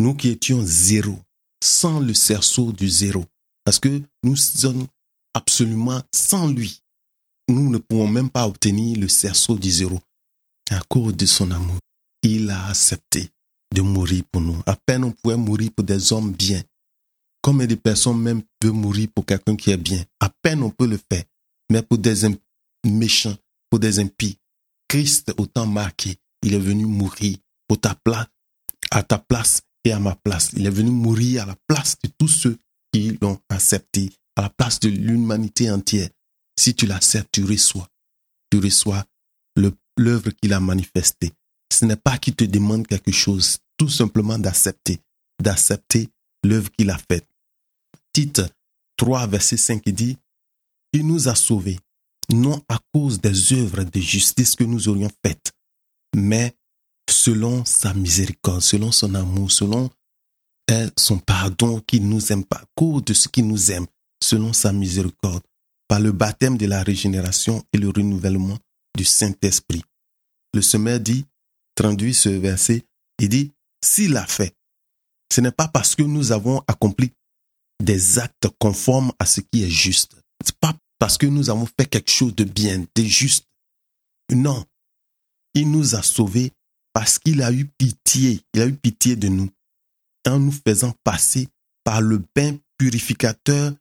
Nous 0.00 0.14
qui 0.14 0.28
étions 0.28 0.60
zéro, 0.62 1.18
sans 1.64 1.98
le 1.98 2.12
cerceau 2.12 2.72
du 2.72 2.90
zéro. 2.90 3.24
Parce 3.64 3.78
que 3.78 4.02
nous 4.22 4.36
sommes 4.36 4.86
absolument 5.32 6.02
sans 6.14 6.46
lui. 6.48 6.82
Nous 7.48 7.70
ne 7.70 7.78
pouvons 7.78 8.08
même 8.08 8.28
pas 8.28 8.46
obtenir 8.46 8.98
le 8.98 9.08
cerceau 9.08 9.56
du 9.56 9.70
zéro. 9.70 9.98
À 10.70 10.80
cause 10.90 11.16
de 11.16 11.24
son 11.24 11.50
amour, 11.52 11.78
il 12.22 12.50
a 12.50 12.66
accepté 12.66 13.30
de 13.74 13.82
mourir 13.82 14.22
pour 14.30 14.42
nous. 14.42 14.60
À 14.66 14.76
peine 14.76 15.04
on 15.04 15.12
pouvait 15.12 15.36
mourir 15.36 15.70
pour 15.74 15.84
des 15.84 16.12
hommes 16.12 16.32
bien. 16.32 16.62
Combien 17.42 17.66
de 17.66 17.74
personnes 17.74 18.20
même 18.20 18.42
peuvent 18.58 18.72
mourir 18.72 19.08
pour 19.14 19.24
quelqu'un 19.24 19.56
qui 19.56 19.70
est 19.70 19.76
bien 19.76 20.02
À 20.20 20.30
peine 20.42 20.62
on 20.62 20.70
peut 20.70 20.86
le 20.86 20.98
faire. 21.10 21.24
Mais 21.70 21.82
pour 21.82 21.98
des 21.98 22.14
méchants, 22.84 23.36
pour 23.70 23.80
des 23.80 23.98
impies, 23.98 24.38
Christ, 24.88 25.32
autant 25.36 25.66
marqué, 25.66 26.16
il 26.42 26.54
est 26.54 26.58
venu 26.58 26.86
mourir 26.86 27.36
à 28.90 29.02
ta 29.02 29.18
place 29.18 29.62
et 29.84 29.92
à 29.92 29.98
ma 29.98 30.14
place. 30.14 30.50
Il 30.56 30.66
est 30.66 30.70
venu 30.70 30.90
mourir 30.90 31.42
à 31.42 31.46
la 31.46 31.56
place 31.66 31.96
de 32.02 32.10
tous 32.18 32.28
ceux 32.28 32.58
qui 32.92 33.18
l'ont 33.20 33.38
accepté, 33.48 34.10
à 34.36 34.42
la 34.42 34.50
place 34.50 34.80
de 34.80 34.88
l'humanité 34.88 35.70
entière. 35.70 36.08
Si 36.58 36.74
tu 36.74 36.86
l'acceptes, 36.86 37.30
tu 37.32 37.44
reçois. 37.44 37.88
Tu 38.50 38.58
reçois 38.58 39.04
l'œuvre 39.98 40.30
qu'il 40.30 40.52
a 40.52 40.60
manifestée. 40.60 41.32
Ce 41.72 41.84
n'est 41.84 41.96
pas 41.96 42.18
qu'il 42.18 42.34
te 42.34 42.44
demande 42.44 42.86
quelque 42.86 43.12
chose, 43.12 43.58
tout 43.76 43.88
simplement 43.88 44.38
d'accepter, 44.38 45.00
d'accepter 45.42 46.08
l'œuvre 46.44 46.70
qu'il 46.70 46.90
a 46.90 46.98
faite. 46.98 47.26
Tite 48.12 48.42
3, 48.96 49.26
verset 49.26 49.56
5 49.56 49.84
dit, 49.90 50.16
Il 50.92 51.06
nous 51.06 51.28
a 51.28 51.34
sauvés, 51.34 51.78
non 52.32 52.62
à 52.68 52.78
cause 52.94 53.20
des 53.20 53.52
œuvres 53.52 53.84
de 53.84 54.00
justice 54.00 54.54
que 54.54 54.64
nous 54.64 54.88
aurions 54.88 55.10
faites, 55.24 55.52
mais 56.14 56.54
selon 57.10 57.64
sa 57.64 57.94
miséricorde, 57.94 58.62
selon 58.62 58.92
son 58.92 59.14
amour, 59.14 59.50
selon 59.50 59.90
son 60.96 61.18
pardon 61.18 61.80
qu'il 61.80 62.08
nous 62.08 62.32
aime 62.32 62.44
pas, 62.44 62.56
à 62.56 62.64
cause 62.74 63.04
de 63.04 63.14
ce 63.14 63.28
qu'il 63.28 63.46
nous 63.46 63.70
aime, 63.70 63.86
selon 64.22 64.52
sa 64.52 64.72
miséricorde, 64.72 65.42
par 65.88 66.00
le 66.00 66.12
baptême 66.12 66.56
de 66.56 66.66
la 66.66 66.82
régénération 66.82 67.64
et 67.72 67.78
le 67.78 67.88
renouvellement 67.88 68.58
du 68.96 69.04
Saint-Esprit. 69.04 69.84
Le 70.54 70.62
semeur 70.62 70.98
dit, 70.98 71.26
traduit 71.76 72.14
ce 72.14 72.28
verset, 72.28 72.84
il 73.20 73.28
dit, 73.28 73.52
s'il 73.82 74.12
l'a 74.12 74.26
fait, 74.26 74.54
ce 75.32 75.40
n'est 75.40 75.52
pas 75.52 75.68
parce 75.68 75.94
que 75.94 76.02
nous 76.02 76.32
avons 76.32 76.62
accompli 76.66 77.12
des 77.82 78.18
actes 78.18 78.48
conformes 78.58 79.12
à 79.18 79.26
ce 79.26 79.40
qui 79.40 79.62
est 79.62 79.70
juste. 79.70 80.16
C'est 80.44 80.56
pas 80.56 80.74
parce 80.98 81.18
que 81.18 81.26
nous 81.26 81.50
avons 81.50 81.66
fait 81.66 81.86
quelque 81.86 82.10
chose 82.10 82.34
de 82.34 82.44
bien, 82.44 82.84
de 82.94 83.02
juste. 83.02 83.46
Non. 84.32 84.64
Il 85.54 85.70
nous 85.70 85.94
a 85.94 86.02
sauvés 86.02 86.52
parce 86.92 87.18
qu'il 87.18 87.42
a 87.42 87.52
eu 87.52 87.66
pitié. 87.78 88.40
Il 88.54 88.60
a 88.60 88.66
eu 88.66 88.74
pitié 88.74 89.16
de 89.16 89.28
nous 89.28 89.50
en 90.26 90.38
nous 90.38 90.54
faisant 90.66 90.94
passer 91.04 91.48
par 91.84 92.00
le 92.00 92.22
bain 92.34 92.56
purificateur. 92.78 93.72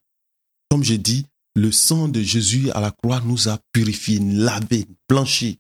Comme 0.69 0.83
je 0.83 0.95
dis, 0.95 1.25
le 1.55 1.71
sang 1.71 2.07
de 2.07 2.21
Jésus 2.21 2.69
à 2.71 2.81
la 2.81 2.91
croix 2.91 3.21
nous 3.21 3.47
a 3.47 3.59
purifiés, 3.71 4.19
lavés, 4.19 4.87
blanchis. 5.09 5.59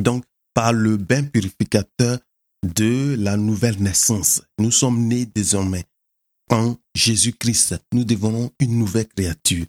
Donc, 0.00 0.24
par 0.54 0.72
le 0.72 0.96
bain 0.96 1.24
purificateur 1.24 2.18
de 2.62 3.16
la 3.18 3.36
nouvelle 3.36 3.82
naissance, 3.82 4.42
nous 4.58 4.70
sommes 4.70 5.06
nés 5.06 5.26
désormais 5.26 5.84
en 6.50 6.76
Jésus-Christ. 6.94 7.76
Nous 7.92 8.04
devenons 8.04 8.52
une 8.60 8.78
nouvelle 8.78 9.08
créature, 9.08 9.66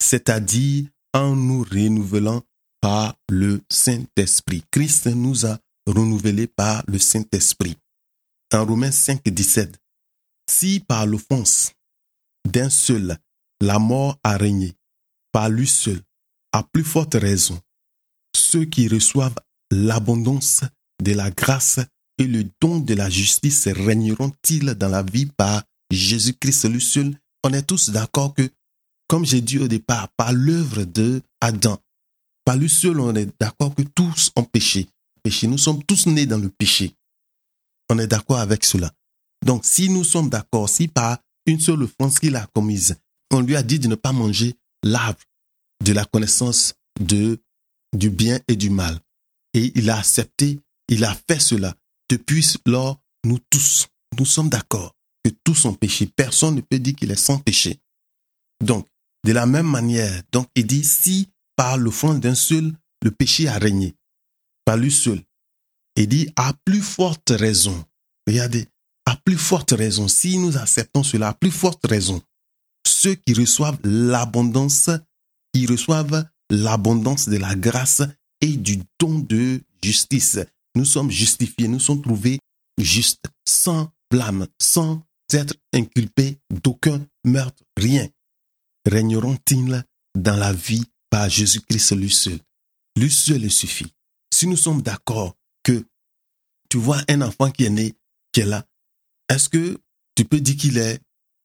c'est-à-dire 0.00 0.86
en 1.14 1.34
nous 1.34 1.62
renouvelant 1.62 2.42
par 2.80 3.16
le 3.30 3.62
Saint-Esprit. 3.70 4.64
Christ 4.70 5.06
nous 5.06 5.46
a 5.46 5.58
renouvelés 5.86 6.46
par 6.46 6.84
le 6.88 6.98
Saint-Esprit. 6.98 7.76
En 8.52 8.64
Romains 8.64 8.92
5, 8.92 9.22
17, 9.24 9.76
si 10.48 10.80
par 10.80 11.06
l'offense 11.06 11.72
d'un 12.46 12.70
seul 12.70 13.16
la 13.60 13.78
mort 13.78 14.18
a 14.22 14.36
régné, 14.36 14.74
par 15.32 15.48
lui 15.48 15.66
seul, 15.66 16.00
à 16.52 16.62
plus 16.62 16.84
forte 16.84 17.14
raison, 17.14 17.60
ceux 18.34 18.64
qui 18.64 18.88
reçoivent 18.88 19.34
l'abondance 19.76 20.62
de 21.02 21.12
la 21.12 21.30
grâce 21.30 21.80
et 22.18 22.26
le 22.26 22.44
don 22.60 22.80
de 22.80 22.94
la 22.94 23.10
justice 23.10 23.68
régneront-ils 23.68 24.74
dans 24.74 24.88
la 24.88 25.02
vie 25.02 25.26
par 25.26 25.62
Jésus-Christ 25.90 26.68
lui 26.68 26.80
seul? 26.80 27.14
On 27.44 27.52
est 27.52 27.62
tous 27.62 27.90
d'accord 27.90 28.34
que, 28.34 28.48
comme 29.08 29.26
j'ai 29.26 29.40
dit 29.40 29.58
au 29.58 29.68
départ, 29.68 30.08
par 30.16 30.32
l'œuvre 30.32 30.84
de 30.84 31.22
Adam, 31.40 31.78
par 32.44 32.56
lui 32.56 32.70
seul, 32.70 33.00
on 33.00 33.14
est 33.14 33.28
d'accord 33.38 33.74
que 33.74 33.82
tous 33.82 34.30
ont 34.36 34.44
péché. 34.44 34.86
péché. 35.22 35.46
Nous 35.46 35.58
sommes 35.58 35.82
tous 35.84 36.06
nés 36.06 36.26
dans 36.26 36.38
le 36.38 36.48
péché. 36.48 36.94
On 37.90 37.98
est 37.98 38.06
d'accord 38.06 38.38
avec 38.38 38.64
cela. 38.64 38.92
Donc, 39.44 39.64
si 39.64 39.90
nous 39.90 40.04
sommes 40.04 40.30
d'accord, 40.30 40.68
si 40.68 40.88
par 40.88 41.18
une 41.44 41.60
seule 41.60 41.82
offense 41.82 42.18
qu'il 42.18 42.36
a 42.36 42.46
commise, 42.54 42.96
on 43.32 43.40
lui 43.40 43.56
a 43.56 43.62
dit 43.62 43.78
de 43.78 43.88
ne 43.88 43.94
pas 43.94 44.12
manger 44.12 44.54
l'arbre 44.82 45.20
de 45.84 45.92
la 45.92 46.04
connaissance 46.04 46.74
du 47.00 47.38
bien 48.10 48.40
et 48.48 48.56
du 48.56 48.70
mal. 48.70 48.98
Et 49.56 49.72
il 49.74 49.88
a 49.88 49.98
accepté, 49.98 50.60
il 50.88 51.02
a 51.04 51.16
fait 51.28 51.40
cela. 51.40 51.74
Depuis 52.10 52.46
lors, 52.66 53.00
nous 53.24 53.38
tous, 53.50 53.88
nous 54.18 54.26
sommes 54.26 54.50
d'accord 54.50 54.94
que 55.24 55.30
tous 55.44 55.64
ont 55.64 55.72
péché. 55.72 56.06
Personne 56.14 56.56
ne 56.56 56.60
peut 56.60 56.78
dire 56.78 56.94
qu'il 56.94 57.10
est 57.10 57.16
sans 57.16 57.38
péché. 57.38 57.80
Donc, 58.62 58.86
de 59.24 59.32
la 59.32 59.46
même 59.46 59.66
manière, 59.66 60.22
donc 60.30 60.46
il 60.54 60.66
dit, 60.66 60.84
si 60.84 61.30
par 61.56 61.78
l'offense 61.78 62.20
d'un 62.20 62.34
seul, 62.34 62.70
le 63.02 63.10
péché 63.10 63.48
a 63.48 63.58
régné, 63.58 63.94
par 64.66 64.76
lui 64.76 64.92
seul, 64.92 65.22
il 65.96 66.06
dit, 66.06 66.30
à 66.36 66.52
plus 66.64 66.82
forte 66.82 67.30
raison, 67.30 67.82
regardez, 68.26 68.68
à 69.06 69.16
plus 69.16 69.38
forte 69.38 69.72
raison, 69.72 70.06
si 70.06 70.36
nous 70.36 70.58
acceptons 70.58 71.02
cela, 71.02 71.28
à 71.28 71.34
plus 71.34 71.50
forte 71.50 71.86
raison, 71.86 72.22
ceux 72.86 73.14
qui 73.14 73.32
reçoivent 73.32 73.80
l'abondance, 73.84 74.90
qui 75.54 75.66
reçoivent 75.66 76.28
l'abondance 76.50 77.28
de 77.28 77.38
la 77.38 77.54
grâce 77.54 78.02
et 78.40 78.56
du 78.56 78.78
don 78.98 79.18
de 79.20 79.62
justice. 79.82 80.38
Nous 80.74 80.84
sommes 80.84 81.10
justifiés, 81.10 81.68
nous 81.68 81.80
sommes 81.80 82.02
trouvés 82.02 82.38
justes, 82.78 83.26
sans 83.46 83.90
blâme, 84.10 84.46
sans 84.60 85.02
être 85.32 85.54
inculpés 85.72 86.38
d'aucun 86.62 87.04
meurtre, 87.24 87.62
rien. 87.76 88.08
Régneront-ils 88.86 89.84
dans 90.14 90.36
la 90.36 90.52
vie 90.52 90.84
par 91.10 91.28
Jésus-Christ 91.28 91.96
lui 91.96 92.10
seul? 92.10 92.38
Lui 92.96 93.10
seul 93.10 93.50
suffit. 93.50 93.92
Si 94.32 94.46
nous 94.46 94.56
sommes 94.56 94.82
d'accord 94.82 95.34
que 95.62 95.84
tu 96.68 96.78
vois 96.78 97.02
un 97.08 97.22
enfant 97.22 97.50
qui 97.50 97.64
est 97.64 97.70
né, 97.70 97.94
qui 98.32 98.40
est 98.40 98.46
là, 98.46 98.64
est-ce 99.28 99.48
que 99.48 99.80
tu 100.14 100.24
peux 100.24 100.40
dire 100.40 100.56
qu'il 100.56 100.78
est, 100.78 101.00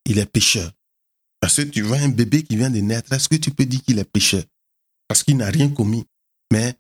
il 0.06 0.20
est 0.20 0.26
pécheur? 0.26 0.72
Parce 1.39 1.56
que 1.56 1.62
tu 1.64 1.82
vois 1.82 1.98
un 1.98 2.10
bébé 2.10 2.44
qui 2.44 2.56
vient 2.56 2.70
de 2.70 2.80
naître, 2.80 3.12
est-ce 3.14 3.28
que 3.28 3.36
tu 3.36 3.52
peux 3.52 3.66
dire 3.66 3.82
qu'il 3.82 3.98
est 3.98 4.06
pécheur? 4.06 4.44
Parce 5.08 5.24
qu'il 5.24 5.38
n'a 5.38 5.50
rien 5.50 5.70
commis. 5.70 6.06
Mais 6.52 6.76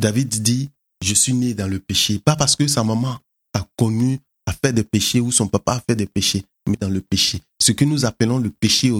David 0.00 0.40
dit, 0.40 0.70
je 1.04 1.12
suis 1.12 1.34
né 1.34 1.52
dans 1.52 1.68
le 1.68 1.78
péché. 1.78 2.18
Pas 2.18 2.34
parce 2.34 2.56
que 2.56 2.66
sa 2.66 2.82
maman 2.82 3.18
a 3.52 3.66
connu, 3.76 4.18
a 4.46 4.52
fait 4.52 4.72
des 4.72 4.82
péchés 4.82 5.20
ou 5.20 5.30
son 5.30 5.46
papa 5.46 5.74
a 5.74 5.80
fait 5.80 5.94
des 5.94 6.06
péchés, 6.06 6.44
mais 6.66 6.76
dans 6.76 6.88
le 6.88 7.02
péché. 7.02 7.42
Ce 7.60 7.72
que 7.72 7.84
nous 7.84 8.06
appelons 8.06 8.38
le 8.38 8.50
péché 8.50 8.90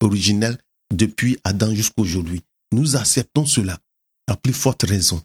originel 0.00 0.58
depuis 0.94 1.38
Adam 1.44 1.74
jusqu'à 1.74 2.02
aujourd'hui. 2.02 2.42
Nous 2.72 2.96
acceptons 2.96 3.46
cela 3.46 3.78
à 4.26 4.36
plus 4.36 4.52
forte 4.52 4.82
raison. 4.82 5.22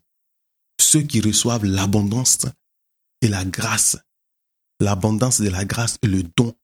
Ceux 0.79 1.01
qui 1.01 1.19
reçoivent 1.19 1.65
l'abondance 1.65 2.45
et 3.21 3.27
la 3.27 3.43
grâce, 3.43 3.97
l'abondance 4.79 5.41
de 5.41 5.49
la 5.49 5.65
grâce 5.65 5.97
et 6.01 6.07
le 6.07 6.23
don 6.23 6.55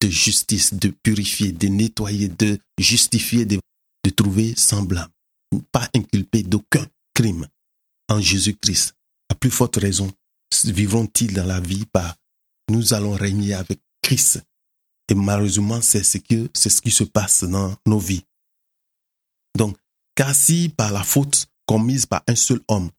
de 0.00 0.08
justice, 0.08 0.72
de 0.72 0.88
purifier, 0.88 1.52
de 1.52 1.68
nettoyer, 1.68 2.28
de 2.28 2.58
justifier, 2.78 3.44
de, 3.44 3.60
de 4.04 4.10
trouver 4.10 4.54
semblable, 4.56 5.12
pas 5.70 5.88
inculpé 5.94 6.42
d'aucun 6.42 6.86
crime 7.14 7.46
en 8.10 8.20
Jésus-Christ. 8.20 8.94
À 9.30 9.34
plus 9.34 9.50
forte 9.50 9.76
raison, 9.76 10.10
vivront-ils 10.64 11.32
dans 11.32 11.46
la 11.46 11.60
vie 11.60 11.86
par 11.86 12.16
nous 12.68 12.94
allons 12.94 13.12
régner 13.12 13.54
avec 13.54 13.80
Christ. 14.02 14.42
Et 15.08 15.14
malheureusement, 15.14 15.80
c'est 15.80 16.04
ce, 16.04 16.18
que, 16.18 16.48
c'est 16.54 16.70
ce 16.70 16.80
qui 16.80 16.90
se 16.90 17.04
passe 17.04 17.44
dans 17.44 17.74
nos 17.86 17.98
vies. 17.98 18.24
Donc, 19.56 19.76
car 20.14 20.34
si 20.34 20.68
par 20.68 20.92
la 20.92 21.02
faute 21.02 21.48
commise 21.66 22.06
par 22.06 22.22
un 22.28 22.36
seul 22.36 22.60
homme, 22.68 22.90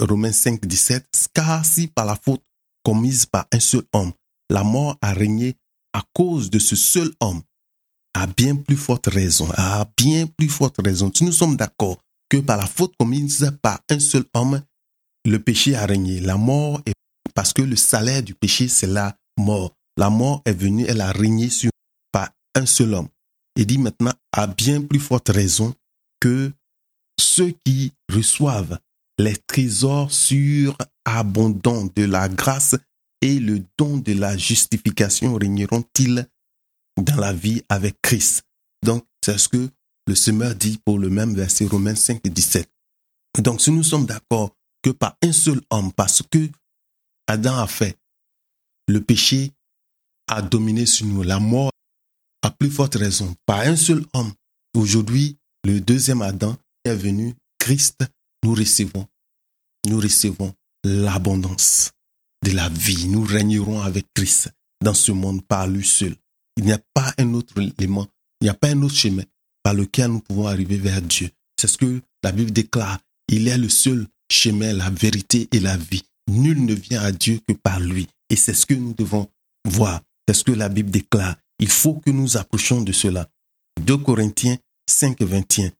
Romains 0.00 0.32
5, 0.32 0.66
17, 0.66 1.06
car 1.32 1.64
si 1.64 1.86
par 1.86 2.06
la 2.06 2.16
faute 2.16 2.42
commise 2.84 3.26
par 3.26 3.46
un 3.52 3.60
seul 3.60 3.84
homme, 3.92 4.12
la 4.50 4.64
mort 4.64 4.98
a 5.00 5.12
régné 5.12 5.56
à 5.92 6.02
cause 6.12 6.50
de 6.50 6.58
ce 6.58 6.74
seul 6.74 7.12
homme, 7.20 7.42
à 8.14 8.26
bien 8.26 8.56
plus 8.56 8.76
forte 8.76 9.06
raison, 9.06 9.48
à 9.54 9.88
bien 9.96 10.26
plus 10.26 10.48
forte 10.48 10.80
raison, 10.82 11.10
si 11.14 11.24
nous 11.24 11.32
sommes 11.32 11.56
d'accord 11.56 12.01
que 12.32 12.38
par 12.38 12.56
la 12.56 12.66
faute 12.66 12.96
commise 12.98 13.52
par 13.60 13.82
un 13.90 14.00
seul 14.00 14.24
homme, 14.32 14.62
le 15.26 15.38
péché 15.38 15.74
a 15.74 15.84
régné, 15.84 16.18
la 16.18 16.38
mort 16.38 16.80
est 16.86 16.94
parce 17.34 17.52
que 17.52 17.60
le 17.60 17.76
salaire 17.76 18.22
du 18.22 18.34
péché, 18.34 18.68
c'est 18.68 18.86
la 18.86 19.14
mort. 19.36 19.74
La 19.98 20.08
mort 20.08 20.40
est 20.46 20.54
venue, 20.54 20.86
elle 20.88 21.02
a 21.02 21.12
régné 21.12 21.50
sur 21.50 21.70
par 22.10 22.30
un 22.54 22.64
seul 22.64 22.94
homme. 22.94 23.08
Il 23.56 23.66
dit 23.66 23.76
maintenant, 23.76 24.14
à 24.32 24.46
bien 24.46 24.80
plus 24.80 24.98
forte 24.98 25.28
raison 25.28 25.74
que 26.20 26.50
ceux 27.20 27.52
qui 27.66 27.92
reçoivent 28.10 28.78
les 29.18 29.36
trésors 29.36 30.10
surabondants 30.10 31.90
de 31.94 32.04
la 32.04 32.30
grâce 32.30 32.76
et 33.20 33.40
le 33.40 33.62
don 33.76 33.98
de 33.98 34.14
la 34.14 34.38
justification 34.38 35.34
régneront-ils 35.34 36.26
dans 36.96 37.16
la 37.16 37.34
vie 37.34 37.62
avec 37.68 38.00
Christ? 38.00 38.42
Donc, 38.82 39.04
c'est 39.22 39.36
ce 39.36 39.50
que 39.50 39.68
le 40.06 40.14
semeur 40.14 40.54
dit 40.54 40.78
pour 40.84 40.98
le 40.98 41.10
même 41.10 41.34
verset 41.34 41.66
Romains 41.66 41.94
5, 41.94 42.22
17. 42.22 42.68
Donc, 43.38 43.60
si 43.60 43.70
nous 43.70 43.82
sommes 43.82 44.06
d'accord 44.06 44.54
que 44.82 44.90
par 44.90 45.16
un 45.22 45.32
seul 45.32 45.60
homme, 45.70 45.92
parce 45.92 46.22
que 46.22 46.48
Adam 47.26 47.56
a 47.56 47.66
fait, 47.66 47.96
le 48.88 49.00
péché 49.00 49.52
a 50.28 50.42
dominé 50.42 50.86
sur 50.86 51.06
nous, 51.06 51.22
la 51.22 51.38
mort 51.38 51.70
a 52.42 52.50
plus 52.50 52.70
forte 52.70 52.96
raison, 52.96 53.34
par 53.46 53.60
un 53.60 53.76
seul 53.76 54.04
homme, 54.12 54.32
aujourd'hui, 54.76 55.38
le 55.64 55.80
deuxième 55.80 56.22
Adam 56.22 56.56
est 56.84 56.96
venu, 56.96 57.34
Christ, 57.58 58.04
nous 58.44 58.54
recevons, 58.54 59.06
nous 59.86 60.00
recevons 60.00 60.52
l'abondance 60.84 61.92
de 62.44 62.50
la 62.50 62.68
vie. 62.68 63.08
Nous 63.08 63.22
régnerons 63.22 63.80
avec 63.80 64.06
Christ 64.14 64.50
dans 64.82 64.94
ce 64.94 65.12
monde 65.12 65.46
par 65.46 65.68
lui 65.68 65.86
seul. 65.86 66.16
Il 66.56 66.64
n'y 66.64 66.72
a 66.72 66.80
pas 66.92 67.14
un 67.18 67.34
autre 67.34 67.54
élément, 67.78 68.08
il 68.40 68.44
n'y 68.44 68.50
a 68.50 68.54
pas 68.54 68.68
un 68.68 68.82
autre 68.82 68.96
chemin 68.96 69.22
par 69.62 69.74
lequel 69.74 70.08
nous 70.08 70.20
pouvons 70.20 70.46
arriver 70.46 70.76
vers 70.76 71.02
Dieu. 71.02 71.30
C'est 71.58 71.68
ce 71.68 71.76
que 71.76 72.00
la 72.22 72.32
Bible 72.32 72.50
déclare. 72.50 72.98
Il 73.28 73.48
est 73.48 73.58
le 73.58 73.68
seul 73.68 74.06
chemin, 74.30 74.72
la 74.72 74.90
vérité 74.90 75.48
et 75.52 75.60
la 75.60 75.76
vie. 75.76 76.02
Nul 76.28 76.64
ne 76.64 76.74
vient 76.74 77.02
à 77.02 77.12
Dieu 77.12 77.40
que 77.46 77.52
par 77.52 77.80
lui. 77.80 78.08
Et 78.30 78.36
c'est 78.36 78.54
ce 78.54 78.66
que 78.66 78.74
nous 78.74 78.94
devons 78.94 79.28
voir. 79.64 80.00
C'est 80.26 80.34
ce 80.34 80.44
que 80.44 80.52
la 80.52 80.68
Bible 80.68 80.90
déclare. 80.90 81.36
Il 81.58 81.68
faut 81.68 81.94
que 81.94 82.10
nous 82.10 82.36
approchions 82.36 82.80
de 82.80 82.92
cela. 82.92 83.28
2 83.80 83.98
Corinthiens 83.98 84.58
5, 84.88 85.22
21. 85.22 85.70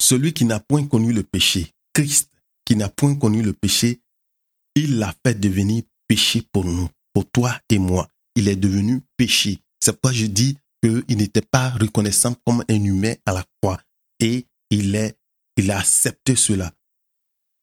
Celui 0.00 0.32
qui 0.32 0.44
n'a 0.44 0.60
point 0.60 0.86
connu 0.86 1.12
le 1.12 1.22
péché, 1.22 1.72
Christ, 1.92 2.30
qui 2.64 2.76
n'a 2.76 2.88
point 2.88 3.14
connu 3.14 3.42
le 3.42 3.52
péché, 3.52 4.00
il 4.74 4.98
l'a 4.98 5.14
fait 5.24 5.38
devenir 5.38 5.82
péché 6.08 6.42
pour 6.52 6.64
nous, 6.64 6.88
pour 7.12 7.28
toi 7.30 7.58
et 7.68 7.78
moi. 7.78 8.08
Il 8.34 8.48
est 8.48 8.56
devenu 8.56 9.02
péché. 9.16 9.60
C'est 9.80 9.92
pourquoi 9.92 10.12
je 10.12 10.26
dis 10.26 10.56
qu'il 10.82 11.16
n'était 11.16 11.42
pas 11.42 11.70
reconnaissant 11.70 12.34
comme 12.44 12.64
un 12.68 12.84
humain 12.84 13.14
à 13.26 13.32
la 13.32 13.44
croix. 13.60 13.80
Et 14.20 14.46
il 14.70 15.14
il 15.58 15.70
a 15.70 15.78
accepté 15.78 16.34
cela 16.34 16.72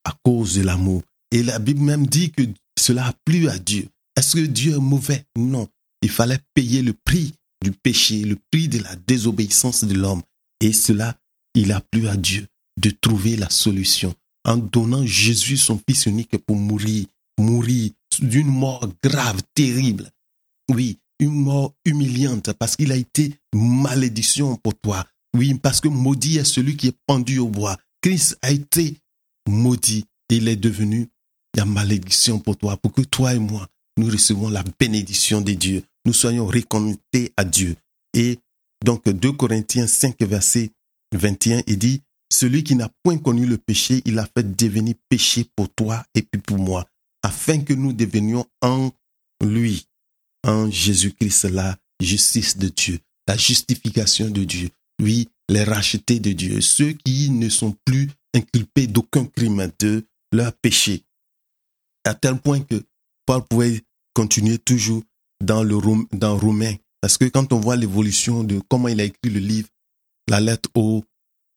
à 0.03 0.15
cause 0.23 0.55
de 0.55 0.61
l'amour. 0.61 1.03
Et 1.31 1.43
la 1.43 1.59
Bible 1.59 1.81
même 1.81 2.07
dit 2.07 2.31
que 2.31 2.43
cela 2.77 3.07
a 3.07 3.13
plu 3.25 3.49
à 3.49 3.57
Dieu. 3.57 3.87
Est-ce 4.15 4.35
que 4.35 4.45
Dieu 4.45 4.75
est 4.75 4.79
mauvais? 4.79 5.25
Non. 5.37 5.67
Il 6.01 6.09
fallait 6.09 6.39
payer 6.53 6.81
le 6.81 6.93
prix 6.93 7.33
du 7.63 7.71
péché, 7.71 8.23
le 8.23 8.37
prix 8.51 8.67
de 8.67 8.79
la 8.79 8.95
désobéissance 8.95 9.83
de 9.83 9.93
l'homme. 9.93 10.21
Et 10.61 10.73
cela, 10.73 11.17
il 11.55 11.71
a 11.71 11.81
plu 11.81 12.07
à 12.07 12.15
Dieu 12.15 12.47
de 12.79 12.89
trouver 12.89 13.35
la 13.35 13.49
solution 13.49 14.13
en 14.45 14.57
donnant 14.57 15.05
Jésus 15.05 15.57
son 15.57 15.79
Fils 15.87 16.05
unique 16.05 16.37
pour 16.37 16.55
mourir, 16.55 17.05
mourir 17.37 17.91
d'une 18.19 18.47
mort 18.47 18.87
grave, 19.03 19.41
terrible. 19.53 20.09
Oui, 20.69 20.99
une 21.19 21.33
mort 21.33 21.73
humiliante 21.85 22.53
parce 22.53 22.75
qu'il 22.75 22.91
a 22.91 22.95
été 22.95 23.35
malédiction 23.53 24.55
pour 24.55 24.75
toi. 24.75 25.05
Oui, 25.35 25.53
parce 25.55 25.81
que 25.81 25.87
maudit 25.87 26.37
est 26.37 26.43
celui 26.43 26.75
qui 26.75 26.87
est 26.87 26.97
pendu 27.05 27.39
au 27.39 27.47
bois. 27.47 27.77
Christ 28.01 28.37
a 28.41 28.51
été 28.51 28.97
maudit. 29.47 30.05
Il 30.29 30.47
est 30.47 30.55
devenu 30.55 31.09
la 31.55 31.65
malédiction 31.65 32.39
pour 32.39 32.57
toi, 32.57 32.77
pour 32.77 32.93
que 32.93 33.01
toi 33.01 33.33
et 33.33 33.39
moi, 33.39 33.67
nous 33.97 34.07
recevons 34.07 34.49
la 34.49 34.63
bénédiction 34.79 35.41
de 35.41 35.53
Dieu. 35.53 35.83
Nous 36.05 36.13
soyons 36.13 36.45
réconnectés 36.45 37.33
à 37.35 37.43
Dieu. 37.43 37.75
Et 38.13 38.39
donc, 38.85 39.09
2 39.09 39.31
Corinthiens 39.33 39.87
5, 39.87 40.21
verset 40.21 40.71
21, 41.13 41.63
il 41.67 41.77
dit, 41.77 42.01
celui 42.31 42.63
qui 42.63 42.75
n'a 42.75 42.89
point 43.03 43.17
connu 43.17 43.45
le 43.45 43.57
péché, 43.57 44.01
il 44.05 44.19
a 44.19 44.25
fait 44.25 44.55
devenir 44.55 44.95
péché 45.09 45.45
pour 45.55 45.69
toi 45.69 46.05
et 46.13 46.21
puis 46.21 46.41
pour 46.41 46.57
moi, 46.57 46.85
afin 47.23 47.59
que 47.59 47.73
nous 47.73 47.91
devenions 47.91 48.45
en 48.61 48.91
lui, 49.43 49.87
en 50.49 50.69
Jésus-Christ, 50.69 51.45
la 51.45 51.77
justice 52.01 52.57
de 52.57 52.69
Dieu, 52.69 52.99
la 53.27 53.37
justification 53.37 54.29
de 54.29 54.43
Dieu. 54.43 54.69
Oui, 55.01 55.29
les 55.47 55.63
rachetés 55.63 56.19
de 56.19 56.31
Dieu, 56.31 56.59
ceux 56.61 56.93
qui 56.93 57.29
ne 57.29 57.49
sont 57.49 57.75
plus 57.85 58.09
inculpés 58.33 58.87
d'aucun 58.87 59.25
crime 59.25 59.71
de 59.79 60.05
leur 60.33 60.53
péché. 60.53 61.03
À 62.03 62.13
tel 62.13 62.37
point 62.39 62.61
que 62.61 62.83
Paul 63.25 63.43
pouvait 63.47 63.81
continuer 64.13 64.57
toujours 64.57 65.03
dans 65.43 65.63
le 65.63 65.77
dans 66.11 66.37
Romain, 66.37 66.75
parce 67.01 67.17
que 67.17 67.25
quand 67.25 67.53
on 67.53 67.59
voit 67.59 67.75
l'évolution 67.75 68.43
de 68.43 68.59
comment 68.67 68.87
il 68.87 68.99
a 68.99 69.05
écrit 69.05 69.29
le 69.29 69.39
livre, 69.39 69.69
la 70.27 70.39
lettre 70.39 70.69
aux, 70.75 71.03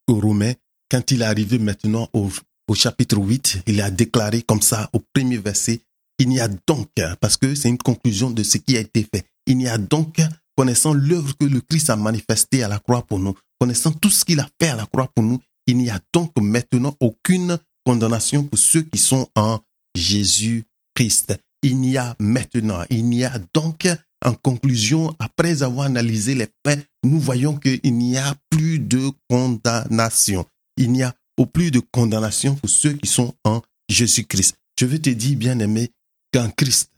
aux 0.08 0.20
Romains, 0.20 0.54
quand 0.90 1.10
il 1.10 1.22
est 1.22 1.26
arrivé 1.26 1.58
maintenant 1.58 2.08
au, 2.12 2.30
chapitre 2.74 3.18
8, 3.18 3.64
il 3.66 3.80
a 3.80 3.90
déclaré 3.90 4.42
comme 4.42 4.62
ça 4.62 4.88
au 4.92 5.00
premier 5.14 5.38
verset, 5.38 5.80
il 6.18 6.28
n'y 6.28 6.40
a 6.40 6.48
donc, 6.48 6.90
parce 7.20 7.36
que 7.36 7.54
c'est 7.54 7.68
une 7.68 7.78
conclusion 7.78 8.30
de 8.30 8.42
ce 8.42 8.58
qui 8.58 8.76
a 8.76 8.80
été 8.80 9.06
fait, 9.14 9.24
il 9.46 9.56
n'y 9.56 9.68
a 9.68 9.78
donc, 9.78 10.20
connaissant 10.56 10.92
l'œuvre 10.92 11.36
que 11.36 11.46
le 11.46 11.60
Christ 11.60 11.90
a 11.90 11.96
manifestée 11.96 12.62
à 12.62 12.68
la 12.68 12.78
croix 12.78 13.02
pour 13.02 13.18
nous, 13.18 13.34
connaissant 13.58 13.92
tout 13.92 14.10
ce 14.10 14.24
qu'il 14.24 14.40
a 14.40 14.48
fait 14.60 14.68
à 14.68 14.76
la 14.76 14.86
croix 14.86 15.08
pour 15.14 15.24
nous, 15.24 15.38
il 15.66 15.76
n'y 15.76 15.90
a 15.90 16.00
donc 16.12 16.32
maintenant 16.40 16.94
aucune 17.00 17.58
condamnation 17.84 18.44
pour 18.44 18.58
ceux 18.58 18.82
qui 18.82 18.98
sont 18.98 19.28
en 19.34 19.60
Jésus-Christ. 19.96 21.38
Il 21.62 21.78
n'y 21.78 21.96
a 21.96 22.16
maintenant, 22.18 22.82
il 22.90 23.04
n'y 23.04 23.24
a 23.24 23.38
donc, 23.54 23.88
en 24.24 24.34
conclusion, 24.34 25.14
après 25.18 25.62
avoir 25.62 25.86
analysé 25.86 26.34
les 26.34 26.48
faits, 26.66 26.86
nous 27.04 27.18
voyons 27.18 27.56
qu'il 27.56 27.96
n'y 27.96 28.16
a 28.16 28.34
plus 28.50 28.78
de 28.78 29.10
condamnation 29.28 30.44
il 30.76 30.92
n'y 30.92 31.02
a 31.02 31.14
au 31.36 31.46
plus 31.46 31.70
de 31.70 31.80
condamnation 31.80 32.54
pour 32.56 32.68
ceux 32.68 32.94
qui 32.94 33.08
sont 33.08 33.34
en 33.44 33.62
Jésus-Christ. 33.88 34.56
Je 34.78 34.86
veux 34.86 35.00
te 35.00 35.10
dire, 35.10 35.36
bien-aimé, 35.36 35.90
qu'en 36.32 36.50
Christ, 36.50 36.90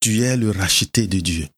tu 0.00 0.20
es 0.20 0.36
le 0.36 0.50
racheté 0.50 1.06
de 1.06 1.20
Dieu. 1.20 1.48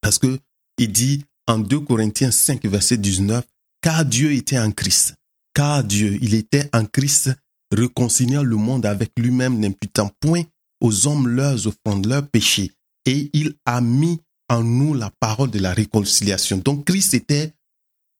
Parce 0.00 0.18
que 0.18 0.38
il 0.78 0.90
dit 0.90 1.24
en 1.46 1.58
2 1.58 1.80
Corinthiens 1.80 2.30
5, 2.30 2.64
verset 2.66 2.96
19, 2.96 3.44
car 3.80 4.04
Dieu 4.04 4.32
était 4.32 4.58
en 4.58 4.70
Christ. 4.70 5.14
Car 5.54 5.84
Dieu, 5.84 6.18
il 6.22 6.34
était 6.34 6.68
en 6.72 6.86
Christ, 6.86 7.30
réconciliant 7.70 8.42
le 8.42 8.56
monde 8.56 8.86
avec 8.86 9.12
lui-même, 9.16 9.58
n'imputant 9.58 10.10
point 10.20 10.42
aux 10.80 11.06
hommes 11.06 11.28
leurs 11.28 11.66
offrandes, 11.66 12.06
leurs 12.06 12.26
péchés. 12.26 12.72
Et 13.04 13.30
il 13.32 13.54
a 13.66 13.80
mis 13.80 14.20
en 14.48 14.62
nous 14.62 14.94
la 14.94 15.10
parole 15.20 15.50
de 15.50 15.58
la 15.58 15.72
réconciliation. 15.72 16.58
Donc 16.58 16.86
Christ 16.86 17.14
était 17.14 17.52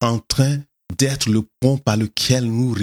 en 0.01 0.19
train 0.19 0.59
d'être 0.99 1.29
le 1.31 1.43
pont 1.61 1.79
par 1.79 1.97
lequel 1.97 2.45
nous, 2.45 2.77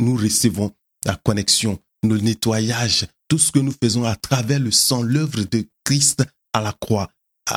nous 0.00 0.16
recevons 0.16 0.72
la 1.04 1.16
connexion, 1.16 1.78
le 2.02 2.18
nettoyage, 2.18 3.06
tout 3.28 3.38
ce 3.38 3.52
que 3.52 3.58
nous 3.58 3.74
faisons 3.82 4.04
à 4.04 4.16
travers 4.16 4.58
le 4.58 4.70
sang, 4.70 5.02
l'œuvre 5.02 5.42
de 5.42 5.66
Christ 5.84 6.24
à 6.52 6.60
la 6.60 6.72
croix, 6.72 7.10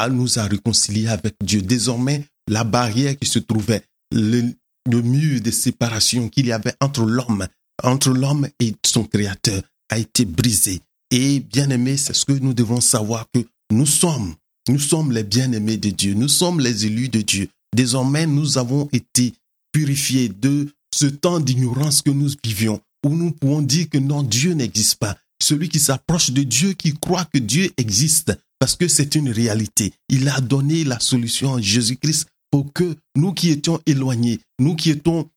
nous 0.09 0.39
a 0.39 0.43
réconciliés 0.43 1.07
avec 1.07 1.35
Dieu. 1.43 1.61
Désormais, 1.61 2.25
la 2.47 2.63
barrière 2.63 3.17
qui 3.17 3.27
se 3.27 3.39
trouvait, 3.39 3.83
le, 4.11 4.53
mur 4.87 5.41
de 5.41 5.51
séparation 5.51 6.29
qu'il 6.29 6.47
y 6.47 6.51
avait 6.51 6.73
entre 6.81 7.03
l'homme, 7.03 7.47
entre 7.83 8.11
l'homme 8.11 8.47
et 8.59 8.75
son 8.85 9.03
créateur 9.03 9.61
a 9.89 9.97
été 9.97 10.25
brisé. 10.25 10.81
Et 11.11 11.39
bien 11.39 11.69
aimé, 11.69 11.97
c'est 11.97 12.13
ce 12.13 12.25
que 12.25 12.33
nous 12.33 12.53
devons 12.53 12.81
savoir 12.81 13.25
que 13.33 13.41
nous 13.71 13.85
sommes, 13.85 14.35
nous 14.69 14.79
sommes 14.79 15.11
les 15.11 15.23
bien-aimés 15.23 15.77
de 15.77 15.89
Dieu, 15.89 16.13
nous 16.13 16.29
sommes 16.29 16.59
les 16.59 16.85
élus 16.85 17.09
de 17.09 17.21
Dieu. 17.21 17.49
Désormais, 17.75 18.27
nous 18.27 18.57
avons 18.57 18.89
été 18.91 19.33
purifier 19.71 20.29
de 20.29 20.67
ce 20.93 21.05
temps 21.05 21.39
d'ignorance 21.39 22.01
que 22.01 22.11
nous 22.11 22.29
vivions, 22.43 22.81
où 23.05 23.15
nous 23.15 23.31
pouvons 23.31 23.61
dire 23.61 23.89
que 23.89 23.97
non, 23.97 24.23
Dieu 24.23 24.53
n'existe 24.53 24.95
pas. 24.95 25.17
Celui 25.41 25.69
qui 25.69 25.79
s'approche 25.79 26.31
de 26.31 26.43
Dieu, 26.43 26.73
qui 26.73 26.93
croit 26.93 27.25
que 27.25 27.39
Dieu 27.39 27.71
existe, 27.77 28.37
parce 28.59 28.75
que 28.75 28.87
c'est 28.87 29.15
une 29.15 29.29
réalité. 29.29 29.93
Il 30.07 30.29
a 30.29 30.39
donné 30.39 30.83
la 30.83 30.99
solution 30.99 31.51
en 31.51 31.61
Jésus-Christ 31.61 32.27
pour 32.51 32.71
que 32.73 32.95
nous 33.15 33.33
qui 33.33 33.49
étions 33.49 33.81
éloignés, 33.85 34.39
nous 34.59 34.75
qui 34.75 34.91
étions, 34.91 35.29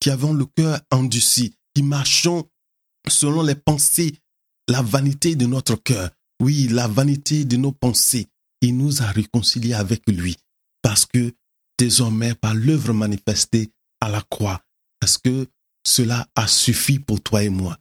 qui 0.00 0.10
avons 0.10 0.34
le 0.34 0.44
cœur 0.44 0.80
endurci, 0.90 1.54
qui 1.74 1.82
marchons 1.82 2.46
selon 3.08 3.42
les 3.42 3.54
pensées, 3.54 4.14
la 4.68 4.82
vanité 4.82 5.36
de 5.36 5.46
notre 5.46 5.76
cœur, 5.76 6.10
oui, 6.42 6.68
la 6.68 6.86
vanité 6.86 7.44
de 7.44 7.56
nos 7.56 7.72
pensées, 7.72 8.26
il 8.60 8.76
nous 8.76 9.00
a 9.02 9.06
réconciliés 9.06 9.74
avec 9.74 10.02
lui. 10.08 10.36
Parce 10.82 11.06
que 11.06 11.32
désormais, 11.78 12.34
par 12.34 12.54
l'œuvre 12.54 12.92
manifestée, 12.92 13.70
à 14.00 14.10
la 14.10 14.20
croix, 14.20 14.60
parce 15.00 15.18
que 15.18 15.46
cela 15.86 16.28
a 16.34 16.46
suffi 16.46 16.98
pour 16.98 17.22
toi 17.22 17.42
et 17.42 17.48
moi. 17.48 17.78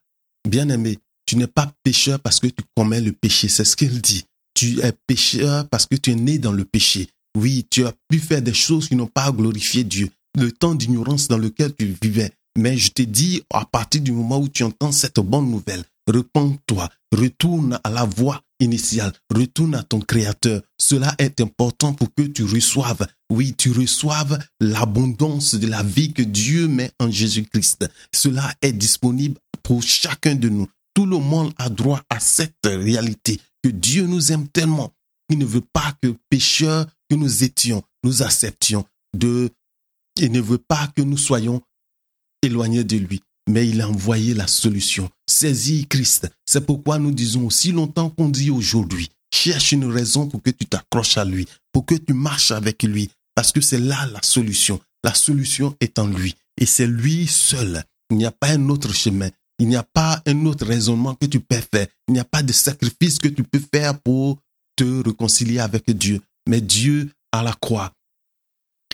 Bien-aimé, 0.47 0.99
tu 1.25 1.37
n'es 1.37 1.47
pas 1.47 1.71
pécheur 1.83 2.19
parce 2.19 2.39
que 2.39 2.47
tu 2.47 2.63
commets 2.75 3.01
le 3.01 3.11
péché, 3.11 3.47
c'est 3.47 3.65
ce 3.65 3.75
qu'il 3.75 4.01
dit. 4.01 4.23
Tu 4.53 4.79
es 4.81 4.93
pécheur 5.07 5.67
parce 5.67 5.85
que 5.85 5.95
tu 5.95 6.11
es 6.11 6.15
né 6.15 6.37
dans 6.37 6.53
le 6.53 6.65
péché. 6.65 7.09
Oui, 7.37 7.65
tu 7.69 7.85
as 7.85 7.93
pu 8.09 8.19
faire 8.19 8.41
des 8.41 8.53
choses 8.53 8.87
qui 8.87 8.95
n'ont 8.95 9.07
pas 9.07 9.31
glorifié 9.31 9.83
Dieu. 9.83 10.09
Le 10.37 10.51
temps 10.51 10.75
d'ignorance 10.75 11.27
dans 11.27 11.37
lequel 11.37 11.73
tu 11.75 11.93
vivais, 12.01 12.31
Mais 12.57 12.77
je 12.77 12.91
te 12.91 13.01
dis, 13.01 13.43
à 13.53 13.65
partir 13.65 14.01
du 14.01 14.13
moment 14.13 14.39
où 14.39 14.47
tu 14.47 14.63
entends 14.63 14.93
cette 14.93 15.19
bonne 15.19 15.51
nouvelle, 15.51 15.83
repends-toi, 16.07 16.89
retourne 17.11 17.79
à 17.83 17.89
la 17.89 18.05
voie 18.05 18.41
initiale, 18.61 19.11
retourne 19.33 19.75
à 19.75 19.83
ton 19.83 19.99
Créateur. 19.99 20.61
Cela 20.79 21.13
est 21.17 21.41
important 21.41 21.93
pour 21.93 22.13
que 22.15 22.23
tu 22.23 22.43
reçoives, 22.43 23.05
oui, 23.29 23.53
tu 23.57 23.71
reçoives 23.71 24.39
l'abondance 24.61 25.55
de 25.55 25.67
la 25.67 25.83
vie 25.83 26.13
que 26.13 26.21
Dieu 26.21 26.69
met 26.69 26.91
en 26.99 27.11
Jésus-Christ. 27.11 27.89
Cela 28.13 28.53
est 28.61 28.71
disponible 28.73 29.37
pour 29.61 29.83
chacun 29.83 30.35
de 30.35 30.47
nous. 30.47 30.67
Tout 30.95 31.05
le 31.05 31.19
monde 31.19 31.53
a 31.57 31.69
droit 31.69 32.01
à 32.09 32.19
cette 32.19 32.65
réalité 32.65 33.39
que 33.61 33.69
Dieu 33.69 34.07
nous 34.07 34.31
aime 34.31 34.47
tellement 34.47 34.91
qu'il 35.29 35.37
ne 35.37 35.45
veut 35.45 35.61
pas 35.61 35.93
que 36.01 36.15
pécheurs 36.29 36.87
que 37.09 37.15
nous 37.15 37.43
étions, 37.43 37.83
nous 38.03 38.23
acceptions 38.23 38.85
de, 39.15 39.51
il 40.19 40.31
ne 40.31 40.41
veut 40.41 40.57
pas 40.57 40.87
que 40.95 41.03
nous 41.03 41.17
soyons 41.17 41.61
éloignés 42.41 42.83
de 42.83 42.97
lui 42.97 43.21
mais 43.49 43.67
il 43.67 43.81
a 43.81 43.89
envoyé 43.89 44.33
la 44.33 44.47
solution. 44.47 45.09
Saisis 45.27 45.85
Christ. 45.87 46.27
C'est 46.45 46.65
pourquoi 46.65 46.99
nous 46.99 47.11
disons 47.11 47.45
aussi 47.45 47.71
longtemps 47.71 48.09
qu'on 48.09 48.29
dit 48.29 48.51
aujourd'hui, 48.51 49.09
cherche 49.33 49.71
une 49.71 49.85
raison 49.85 50.27
pour 50.27 50.41
que 50.41 50.49
tu 50.49 50.65
t'accroches 50.65 51.17
à 51.17 51.25
lui, 51.25 51.47
pour 51.71 51.85
que 51.85 51.95
tu 51.95 52.13
marches 52.13 52.51
avec 52.51 52.83
lui, 52.83 53.09
parce 53.35 53.51
que 53.51 53.61
c'est 53.61 53.79
là 53.79 54.07
la 54.11 54.21
solution. 54.23 54.79
La 55.03 55.13
solution 55.13 55.75
est 55.79 55.99
en 55.99 56.07
lui. 56.07 56.35
Et 56.57 56.65
c'est 56.65 56.87
lui 56.87 57.27
seul. 57.27 57.83
Il 58.09 58.17
n'y 58.17 58.25
a 58.25 58.31
pas 58.31 58.51
un 58.51 58.69
autre 58.69 58.93
chemin. 58.93 59.29
Il 59.59 59.67
n'y 59.67 59.75
a 59.75 59.83
pas 59.83 60.21
un 60.25 60.45
autre 60.45 60.65
raisonnement 60.65 61.15
que 61.15 61.25
tu 61.25 61.39
peux 61.39 61.61
faire. 61.73 61.87
Il 62.07 62.13
n'y 62.13 62.19
a 62.19 62.25
pas 62.25 62.43
de 62.43 62.51
sacrifice 62.51 63.19
que 63.19 63.27
tu 63.27 63.43
peux 63.43 63.61
faire 63.73 63.99
pour 63.99 64.37
te 64.75 65.07
réconcilier 65.07 65.59
avec 65.59 65.89
Dieu. 65.91 66.21
Mais 66.47 66.61
Dieu 66.61 67.09
à 67.31 67.41
la 67.41 67.53
croix, 67.53 67.93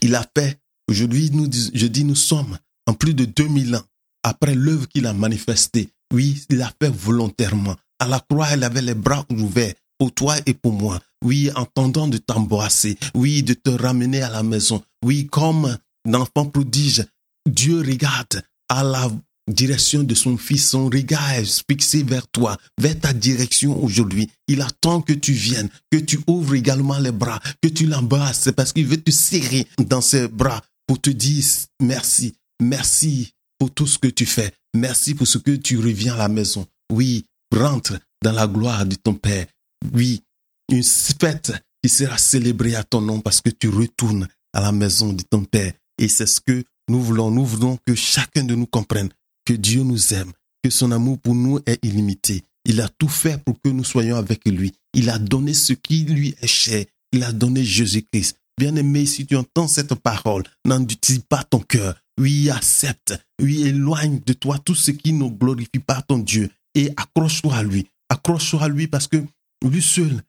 il 0.01 0.16
a 0.16 0.26
fait, 0.36 0.59
aujourd'hui, 0.88 1.32
je 1.74 1.88
dis, 1.88 2.03
nous 2.03 2.16
sommes 2.16 2.57
en 2.88 2.93
plus 2.93 3.14
de 3.14 3.26
2000 3.26 3.76
ans 3.76 3.84
après 4.24 4.55
l'œuvre 4.55 4.88
qu'il 4.88 5.07
a 5.07 5.14
manifestée. 5.14 5.89
Oui, 6.14 6.43
il 6.49 6.57
l'a 6.57 6.72
fait 6.82 6.89
volontairement. 6.89 7.76
À 7.99 8.07
la 8.07 8.20
croix, 8.20 8.47
elle 8.51 8.64
avait 8.64 8.82
les 8.82 8.95
bras 8.95 9.26
ouverts 9.30 9.74
pour 9.97 10.14
toi 10.14 10.36
et 10.45 10.53
pour 10.53 10.74
moi. 10.74 10.99
Oui, 11.24 11.49
entendant 11.55 12.07
de 12.07 12.18
t'embrasser. 12.18 12.97
Oui, 13.14 13.43
de 13.43 13.53
te 13.53 13.70
ramener 13.70 14.22
à 14.22 14.30
la 14.30 14.43
maison. 14.43 14.82
Oui, 15.03 15.28
comme 15.28 15.78
l'enfant 16.05 16.45
prodige, 16.47 17.05
Dieu 17.47 17.80
regarde 17.80 18.43
à 18.70 18.84
la 18.84 19.09
direction 19.48 20.04
de 20.04 20.16
son 20.16 20.38
fils, 20.38 20.70
son 20.70 20.86
regard 20.86 21.32
est 21.32 21.64
fixé 21.70 22.04
vers 22.04 22.28
toi, 22.28 22.58
vers 22.80 23.00
ta 23.00 23.14
direction 23.14 23.84
aujourd'hui. 23.84 24.30
Il 24.48 24.62
attend 24.62 25.02
que 25.02 25.14
tu 25.14 25.34
viennes, 25.34 25.70
que 25.92 25.98
tu 25.98 26.20
ouvres 26.28 26.56
également 26.56 27.00
les 27.00 27.12
bras, 27.12 27.39
que 27.62 27.70
tu 27.70 27.86
l'embrasses, 27.86 28.50
parce 28.56 28.74
qu'il 28.74 28.88
veut 28.88 29.02
te 29.02 29.12
serrer 29.12 29.66
dans 29.80 30.02
ses 30.02 30.28
bras 30.28 30.62
pour 30.88 31.00
te 31.00 31.10
dire 31.10 31.44
merci, 31.82 32.36
merci, 32.62 33.34
pour 33.58 33.72
tout 33.72 33.88
ce 33.88 34.00
que 34.00 34.08
tu 34.08 34.26
fais. 34.26 34.52
Merci 34.76 35.14
pour 35.14 35.28
ce 35.28 35.38
que 35.38 35.52
tu 35.52 35.78
reviens 35.78 36.16
à 36.16 36.18
la 36.18 36.28
maison. 36.30 36.66
Oui, 36.92 37.26
rentre 37.56 37.94
dans 38.24 38.32
la 38.32 38.48
gloire 38.48 38.86
de 38.86 38.96
ton 38.96 39.14
Père. 39.14 39.46
Oui, 39.94 40.24
une 40.72 40.84
fête 40.84 41.52
qui 41.84 41.89
sera 41.89 42.18
célébrée 42.18 42.76
à 42.76 42.84
ton 42.84 43.02
nom 43.02 43.20
parce 43.20 43.42
que 43.42 43.50
tu 43.50 43.70
retournes 43.70 44.28
à 44.54 44.62
la 44.62 44.72
maison 44.72 45.14
de 45.14 45.24
ton 45.24 45.44
Père. 45.44 45.74
Et 45.98 46.08
c'est 46.08 46.26
ce 46.26 46.42
que 46.42 46.64
nous 46.89 47.02
voulons. 47.02 47.32
Nous 47.32 47.46
voulons 47.46 47.78
que 47.86 47.96
chacun 47.96 48.44
de 48.44 48.56
nous 48.56 48.66
comprenne 48.66 49.10
que 49.52 49.58
Dieu 49.58 49.84
nous 49.84 50.14
aime, 50.14 50.32
que 50.64 50.70
son 50.70 50.93
amour 50.93 51.20
pour 51.20 51.36
nous 51.36 51.60
est 51.66 51.84
illimité. 51.84 52.45
Il 52.64 52.80
a 52.80 52.88
tout 52.88 53.10
fait 53.10 53.38
pour 53.43 53.60
que 53.60 53.68
nous 53.68 53.84
soyons 53.84 54.16
avec 54.16 54.47
lui. 54.47 54.72
Il 54.93 55.10
a 55.10 55.20
donné 55.20 55.54
ce 55.54 55.74
qui 55.74 56.06
lui 56.06 56.34
est 56.41 56.47
cher. 56.47 56.86
Il 57.12 57.22
a 57.24 57.34
donné 57.34 57.62
Jésus-Christ. 57.62 58.38
Bien-aimé, 58.58 59.06
si 59.06 59.26
tu 59.26 59.36
entends 59.36 59.68
cette 59.68 59.93
parole, 59.95 60.43
n'en 60.64 60.82
utilise 60.82 61.24
pas 61.28 61.43
ton 61.43 61.60
cœur. 61.60 62.02
Oui, 62.18 62.49
accepte. 62.49 63.20
Oui, 63.41 63.64
éloigne 63.64 64.22
de 64.26 64.32
toi 64.32 64.58
tout 64.58 64.76
ce 64.76 64.91
qui 64.91 65.12
ne 65.12 65.28
glorifie 65.28 65.80
pas 65.86 66.02
ton 66.02 66.20
Dieu. 66.20 66.49
Et 66.74 66.89
accroche-toi 66.95 67.54
à 67.54 67.64
lui. 67.64 67.88
Accroche-toi 68.08 68.64
à 68.64 68.70
lui 68.70 68.88
parce 68.88 69.10
que 69.10 69.18
lui 69.66 69.82
seul, 69.82 70.22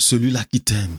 celui-là 0.00 0.44
qui 0.44 0.60
t'aime. 0.60 0.98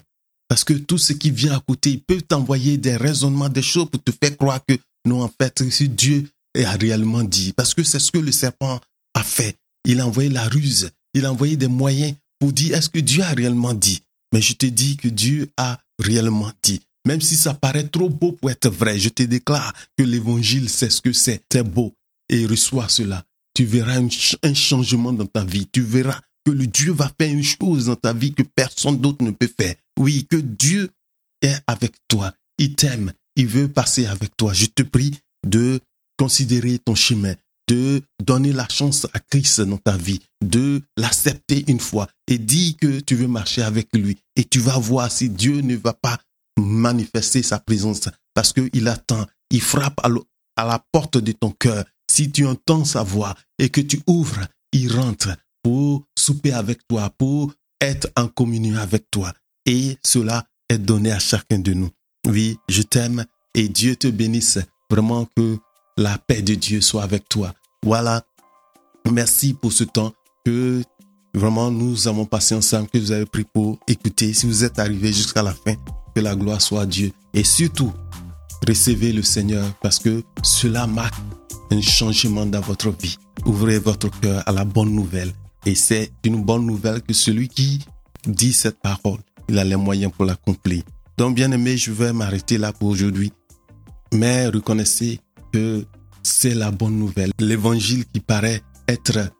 Parce 0.50 0.66
que 0.66 0.74
tout 0.74 0.98
ce 0.98 1.14
qui 1.14 1.32
vient 1.32 1.56
à 1.56 1.62
côté, 1.62 1.92
il 1.92 2.02
peut 2.02 2.22
t'envoyer 2.22 2.78
des 2.78 2.98
raisonnements, 2.98 3.48
des 3.48 3.62
choses 3.62 3.90
pour 3.90 4.04
te 4.04 4.12
faire 4.12 4.36
croire 4.36 4.60
que 4.68 4.78
non, 5.06 5.24
en 5.24 5.30
fait, 5.30 5.64
si 5.70 5.88
Dieu 5.88 6.28
a 6.66 6.72
réellement 6.72 7.24
dit. 7.24 7.54
Parce 7.54 7.74
que 7.74 7.84
c'est 7.84 8.00
ce 8.00 8.12
que 8.12 8.18
le 8.18 8.32
serpent 8.32 8.80
a 9.14 9.24
fait. 9.24 9.58
Il 9.86 10.00
a 10.00 10.08
envoyé 10.08 10.30
la 10.30 10.48
ruse. 10.48 10.92
Il 11.14 11.26
a 11.26 11.32
envoyé 11.32 11.58
des 11.58 11.68
moyens 11.68 12.16
pour 12.40 12.54
dire 12.54 12.76
est-ce 12.76 12.90
que 12.90 13.00
Dieu 13.00 13.24
a 13.24 13.34
réellement 13.34 13.74
dit? 13.74 14.02
Mais 14.34 14.42
je 14.42 14.54
te 14.54 14.66
dis 14.66 14.98
que 14.98 15.08
Dieu 15.08 15.50
a 15.58 15.80
réellement 16.00 16.52
dit. 16.62 16.82
Même 17.08 17.22
si 17.22 17.38
ça 17.38 17.54
paraît 17.54 17.88
trop 17.88 18.10
beau 18.10 18.34
pour 18.34 18.52
être 18.52 18.70
vrai, 18.70 19.00
je 19.00 19.10
te 19.10 19.24
déclare 19.24 19.74
que 19.98 20.04
l'évangile, 20.04 20.70
c'est 20.70 20.90
ce 20.90 21.02
que 21.02 21.14
c'est. 21.14 21.42
C'est 21.52 21.64
beau. 21.64 21.94
Et 22.30 22.46
reçois 22.46 22.90
cela. 22.90 23.24
Tu 23.54 23.64
verras 23.64 24.00
un, 24.44 24.54
changement 24.54 25.14
dans 25.14 25.26
ta 25.26 25.46
vie. 25.46 25.68
Tu 25.72 25.82
verras 25.82 26.20
que 26.46 26.52
le 26.52 26.68
Dieu 26.68 26.92
va 26.92 27.12
faire 27.20 27.32
une 27.32 27.44
chose 27.44 27.86
dans 27.86 27.96
ta 27.96 28.14
vie 28.14 28.34
que 28.34 28.44
personne 28.44 29.00
d'autre 29.00 29.24
ne 29.24 29.32
peut 29.32 29.50
faire. 29.58 29.76
Oui, 29.98 30.28
que 30.30 30.36
Dieu 30.36 30.90
est 31.42 31.56
avec 31.66 31.94
toi. 32.10 32.34
Il 32.58 32.76
t'aime. 32.76 33.14
Il 33.38 33.48
veut 33.48 33.70
passer 33.70 34.06
avec 34.06 34.36
toi. 34.36 34.52
Je 34.54 34.66
te 34.66 34.84
prie 34.84 35.18
de 35.48 35.80
considérer 36.18 36.80
ton 36.80 36.96
chemin, 36.96 37.34
de 37.68 38.02
donner 38.24 38.54
la 38.54 38.68
chance 38.68 39.08
à 39.14 39.20
Christ 39.20 39.62
dans 39.62 39.78
ta 39.78 39.98
vie, 39.98 40.22
de 40.44 40.82
l'accepter 40.98 41.66
une 41.68 41.80
fois 41.80 42.08
et 42.28 42.38
dis 42.38 42.76
que 42.76 43.00
tu 43.00 43.16
veux 43.16 43.28
marcher 43.28 43.62
avec 43.62 43.90
lui. 43.94 44.18
Et 44.36 44.44
tu 44.44 44.60
vas 44.60 44.78
voir 44.78 45.12
si 45.12 45.30
Dieu 45.30 45.62
ne 45.62 45.76
va 45.76 45.94
pas 45.94 46.18
manifester 46.58 47.44
sa 47.44 47.60
présence 47.60 48.10
parce 48.34 48.54
qu'il 48.54 48.88
attend, 48.88 49.26
il 49.52 49.62
frappe 49.62 50.00
à, 50.04 50.10
à 50.56 50.66
la 50.66 50.84
porte 50.92 51.18
de 51.18 51.32
ton 51.32 51.52
cœur. 51.52 51.86
Si 52.10 52.32
tu 52.32 52.46
entends 52.46 52.86
sa 52.86 53.04
voix 53.04 53.36
et 53.60 53.70
que 53.70 53.82
tu 53.82 54.02
ouvres, 54.08 54.48
il 54.72 54.92
rentre 54.94 55.30
pour 55.62 56.06
souper 56.18 56.54
avec 56.54 56.88
toi, 56.88 57.10
pour 57.18 57.54
être 57.82 58.08
en 58.16 58.28
communion 58.28 58.78
avec 58.78 59.10
toi. 59.12 59.34
Et 59.66 59.98
cela 60.06 60.46
est 60.70 60.78
donné 60.78 61.12
à 61.12 61.20
chacun 61.20 61.60
de 61.60 61.74
nous. 61.74 61.90
Oui, 62.26 62.58
je 62.70 62.82
t'aime 62.82 63.26
et 63.54 63.68
Dieu 63.68 63.96
te 63.96 64.08
bénisse. 64.08 64.60
Vraiment 64.90 65.28
que 65.36 65.58
la 65.98 66.18
paix 66.18 66.42
de 66.42 66.56
Dieu 66.56 66.82
soit 66.82 67.04
avec 67.04 67.28
toi. 67.28 67.54
Voilà. 67.84 68.24
Merci 69.12 69.54
pour 69.54 69.74
ce 69.74 69.84
temps 69.84 70.14
que 70.46 70.82
vraiment 71.34 71.72
nous 71.72 72.08
avons 72.08 72.26
passé 72.26 72.56
ensemble, 72.56 72.88
que 72.90 72.98
vous 72.98 73.12
avez 73.12 73.26
pris 73.26 73.44
pour 73.44 73.80
écouter. 73.88 74.34
Si 74.34 74.46
vous 74.46 74.64
êtes 74.64 74.80
arrivé 74.80 75.12
jusqu'à 75.12 75.42
la 75.42 75.54
fin, 75.54 75.76
que 76.16 76.22
la 76.22 76.36
gloire 76.36 76.62
soit 76.62 76.82
à 76.82 76.86
Dieu. 76.86 77.12
Et 77.34 77.44
surtout, 77.44 77.92
recevez 78.68 79.14
le 79.14 79.24
Seigneur 79.24 79.66
parce 79.82 80.00
que 80.00 80.24
cela 80.44 80.88
marque 80.88 81.16
un 81.72 81.82
changement 81.82 82.46
dans 82.46 82.62
votre 82.62 82.90
vie. 82.92 83.18
Ouvrez 83.46 83.80
votre 83.80 84.10
cœur 84.20 84.44
à 84.46 84.52
la 84.52 84.66
bonne 84.66 84.92
nouvelle. 84.92 85.34
Et 85.66 85.76
c'est 85.76 86.12
une 86.24 86.44
bonne 86.44 86.66
nouvelle 86.66 87.02
que 87.02 87.14
celui 87.14 87.50
qui 87.50 87.80
dit 88.26 88.54
cette 88.54 88.80
parole, 88.80 89.20
il 89.50 89.60
a 89.60 89.64
les 89.64 89.76
moyens 89.76 90.12
pour 90.16 90.26
l'accomplir. 90.26 90.84
Donc, 91.18 91.36
bien 91.36 91.52
aimé, 91.52 91.78
je 91.78 91.92
vais 91.92 92.14
m'arrêter 92.14 92.58
là 92.58 92.72
pour 92.72 92.90
aujourd'hui. 92.90 93.32
Mais 94.14 94.48
reconnaissez 94.48 95.20
c'est 96.24 96.54
la 96.54 96.72
bonne 96.72 96.98
nouvelle. 96.98 97.32
L'évangile 97.40 98.06
qui 98.06 98.20
paraît 98.20 98.62
être, 98.88 99.32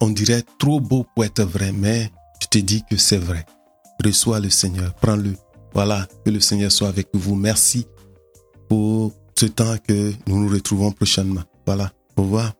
on 0.00 0.10
dirait, 0.10 0.42
trop 0.58 0.80
beau 0.80 1.06
pour 1.14 1.24
être 1.24 1.42
vrai, 1.42 1.72
mais 1.72 2.10
je 2.40 2.46
te 2.48 2.58
dis 2.58 2.82
que 2.90 2.96
c'est 2.96 3.18
vrai. 3.18 3.44
Reçois 4.04 4.40
le 4.40 4.50
Seigneur, 4.50 4.94
prends-le 4.94 5.34
voilà, 5.74 6.06
que 6.24 6.30
le 6.30 6.40
Seigneur 6.40 6.70
soit 6.70 6.88
avec 6.88 7.08
vous. 7.14 7.34
Merci 7.34 7.86
pour 8.68 9.12
ce 9.38 9.46
temps 9.46 9.76
que 9.86 10.12
nous 10.26 10.44
nous 10.44 10.48
retrouvons 10.48 10.92
prochainement. 10.92 11.42
Voilà, 11.66 11.92
au 12.16 12.22
revoir. 12.22 12.52